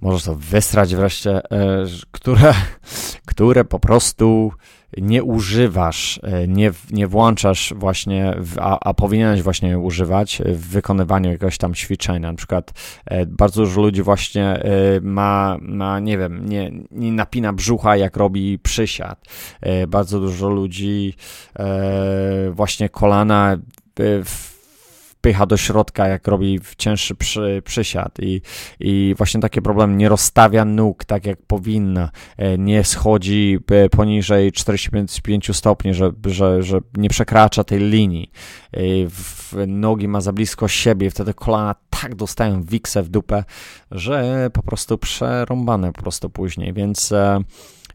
możesz 0.00 0.24
to 0.24 0.34
wysrać 0.34 0.94
wreszcie, 0.94 1.50
e, 1.50 1.84
które, 2.10 2.54
które 3.26 3.64
po 3.64 3.80
prostu 3.80 4.52
nie 4.96 5.24
używasz, 5.24 6.20
e, 6.22 6.48
nie, 6.48 6.72
nie 6.90 7.06
włączasz 7.06 7.74
właśnie, 7.76 8.34
w, 8.38 8.58
a, 8.58 8.78
a 8.80 8.94
powinieneś 8.94 9.42
właśnie 9.42 9.78
używać 9.78 10.42
w 10.44 10.68
wykonywaniu 10.68 11.30
jakiegoś 11.30 11.58
tam 11.58 11.74
ćwiczenia. 11.74 12.30
Na 12.30 12.36
przykład 12.36 12.72
e, 13.04 13.26
bardzo 13.26 13.62
dużo 13.62 13.80
ludzi 13.80 14.02
właśnie 14.02 14.44
e, 14.44 15.00
ma, 15.02 15.56
ma 15.60 16.00
nie 16.00 16.18
wiem, 16.18 16.48
nie, 16.48 16.72
nie 16.90 17.12
napina 17.12 17.52
brzucha, 17.52 17.96
jak 17.96 18.16
robi 18.16 18.58
przysiad. 18.58 19.24
Bardzo 19.88 20.20
dużo 20.20 20.48
ludzi 20.48 21.14
właśnie 22.50 22.88
kolana 22.88 23.56
w 24.24 24.55
wpycha 25.26 25.46
do 25.46 25.56
środka, 25.56 26.08
jak 26.08 26.28
robi 26.28 26.60
cięższy 26.78 27.14
przy, 27.14 27.62
przysiad. 27.64 28.18
I, 28.20 28.42
i 28.80 29.14
właśnie 29.16 29.40
taki 29.40 29.62
problem 29.62 29.98
nie 29.98 30.08
rozstawia 30.08 30.64
nóg 30.64 31.04
tak 31.04 31.26
jak 31.26 31.42
powinna, 31.42 32.10
e, 32.36 32.58
nie 32.58 32.84
schodzi 32.84 33.58
e, 33.70 33.88
poniżej 33.88 34.52
45 34.52 35.56
stopni, 35.56 35.94
że, 35.94 36.12
że, 36.26 36.62
że 36.62 36.78
nie 36.96 37.08
przekracza 37.08 37.64
tej 37.64 37.78
linii, 37.78 38.30
e, 38.72 39.66
nogi 39.66 40.08
ma 40.08 40.20
za 40.20 40.32
blisko 40.32 40.68
siebie, 40.68 41.10
wtedy 41.10 41.34
kolana 41.34 41.74
tak 41.90 42.14
dostają 42.14 42.62
wiksę 42.62 43.02
w 43.02 43.08
dupę, 43.08 43.44
że 43.90 44.50
po 44.52 44.62
prostu 44.62 44.98
przerąbane 44.98 45.92
po 45.92 46.02
prostu 46.02 46.30
później, 46.30 46.72
więc 46.72 47.12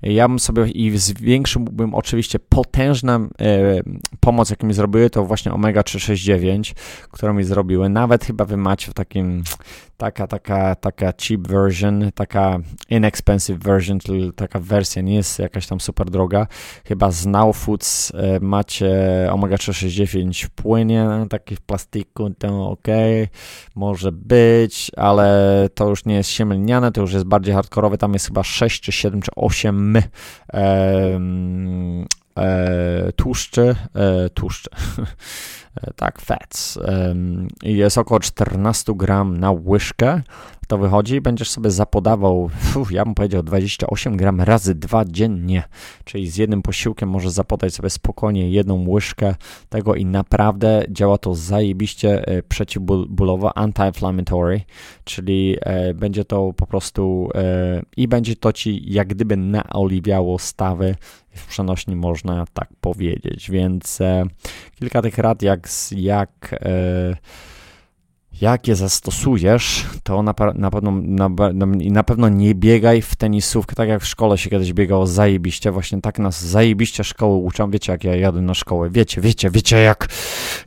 ja 0.04 0.28
bym 0.28 0.40
sobie 0.40 0.68
i 0.68 0.98
zwiększyłbym 0.98 1.96
oczywiście 1.96 2.40
potężna 2.40 3.16
e, 3.16 3.82
pomoc, 4.20 4.50
jaką 4.50 4.68
mi 4.68 4.74
zrobiły, 4.74 5.10
to 5.10 5.26
właśnie 5.26 5.54
Omega 5.54 5.84
369, 5.84 6.76
którą 7.12 7.34
mi 7.34 7.44
zrobiły. 7.44 7.90
Nawet 7.90 8.26
chyba 8.26 8.46
wy 8.46 8.58
macie 8.58 8.92
w 8.92 8.94
takim 8.94 9.44
taka, 10.02 10.28
taka, 10.28 10.76
taka 10.76 11.14
cheap 11.14 11.48
version, 11.48 12.12
taka 12.16 12.58
inexpensive 12.90 13.60
version, 13.60 14.00
czyli 14.00 14.34
taka 14.34 14.60
wersja 14.60 15.02
nie 15.02 15.16
jest 15.16 15.40
jakaś 15.40 15.68
tam 15.68 15.80
super 15.80 16.10
droga. 16.10 16.48
Chyba 16.86 17.12
z 17.12 17.26
Now 17.26 17.58
Foods 17.58 18.12
e, 18.16 18.40
macie 18.40 18.92
omega 19.32 19.58
369 19.58 20.46
w 20.46 20.50
płynie, 20.50 21.08
taki 21.30 21.56
w 21.56 21.62
plastiku, 21.62 22.30
to 22.30 22.70
ok, 22.70 22.88
może 23.76 24.12
być, 24.12 24.92
ale 24.98 25.70
to 25.74 25.90
już 25.90 26.06
nie 26.06 26.16
jest 26.16 26.30
siemielniane, 26.30 26.92
to 26.92 27.02
już 27.02 27.14
jest 27.14 27.26
bardziej 27.26 27.54
hardkorowe, 27.54 27.98
tam 27.98 28.14
jest 28.14 28.28
chyba 28.28 28.44
6 28.44 28.82
czy 28.82 28.92
7 28.92 29.22
czy 29.22 29.32
8 29.36 29.91
e, 29.98 31.20
e, 32.38 33.12
tłuszczy, 33.16 33.76
e, 33.96 34.30
E, 35.76 35.94
tak, 35.94 36.22
fats. 36.22 36.80
Jest 37.64 37.98
około 37.98 38.20
14 38.20 38.94
gram 38.96 39.38
na 39.38 39.52
łyżkę. 39.52 40.22
To 40.72 40.78
wychodzi, 40.78 41.22
będziesz 41.22 41.50
sobie 41.50 41.72
zapodawał, 41.72 42.50
uf, 42.76 42.92
ja 42.92 43.06
bym 43.06 43.16
powiedział 43.16 43.44
28 43.44 44.18
gram 44.18 44.42
razy 44.42 44.76
dwa 44.76 45.06
dziennie, 45.06 45.64
czyli 46.04 46.30
z 46.30 46.38
jednym 46.38 46.62
posiłkiem 46.62 47.10
możesz 47.10 47.32
zapodać 47.32 47.74
sobie 47.74 47.90
spokojnie 47.90 48.50
jedną 48.50 48.90
łyżkę 48.90 49.36
tego 49.70 49.96
i 49.96 50.06
naprawdę 50.06 50.84
działa 50.90 51.18
to 51.18 51.36
zajebiście 51.36 52.28
e, 52.28 52.44
przeciwbólowo, 52.44 53.58
anti-inflammatory, 53.58 54.60
czyli 55.04 55.58
e, 55.62 55.94
będzie 55.94 56.26
to 56.26 56.54
po 56.54 56.68
prostu 56.68 57.30
i 57.98 58.08
będzie 58.08 58.36
to 58.36 58.54
ci 58.54 58.94
jak 58.94 59.08
gdyby 59.08 59.38
naoliwiało 59.38 60.40
stawy, 60.40 60.96
w 61.36 61.48
przenośni 61.48 61.96
można 61.96 62.46
tak 62.54 62.70
powiedzieć, 62.82 63.52
więc 63.52 64.02
e, 64.02 64.24
kilka 64.80 65.02
tych 65.02 65.18
rad, 65.18 65.42
jak, 65.42 65.70
jak, 65.92 66.56
e, 66.62 67.16
jak 68.42 68.68
je 68.68 68.76
zastosujesz, 68.76 69.86
to 70.04 70.24
na, 70.24 70.34
na, 70.56 70.72
pewno, 70.72 70.92
na, 70.92 71.30
na 71.92 72.04
pewno 72.04 72.30
nie 72.30 72.56
biegaj 72.56 73.02
w 73.02 73.16
tenisówkę, 73.16 73.76
tak 73.76 73.90
jak 73.90 74.02
w 74.02 74.08
szkole 74.08 74.38
się 74.38 74.50
kiedyś 74.50 74.74
biegało 74.74 75.08
zajebiście, 75.08 75.72
właśnie 75.72 76.02
tak 76.02 76.20
nas 76.20 76.46
zajebiście 76.46 77.04
szkoły 77.04 77.38
uczą, 77.38 77.72
wiecie 77.72 77.92
jak 77.92 78.04
ja 78.04 78.16
jadę 78.16 78.42
na 78.42 78.54
szkołę, 78.54 78.90
wiecie, 78.90 79.22
wiecie, 79.22 79.50
wiecie 79.52 79.78
jak 79.78 80.08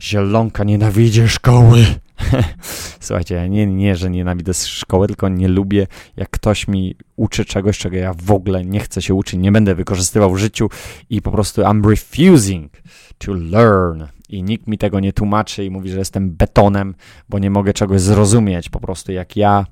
zielonka 0.01 0.63
nienawidzi 0.63 1.27
szkoły. 1.27 1.85
Słuchajcie, 2.99 3.49
nie, 3.49 3.67
nie, 3.67 3.95
że 3.95 4.09
nienawidzę 4.09 4.53
szkoły, 4.53 5.07
tylko 5.07 5.29
nie 5.29 5.47
lubię, 5.47 5.87
jak 6.17 6.29
ktoś 6.29 6.67
mi 6.67 6.95
uczy 7.15 7.45
czegoś, 7.45 7.77
czego 7.77 7.97
ja 7.97 8.13
w 8.13 8.31
ogóle 8.31 8.65
nie 8.65 8.79
chcę 8.79 9.01
się 9.01 9.13
uczyć, 9.13 9.39
nie 9.39 9.51
będę 9.51 9.75
wykorzystywał 9.75 10.33
w 10.33 10.37
życiu 10.37 10.69
i 11.09 11.21
po 11.21 11.31
prostu 11.31 11.61
I'm 11.61 11.89
refusing 11.89 12.71
to 13.17 13.33
learn. 13.33 14.14
I 14.29 14.43
nikt 14.43 14.67
mi 14.67 14.77
tego 14.77 14.99
nie 14.99 15.13
tłumaczy 15.13 15.65
i 15.65 15.69
mówi, 15.69 15.89
że 15.89 15.97
jestem 15.99 16.31
betonem, 16.31 16.95
bo 17.29 17.39
nie 17.39 17.49
mogę 17.49 17.73
czegoś 17.73 18.01
zrozumieć 18.01 18.69
po 18.69 18.79
prostu 18.79 19.11
jak 19.11 19.35
ja, 19.35 19.65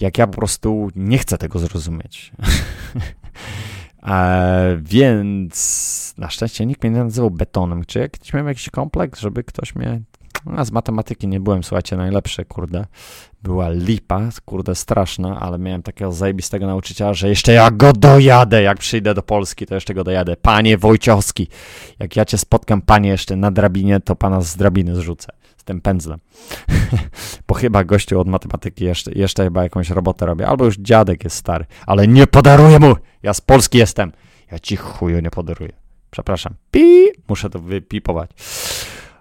jak 0.00 0.18
ja 0.18 0.26
po 0.26 0.36
prostu 0.36 0.88
nie 0.96 1.18
chcę 1.18 1.38
tego 1.38 1.58
zrozumieć. 1.58 2.32
Więc 4.82 6.14
na 6.18 6.30
szczęście 6.30 6.66
nikt 6.66 6.82
mnie 6.82 6.90
nie 6.90 7.04
nazywał 7.04 7.30
betonem. 7.30 7.84
Czy 7.84 7.98
jakiś 7.98 8.32
miałem 8.32 8.48
jakiś 8.48 8.70
kompleks, 8.70 9.20
żeby 9.20 9.44
ktoś 9.44 9.74
mnie 9.74 10.00
a 10.56 10.64
z 10.64 10.72
matematyki 10.72 11.28
nie 11.28 11.40
byłem, 11.40 11.64
słuchajcie, 11.64 11.96
najlepszy, 11.96 12.44
kurde. 12.44 12.86
Była 13.42 13.68
lipa, 13.68 14.28
kurde, 14.44 14.74
straszna, 14.74 15.40
ale 15.40 15.58
miałem 15.58 15.82
takiego 15.82 16.12
zajebistego 16.12 16.66
nauczyciela, 16.66 17.14
że 17.14 17.28
jeszcze 17.28 17.52
ja 17.52 17.70
go 17.70 17.92
dojadę, 17.92 18.62
jak 18.62 18.78
przyjdę 18.78 19.14
do 19.14 19.22
Polski, 19.22 19.66
to 19.66 19.74
jeszcze 19.74 19.94
go 19.94 20.04
dojadę. 20.04 20.36
Panie 20.36 20.78
Wojciowski, 20.78 21.48
jak 21.98 22.16
ja 22.16 22.24
cię 22.24 22.38
spotkam, 22.38 22.82
panie, 22.82 23.08
jeszcze 23.08 23.36
na 23.36 23.50
drabinie, 23.50 24.00
to 24.00 24.16
pana 24.16 24.40
z 24.40 24.56
drabiny 24.56 24.94
zrzucę, 24.94 25.32
z 25.56 25.64
tym 25.64 25.80
pędzlem. 25.80 26.20
Bo 27.48 27.54
chyba 27.54 27.84
gościu 27.84 28.20
od 28.20 28.28
matematyki 28.28 28.84
jeszcze, 28.84 29.12
jeszcze 29.12 29.44
chyba 29.44 29.62
jakąś 29.62 29.90
robotę 29.90 30.26
robię, 30.26 30.46
albo 30.46 30.64
już 30.64 30.76
dziadek 30.78 31.24
jest 31.24 31.36
stary, 31.36 31.64
ale 31.86 32.08
nie 32.08 32.26
podaruję 32.26 32.78
mu, 32.78 32.96
ja 33.22 33.34
z 33.34 33.40
Polski 33.40 33.78
jestem. 33.78 34.12
Ja 34.52 34.58
ci 34.58 34.76
chuju 34.76 35.20
nie 35.20 35.30
podaruję. 35.30 35.72
Przepraszam. 36.10 36.54
Pi, 36.70 37.06
muszę 37.28 37.50
to 37.50 37.58
wypipować. 37.58 38.30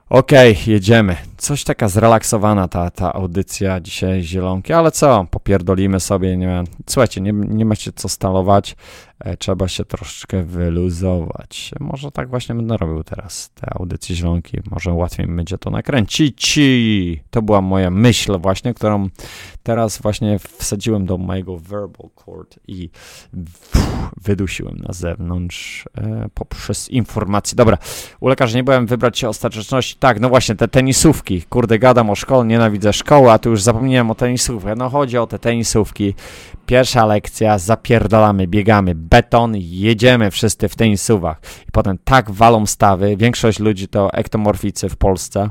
Okej, 0.09 0.51
okay, 0.51 0.73
jedziemy. 0.73 1.15
Coś 1.37 1.63
taka 1.63 1.89
zrelaksowana 1.89 2.67
ta, 2.67 2.89
ta 2.89 3.13
audycja 3.13 3.79
dzisiaj 3.79 4.23
zielonki, 4.23 4.73
ale 4.73 4.91
co, 4.91 5.25
popierdolimy 5.31 5.99
sobie, 5.99 6.37
nie 6.37 6.63
Słuchajcie, 6.89 7.21
nie, 7.21 7.33
nie 7.33 7.65
macie 7.65 7.91
co 7.91 8.09
stalować, 8.09 8.75
trzeba 9.39 9.67
się 9.67 9.85
troszeczkę 9.85 10.43
wyluzować. 10.43 11.71
Może 11.79 12.11
tak 12.11 12.29
właśnie 12.29 12.55
będę 12.55 12.77
robił 12.77 13.03
teraz, 13.03 13.49
te 13.49 13.67
audycje 13.73 14.15
zielonki, 14.15 14.57
może 14.71 14.93
łatwiej 14.93 15.27
mi 15.27 15.35
będzie 15.35 15.57
to 15.57 15.69
nakręcić. 15.69 16.59
To 17.29 17.41
była 17.41 17.61
moja 17.61 17.89
myśl 17.89 18.39
właśnie, 18.39 18.73
którą 18.73 19.09
teraz 19.63 20.01
właśnie 20.01 20.39
wsadziłem 20.39 21.05
do 21.05 21.17
mojego 21.17 21.57
verbal 21.57 22.09
cord 22.15 22.59
i 22.67 22.89
wydusiłem 24.21 24.77
na 24.77 24.93
zewnątrz 24.93 25.85
e, 25.97 26.29
poprzez 26.33 26.89
informacje. 26.89 27.55
Dobra, 27.55 27.77
u 28.19 28.29
nie 28.55 28.63
byłem 28.63 28.87
wybrać 28.87 29.19
się 29.19 29.29
ostateczności. 29.29 29.95
Tak, 29.99 30.19
no 30.19 30.29
właśnie, 30.29 30.55
te 30.55 30.67
tenisówki. 30.67 31.41
Kurde, 31.41 31.79
gadam 31.79 32.09
o 32.09 32.15
szkole, 32.15 32.45
nienawidzę 32.45 32.93
szkoły, 32.93 33.31
a 33.31 33.39
tu 33.39 33.49
już 33.49 33.61
zapomniałem 33.61 34.11
o 34.11 34.15
tenisówkach. 34.15 34.77
No 34.77 34.89
chodzi 34.89 35.17
o 35.17 35.27
te 35.27 35.39
tenisówki. 35.39 36.13
Pierwsza 36.69 37.05
lekcja, 37.05 37.57
zapierdalamy, 37.57 38.47
biegamy, 38.47 38.95
beton, 38.95 39.53
jedziemy 39.55 40.31
wszyscy 40.31 40.69
w 40.69 40.75
tenisówach. 40.75 41.41
I 41.67 41.71
potem 41.71 41.97
tak 42.03 42.31
walą 42.31 42.65
stawy. 42.65 43.17
Większość 43.17 43.59
ludzi 43.59 43.87
to 43.87 44.13
ektomorficy 44.13 44.89
w 44.89 44.97
Polsce. 44.97 45.49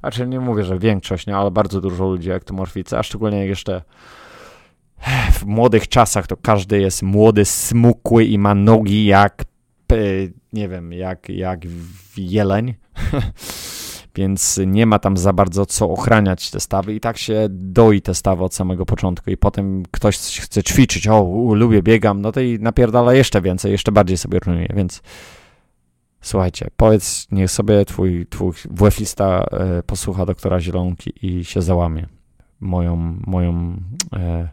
Znaczy 0.00 0.26
nie 0.26 0.40
mówię, 0.40 0.64
że 0.64 0.78
większość, 0.78 1.26
nie, 1.26 1.36
ale 1.36 1.50
bardzo 1.50 1.80
dużo 1.80 2.04
ludzi 2.04 2.30
ektomorficy, 2.30 2.98
a 2.98 3.02
szczególnie 3.02 3.46
jeszcze 3.46 3.82
w 5.32 5.44
młodych 5.44 5.88
czasach 5.88 6.26
to 6.26 6.36
każdy 6.36 6.80
jest 6.80 7.02
młody, 7.02 7.44
smukły 7.44 8.24
i 8.24 8.38
ma 8.38 8.54
nogi 8.54 9.04
jak, 9.04 9.44
nie 10.52 10.68
wiem, 10.68 10.92
jak, 10.92 11.28
jak 11.28 11.60
jeleń. 12.16 12.74
Więc 14.14 14.60
nie 14.66 14.86
ma 14.86 14.98
tam 14.98 15.16
za 15.16 15.32
bardzo 15.32 15.66
co 15.66 15.90
ochraniać 15.90 16.50
te 16.50 16.60
stawy 16.60 16.94
i 16.94 17.00
tak 17.00 17.18
się 17.18 17.46
doi 17.50 18.02
te 18.02 18.14
stawy 18.14 18.44
od 18.44 18.54
samego 18.54 18.86
początku 18.86 19.30
i 19.30 19.36
potem 19.36 19.82
ktoś 19.90 20.18
chce 20.18 20.62
ćwiczyć, 20.62 21.08
o, 21.08 21.22
u, 21.22 21.54
lubię, 21.54 21.82
biegam, 21.82 22.20
no 22.20 22.32
to 22.32 22.40
i 22.40 22.58
napierdala 22.58 23.14
jeszcze 23.14 23.40
więcej, 23.40 23.72
jeszcze 23.72 23.92
bardziej 23.92 24.16
sobie 24.16 24.38
rujuje, 24.38 24.68
więc 24.74 25.02
słuchajcie, 26.20 26.68
powiedz, 26.76 27.26
niech 27.30 27.50
sobie 27.50 27.84
twój, 27.84 28.26
twój 28.26 28.52
WF-lista 28.70 29.44
e, 29.50 29.82
posłucha 29.82 30.26
doktora 30.26 30.60
Zielonki 30.60 31.12
i 31.26 31.44
się 31.44 31.62
załamie 31.62 32.06
moją, 32.60 33.16
moją, 33.26 33.76
e, 34.12 34.48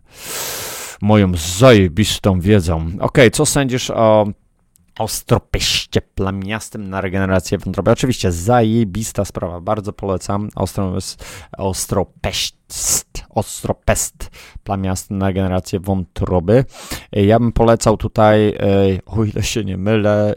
moją 1.02 1.32
zajebistą 1.58 2.40
wiedzą. 2.40 2.88
Ok, 3.00 3.18
co 3.32 3.46
sądzisz 3.46 3.92
o 3.92 4.28
ostropyście 5.00 6.02
plamiastym 6.02 6.90
na 6.90 7.02
regenerację 7.02 7.58
wątroby. 7.58 7.92
Oczywiście 7.92 8.32
zajebista 8.32 9.26
sprawa, 9.26 9.62
bardzo 9.62 9.94
polecam. 9.94 10.50
Ostro, 10.56 10.94
ostropest, 11.58 12.56
ostropest 13.30 14.30
plamiasty 14.64 15.14
na 15.14 15.28
regenerację 15.28 15.80
wątroby. 15.80 16.66
Ja 17.12 17.40
bym 17.40 17.52
polecał 17.52 17.98
tutaj, 17.98 18.50
e, 18.50 18.56
o 19.06 19.24
ile 19.24 19.44
się 19.44 19.64
nie 19.64 19.78
mylę, 19.78 20.36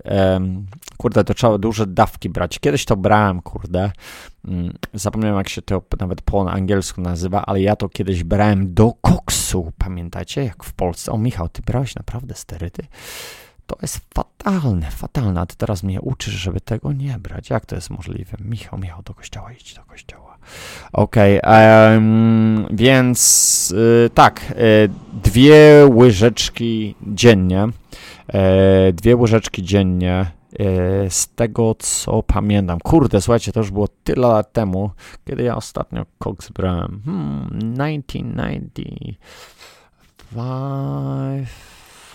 kurde, 0.96 1.24
to 1.24 1.34
trzeba 1.34 1.58
duże 1.58 1.86
dawki 1.86 2.28
brać. 2.28 2.58
Kiedyś 2.58 2.84
to 2.84 2.96
brałem, 2.96 3.42
kurde. 3.42 3.90
Mm, 4.44 4.74
zapomniałem, 4.94 5.36
jak 5.38 5.48
się 5.48 5.62
to 5.62 5.82
nawet 6.00 6.22
po 6.22 6.50
angielsku 6.50 7.00
nazywa, 7.00 7.46
ale 7.46 7.60
ja 7.60 7.76
to 7.76 7.88
kiedyś 7.88 8.24
brałem 8.24 8.74
do 8.74 8.92
koksu. 9.00 9.72
Pamiętacie, 9.78 10.44
jak 10.44 10.64
w 10.64 10.72
Polsce? 10.72 11.12
O, 11.12 11.18
Michał, 11.18 11.48
ty 11.48 11.62
brałeś 11.62 11.94
naprawdę 11.94 12.34
sterydy? 12.34 12.82
To 13.68 13.76
jest 13.82 14.00
fatalne, 14.14 14.90
fatalne. 14.90 15.40
A 15.40 15.46
ty 15.46 15.56
teraz 15.56 15.82
mnie 15.82 16.00
uczysz, 16.00 16.34
żeby 16.34 16.60
tego 16.60 16.92
nie 16.92 17.18
brać. 17.18 17.50
Jak 17.50 17.66
to 17.66 17.74
jest 17.74 17.90
możliwe? 17.90 18.36
Michał, 18.40 18.78
Michał, 18.78 19.02
do 19.02 19.14
kościoła, 19.14 19.52
idź 19.52 19.74
do 19.74 19.82
kościoła. 19.84 20.38
Okej, 20.92 21.42
okay, 21.42 21.94
um, 21.94 22.66
więc 22.70 23.70
y, 24.06 24.10
tak, 24.14 24.40
y, 24.50 24.88
dwie 25.24 25.86
łyżeczki 25.94 26.94
dziennie. 27.06 27.68
Y, 27.68 28.92
dwie 28.92 29.16
łyżeczki 29.16 29.62
dziennie 29.62 30.26
y, 30.52 30.56
z 31.10 31.28
tego 31.28 31.74
co 31.78 32.22
pamiętam. 32.22 32.78
Kurde, 32.78 33.20
słuchajcie, 33.20 33.52
to 33.52 33.60
już 33.60 33.70
było 33.70 33.88
tyle 34.04 34.28
lat 34.28 34.52
temu, 34.52 34.90
kiedy 35.26 35.42
ja 35.42 35.56
ostatnio 35.56 36.06
koks 36.18 36.50
brałem. 36.50 37.02
Hmm, 37.04 37.74
1995 38.06 39.18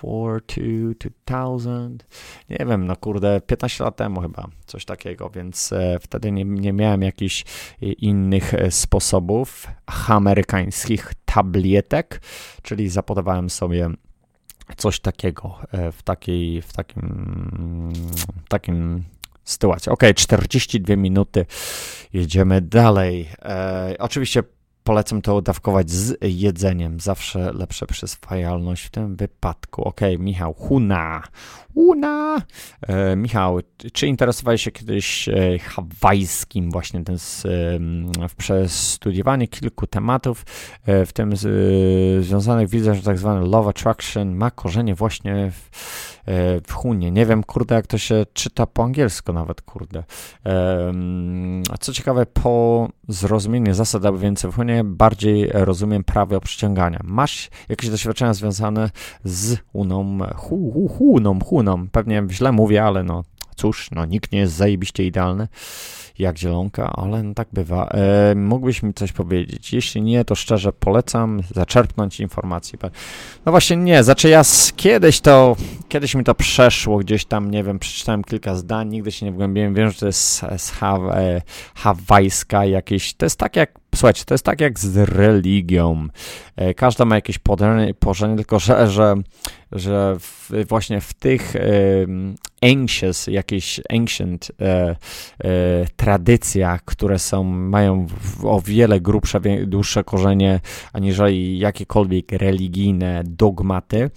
4 0.04 0.96
2000, 1.00 2.06
nie 2.50 2.66
wiem, 2.66 2.88
no 2.88 2.96
kurde, 2.96 3.42
15 3.42 3.84
lat 3.84 3.96
temu 3.96 4.22
chyba, 4.22 4.48
coś 4.66 4.86
takiego, 4.86 5.30
więc 5.30 5.74
e, 5.74 6.00
wtedy 6.02 6.32
nie, 6.32 6.46
nie 6.46 6.74
miałem 6.74 7.02
jakichś 7.02 7.46
innych 7.82 8.54
e, 8.54 8.72
sposobów 8.72 9.68
amerykańskich 10.08 11.14
tabletek, 11.26 12.22
czyli 12.62 12.90
zapodawałem 12.90 13.50
sobie 13.50 13.90
coś 14.78 15.00
takiego 15.00 15.60
e, 15.72 15.92
w 15.92 16.04
takiej, 16.04 16.62
w 16.62 16.74
takim, 16.74 17.94
takim 18.48 19.04
sytuacji. 19.44 19.92
Ok, 19.92 20.04
42 20.16 20.96
minuty, 20.96 21.46
jedziemy 22.14 22.62
dalej. 22.62 23.30
E, 23.42 23.96
oczywiście 24.00 24.44
Polecam 24.84 25.22
to 25.22 25.42
dawkować 25.42 25.92
z 25.92 26.18
jedzeniem. 26.22 27.00
Zawsze 27.00 27.54
lepsza 27.54 27.86
przyswajalność 27.86 28.84
w 28.84 28.90
tym 28.90 29.16
wypadku. 29.16 29.84
Ok, 29.84 30.02
Michał, 30.20 30.54
Huna. 30.54 31.24
Huna. 31.74 32.42
E, 32.82 33.16
Michał, 33.16 33.60
czy 33.94 34.08
interesowałeś 34.08 34.64
się 34.64 34.72
kiedyś 34.72 35.30
e, 35.30 35.60
hawajskim 35.60 36.72
właśnie 36.72 37.04
ten 37.04 37.20
z, 37.20 37.46
e, 37.46 37.50
kilku 39.48 39.88
tematów, 39.88 40.46
e, 40.86 41.06
w 41.06 41.14
tym 41.14 41.36
z, 41.36 42.26
związanych 42.26 42.70
widzę, 42.70 42.96
że 42.96 43.02
tak 43.02 43.18
zwany 43.18 43.48
love 43.48 43.70
attraction 43.70 44.36
ma 44.36 44.52
korzenie 44.52 44.96
właśnie 44.96 45.52
w 45.52 46.13
w 46.68 46.74
Hunie. 46.74 47.12
Nie 47.12 47.26
wiem, 47.26 47.44
kurde, 47.44 47.76
jak 47.76 47.88
to 47.88 47.98
się 47.98 48.26
czyta 48.34 48.66
po 48.66 48.84
angielsku 48.84 49.34
nawet, 49.34 49.62
kurde. 49.62 50.04
A 51.70 51.78
co 51.78 51.94
ciekawe, 51.94 52.26
po 52.26 52.88
zrozumieniu 53.08 53.74
zasad, 53.74 54.04
Hunie, 54.56 54.84
bardziej 54.84 55.50
rozumiem 55.54 56.04
prawo 56.04 56.40
przyciągania. 56.40 57.00
Masz 57.04 57.50
jakieś 57.70 57.90
doświadczenia 57.90 58.34
związane 58.34 58.90
z 59.24 59.60
Huną, 59.72 60.18
hu, 60.36 60.72
hu, 60.72 60.88
Huną, 60.88 61.40
Huną. 61.40 61.88
Pewnie 61.90 62.24
źle 62.30 62.52
mówię, 62.52 62.84
ale 62.84 63.04
no 63.04 63.24
cóż, 63.56 63.90
no 63.92 64.06
nikt 64.06 64.32
nie 64.32 64.40
jest 64.40 64.54
zajebiście 64.54 65.06
idealny 65.06 65.48
jak 66.20 66.38
zielonka, 66.38 66.94
ale 66.96 67.24
no 67.24 67.34
tak 67.34 67.48
bywa. 67.54 67.88
E, 67.88 68.36
mógłbyś 68.36 68.84
mi 68.84 68.94
coś 68.94 69.12
powiedzieć? 69.12 69.74
Jeśli 69.74 70.02
nie, 70.02 70.26
to 70.26 70.36
szczerze 70.36 70.74
polecam 70.74 71.42
zaczerpnąć 71.56 72.20
informacji. 72.20 72.80
No 73.46 73.52
właśnie 73.52 73.78
nie, 73.78 74.04
znaczy 74.04 74.30
ja 74.30 74.44
z, 74.44 74.74
kiedyś 74.76 75.22
to, 75.22 75.56
kiedyś 75.90 76.16
mi 76.16 76.24
to 76.24 76.36
przeszło 76.36 76.98
gdzieś 76.98 77.26
tam, 77.26 77.52
nie 77.52 77.64
wiem, 77.64 77.80
przeczytałem 77.80 78.24
kilka 78.24 78.56
zdań, 78.56 78.90
nigdy 78.90 79.12
się 79.12 79.26
nie 79.26 79.32
wgłębiłem, 79.32 79.74
wiem, 79.74 79.92
że 79.92 80.00
to 80.00 80.06
jest 80.06 80.42
z 80.58 80.72
ha, 80.72 81.00
e, 81.16 81.42
hawajska 81.76 82.66
jakieś, 82.66 83.14
to 83.14 83.26
jest 83.26 83.40
tak 83.40 83.56
jak 83.56 83.83
Słuchajcie, 83.96 84.24
to 84.26 84.34
jest 84.34 84.46
tak 84.46 84.62
jak 84.62 84.80
z 84.80 84.98
religią. 84.98 86.08
E, 86.56 86.74
każda 86.74 87.06
ma 87.06 87.16
jakieś 87.16 87.40
położenie, 88.00 88.36
tylko 88.36 88.60
że, 88.60 88.90
że, 88.90 89.16
że 89.72 90.16
w, 90.20 90.50
właśnie 90.68 91.02
w 91.02 91.14
tych 91.14 91.54
ancient, 92.64 93.28
jakieś 93.28 93.82
ancient 93.90 94.52
e, 94.62 94.66
e, 94.66 94.96
tradycjach, 95.96 96.86
które 96.86 97.20
są, 97.20 97.44
mają 97.44 98.08
o 98.44 98.62
wiele 98.62 99.00
grubsze, 99.00 99.40
dłuższe 99.66 100.04
korzenie 100.04 100.60
aniżeli 100.94 101.60
jakiekolwiek 101.60 102.32
religijne 102.32 103.24
dogmaty. 103.26 104.10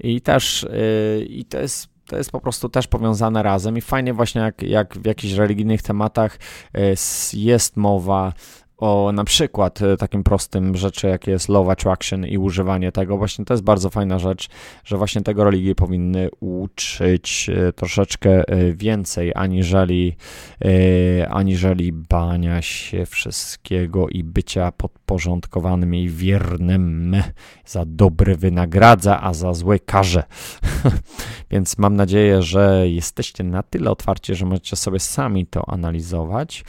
I 0.00 0.20
też, 0.20 0.64
e, 0.64 1.20
i 1.24 1.44
to 1.44 1.58
jest 1.58 1.96
to 2.06 2.16
jest 2.16 2.30
po 2.30 2.40
prostu 2.40 2.68
też 2.68 2.86
powiązane 2.86 3.42
razem 3.42 3.78
i 3.78 3.80
fajnie 3.80 4.14
właśnie 4.14 4.40
jak, 4.40 4.62
jak 4.62 4.98
w 4.98 5.06
jakichś 5.06 5.34
religijnych 5.34 5.82
tematach 5.82 6.38
jest 7.32 7.76
mowa 7.76 8.32
o 8.78 9.12
na 9.12 9.24
przykład 9.24 9.82
e, 9.82 9.96
takim 9.96 10.22
prostym 10.22 10.76
rzeczy, 10.76 11.06
jak 11.06 11.26
jest 11.26 11.48
love 11.48 11.72
attraction 11.72 12.26
i 12.26 12.38
używanie 12.38 12.92
tego, 12.92 13.18
właśnie 13.18 13.44
to 13.44 13.54
jest 13.54 13.64
bardzo 13.64 13.90
fajna 13.90 14.18
rzecz, 14.18 14.48
że 14.84 14.96
właśnie 14.96 15.22
tego 15.22 15.44
religie 15.44 15.74
powinny 15.74 16.28
uczyć 16.40 17.50
e, 17.50 17.72
troszeczkę 17.72 18.48
e, 18.48 18.72
więcej, 18.72 19.32
aniżeli, 19.34 20.16
aniżeli 21.28 21.92
bania 21.92 22.62
się 22.62 23.06
wszystkiego 23.06 24.08
i 24.08 24.24
bycia 24.24 24.72
podporządkowanym 24.72 25.94
i 25.94 26.08
wiernym. 26.08 27.16
Za 27.66 27.84
dobry 27.86 28.36
wynagradza, 28.36 29.22
a 29.22 29.34
za 29.34 29.54
złe 29.54 29.78
karze. 29.78 30.22
Więc 31.50 31.78
mam 31.78 31.96
nadzieję, 31.96 32.42
że 32.42 32.88
jesteście 32.88 33.44
na 33.44 33.62
tyle 33.62 33.90
otwarci, 33.90 34.34
że 34.34 34.46
możecie 34.46 34.76
sobie 34.76 35.00
sami 35.00 35.46
to 35.46 35.68
analizować 35.68 36.64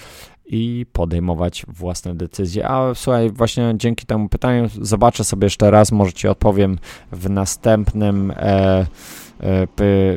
i 0.47 0.85
podejmować 0.93 1.65
własne 1.67 2.15
decyzje. 2.15 2.67
A 2.67 2.95
słuchaj, 2.95 3.31
właśnie 3.31 3.73
dzięki 3.75 4.05
temu 4.05 4.29
pytaniu 4.29 4.69
zobaczę 4.81 5.23
sobie 5.23 5.45
jeszcze 5.45 5.71
raz, 5.71 5.91
może 5.91 6.13
ci 6.13 6.27
odpowiem 6.27 6.77
w 7.11 7.29
następnym. 7.29 8.31
E, 8.31 8.79
e, 9.39 9.67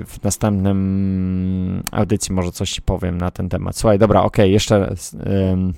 w 0.07 0.19
następnym 0.23 1.83
audycji 1.93 2.35
może 2.35 2.53
coś 2.53 2.71
ci 2.71 2.83
powiem 2.83 3.19
na 3.19 3.31
ten 3.31 3.49
temat. 3.49 3.77
Słuchaj, 3.77 3.99
dobra, 3.99 4.23
ok, 4.23 4.39
jeszcze. 4.39 4.95
Um, 5.49 5.75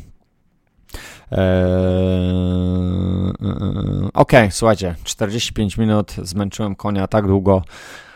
ok, 4.15 4.33
słuchajcie, 4.51 4.95
45 5.05 5.79
minut, 5.79 6.13
zmęczyłem 6.23 6.75
konia 6.75 7.07
tak 7.07 7.27
długo, 7.27 7.63
Eee, 7.63 8.12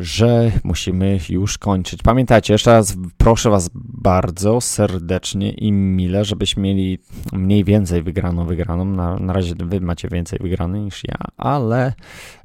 że 0.00 0.52
musimy 0.64 1.18
już 1.28 1.58
kończyć. 1.58 2.02
Pamiętajcie, 2.02 2.54
jeszcze 2.54 2.70
raz 2.70 2.96
proszę 3.16 3.50
Was 3.50 3.70
bardzo 3.74 4.60
serdecznie 4.60 5.50
i 5.50 5.72
mile, 5.72 6.24
żebyśmy 6.24 6.62
mieli 6.62 6.98
mniej 7.32 7.64
więcej 7.64 8.02
wygraną, 8.02 8.46
wygraną. 8.46 8.84
Na, 8.84 9.16
na 9.16 9.32
razie 9.32 9.54
Wy 9.58 9.80
macie 9.80 10.08
więcej 10.08 10.38
wygranej 10.42 10.80
niż 10.80 11.04
ja, 11.04 11.16
ale 11.36 11.92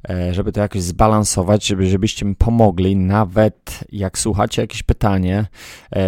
e, 0.08 0.34
żeby 0.34 0.52
to 0.52 0.60
jakoś 0.60 0.82
zbalansować, 0.82 1.66
żeby, 1.66 1.86
żebyście 1.86 2.26
mi 2.26 2.34
pomogli, 2.34 2.96
nawet 2.96 3.84
jak 3.92 4.18
słuchacie 4.18 4.62
jakieś 4.62 4.82
pytanie, 4.82 5.46
e, 5.92 6.02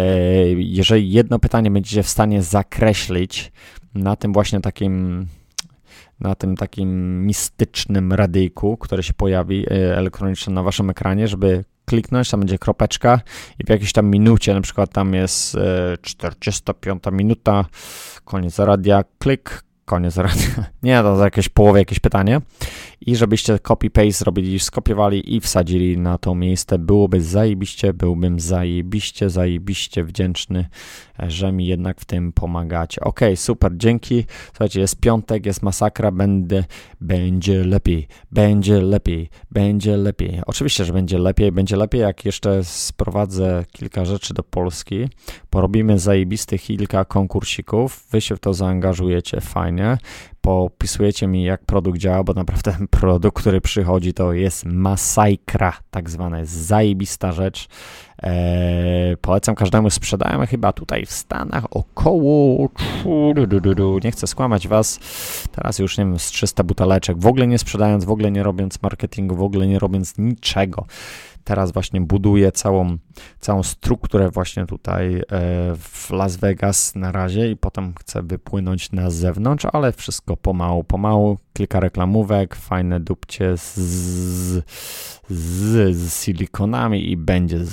jeżeli 0.53 1.11
jedno 1.11 1.39
pytanie 1.39 1.71
będziecie 1.71 2.03
w 2.03 2.09
stanie 2.09 2.41
zakreślić 2.41 3.51
na 3.95 4.15
tym 4.15 4.33
właśnie 4.33 4.61
takim 4.61 5.27
na 6.19 6.35
tym 6.35 6.57
takim 6.57 7.25
mistycznym 7.25 8.13
radyjku, 8.13 8.77
które 8.77 9.03
się 9.03 9.13
pojawi 9.13 9.65
e, 9.65 9.97
elektronicznie 9.97 10.53
na 10.53 10.63
waszym 10.63 10.89
ekranie, 10.89 11.27
żeby 11.27 11.63
kliknąć, 11.85 12.29
tam 12.29 12.39
będzie 12.39 12.57
kropeczka 12.57 13.21
i 13.59 13.63
w 13.63 13.69
jakiejś 13.69 13.93
tam 13.93 14.09
minucie, 14.09 14.53
na 14.53 14.61
przykład 14.61 14.91
tam 14.93 15.13
jest 15.13 15.57
45 16.01 17.07
e, 17.07 17.11
minuta, 17.11 17.65
koniec 18.25 18.59
radia, 18.59 19.03
klik, 19.19 19.63
koniec 19.85 20.17
radia. 20.17 20.47
Nie, 20.83 21.01
to 21.01 21.17
za 21.17 21.23
jakieś 21.23 21.49
połowie 21.49 21.79
jakieś 21.79 21.99
pytanie. 21.99 22.41
I 23.01 23.15
żebyście 23.15 23.55
copy-paste 23.55 24.11
zrobili, 24.11 24.59
skopiowali 24.59 25.35
i 25.35 25.39
wsadzili 25.39 25.97
na 25.97 26.17
to 26.17 26.35
miejsce. 26.35 26.79
Byłoby 26.79 27.21
zajebiście, 27.21 27.93
byłbym 27.93 28.39
zajebiście, 28.39 29.29
zajebiście 29.29 30.03
wdzięczny, 30.03 30.65
że 31.27 31.51
mi 31.51 31.67
jednak 31.67 32.01
w 32.01 32.05
tym 32.05 32.33
pomagacie. 32.33 33.01
Ok, 33.01 33.19
super, 33.35 33.71
dzięki. 33.75 34.25
Słuchajcie, 34.47 34.79
jest 34.79 34.99
piątek, 34.99 35.45
jest 35.45 35.63
masakra, 35.63 36.11
będę, 36.11 36.63
będzie 37.01 37.63
lepiej, 37.63 38.07
będzie 38.31 38.81
lepiej, 38.81 39.29
będzie 39.51 39.97
lepiej. 39.97 40.41
Oczywiście, 40.45 40.85
że 40.85 40.93
będzie 40.93 41.17
lepiej, 41.17 41.51
będzie 41.51 41.75
lepiej, 41.75 42.01
jak 42.01 42.25
jeszcze 42.25 42.63
sprowadzę 42.63 43.65
kilka 43.71 44.05
rzeczy 44.05 44.33
do 44.33 44.43
Polski. 44.43 45.09
Porobimy 45.49 45.99
zajebistych 45.99 46.61
kilka 46.61 47.05
konkursików, 47.05 48.07
wy 48.11 48.21
się 48.21 48.35
w 48.35 48.39
to 48.39 48.53
zaangażujecie, 48.53 49.41
fajnie 49.41 49.97
popisujecie 50.47 51.27
mi, 51.27 51.43
jak 51.43 51.65
produkt 51.65 51.99
działa, 51.99 52.23
bo 52.23 52.33
naprawdę 52.33 52.75
produkt, 52.89 53.37
który 53.37 53.61
przychodzi, 53.61 54.13
to 54.13 54.33
jest 54.33 54.65
masajkra, 54.65 55.73
tak 55.91 56.09
zwana, 56.09 56.39
jest 56.39 56.51
zajebista 56.51 57.31
rzecz. 57.31 57.67
Eee, 58.21 59.17
polecam 59.17 59.55
każdemu, 59.55 59.89
sprzedałem 59.89 60.47
chyba 60.47 60.73
tutaj 60.73 61.05
w 61.05 61.11
Stanach 61.11 61.63
około, 61.71 62.69
nie 64.03 64.11
chcę 64.11 64.27
skłamać 64.27 64.67
was, 64.67 64.99
teraz 65.51 65.79
już 65.79 65.97
nie 65.97 66.05
wiem, 66.05 66.19
z 66.19 66.25
300 66.25 66.63
buteleczek, 66.63 67.19
w 67.19 67.27
ogóle 67.27 67.47
nie 67.47 67.57
sprzedając, 67.57 68.05
w 68.05 68.11
ogóle 68.11 68.31
nie 68.31 68.43
robiąc 68.43 68.81
marketingu, 68.81 69.35
w 69.35 69.43
ogóle 69.43 69.67
nie 69.67 69.79
robiąc 69.79 70.17
niczego 70.17 70.85
teraz 71.47 71.71
właśnie 71.71 72.01
buduję 72.01 72.51
całą, 72.51 72.97
całą 73.39 73.63
strukturę 73.63 74.29
właśnie 74.29 74.65
tutaj 74.65 75.15
e, 75.15 75.23
w 75.75 76.09
Las 76.11 76.35
Vegas 76.35 76.95
na 76.95 77.11
razie 77.11 77.51
i 77.51 77.55
potem 77.55 77.93
chcę 77.99 78.23
wypłynąć 78.23 78.91
na 78.91 79.09
zewnątrz, 79.09 79.65
ale 79.73 79.91
wszystko 79.91 80.37
pomału, 80.37 80.83
pomału, 80.83 81.37
kilka 81.53 81.79
reklamówek, 81.79 82.55
fajne 82.55 82.99
dupcie 82.99 83.57
z, 83.57 83.75
z, 85.29 85.95
z 85.95 86.23
silikonami 86.23 87.11
i 87.11 87.17
będzie 87.17 87.65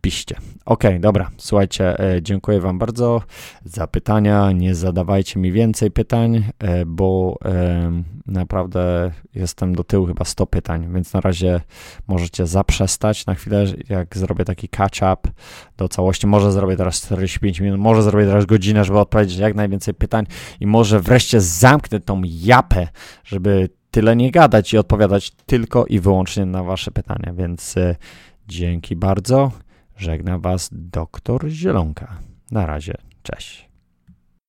zajebiście. 0.00 0.36
Ok, 0.64 0.84
dobra, 1.00 1.30
słuchajcie, 1.36 1.98
e, 1.98 2.22
dziękuję 2.22 2.60
Wam 2.60 2.78
bardzo 2.78 3.22
za 3.64 3.86
pytania. 3.86 4.52
Nie 4.52 4.74
zadawajcie 4.74 5.40
mi 5.40 5.52
więcej 5.52 5.90
pytań, 5.90 6.44
e, 6.58 6.86
bo 6.86 7.38
e, 7.44 8.02
naprawdę 8.26 9.10
jestem 9.34 9.74
do 9.74 9.84
tyłu 9.84 10.06
chyba 10.06 10.24
100 10.24 10.46
pytań, 10.46 10.88
więc 10.94 11.12
na 11.12 11.20
razie 11.20 11.60
możecie 12.08 12.46
zaprzestać 12.46 13.26
na 13.26 13.34
chwilę, 13.34 13.64
jak 13.88 14.16
zrobię 14.16 14.44
taki 14.44 14.68
catch-up 14.68 15.30
do 15.76 15.88
całości. 15.88 16.26
Może 16.26 16.52
zrobię 16.52 16.76
teraz 16.76 17.02
45 17.02 17.60
minut, 17.60 17.80
może 17.80 18.02
zrobię 18.02 18.26
teraz 18.26 18.46
godzinę, 18.46 18.84
żeby 18.84 18.98
odpowiedzieć 18.98 19.38
jak 19.38 19.54
najwięcej 19.54 19.94
pytań 19.94 20.26
i 20.60 20.66
może 20.66 21.00
wreszcie 21.00 21.40
zamknę 21.40 22.00
tą 22.00 22.22
japę, 22.24 22.88
żeby 23.24 23.68
tyle 23.90 24.16
nie 24.16 24.30
gadać 24.30 24.72
i 24.72 24.78
odpowiadać 24.78 25.30
tylko 25.30 25.86
i 25.86 26.00
wyłącznie 26.00 26.46
na 26.46 26.62
Wasze 26.62 26.90
pytania. 26.90 27.32
Więc 27.32 27.74
dzięki 28.48 28.96
bardzo. 28.96 29.50
Żegna 30.00 30.38
Was 30.38 30.68
doktor 30.72 31.48
Zielonka. 31.48 32.18
Na 32.50 32.66
razie, 32.66 32.94
cześć. 33.22 33.69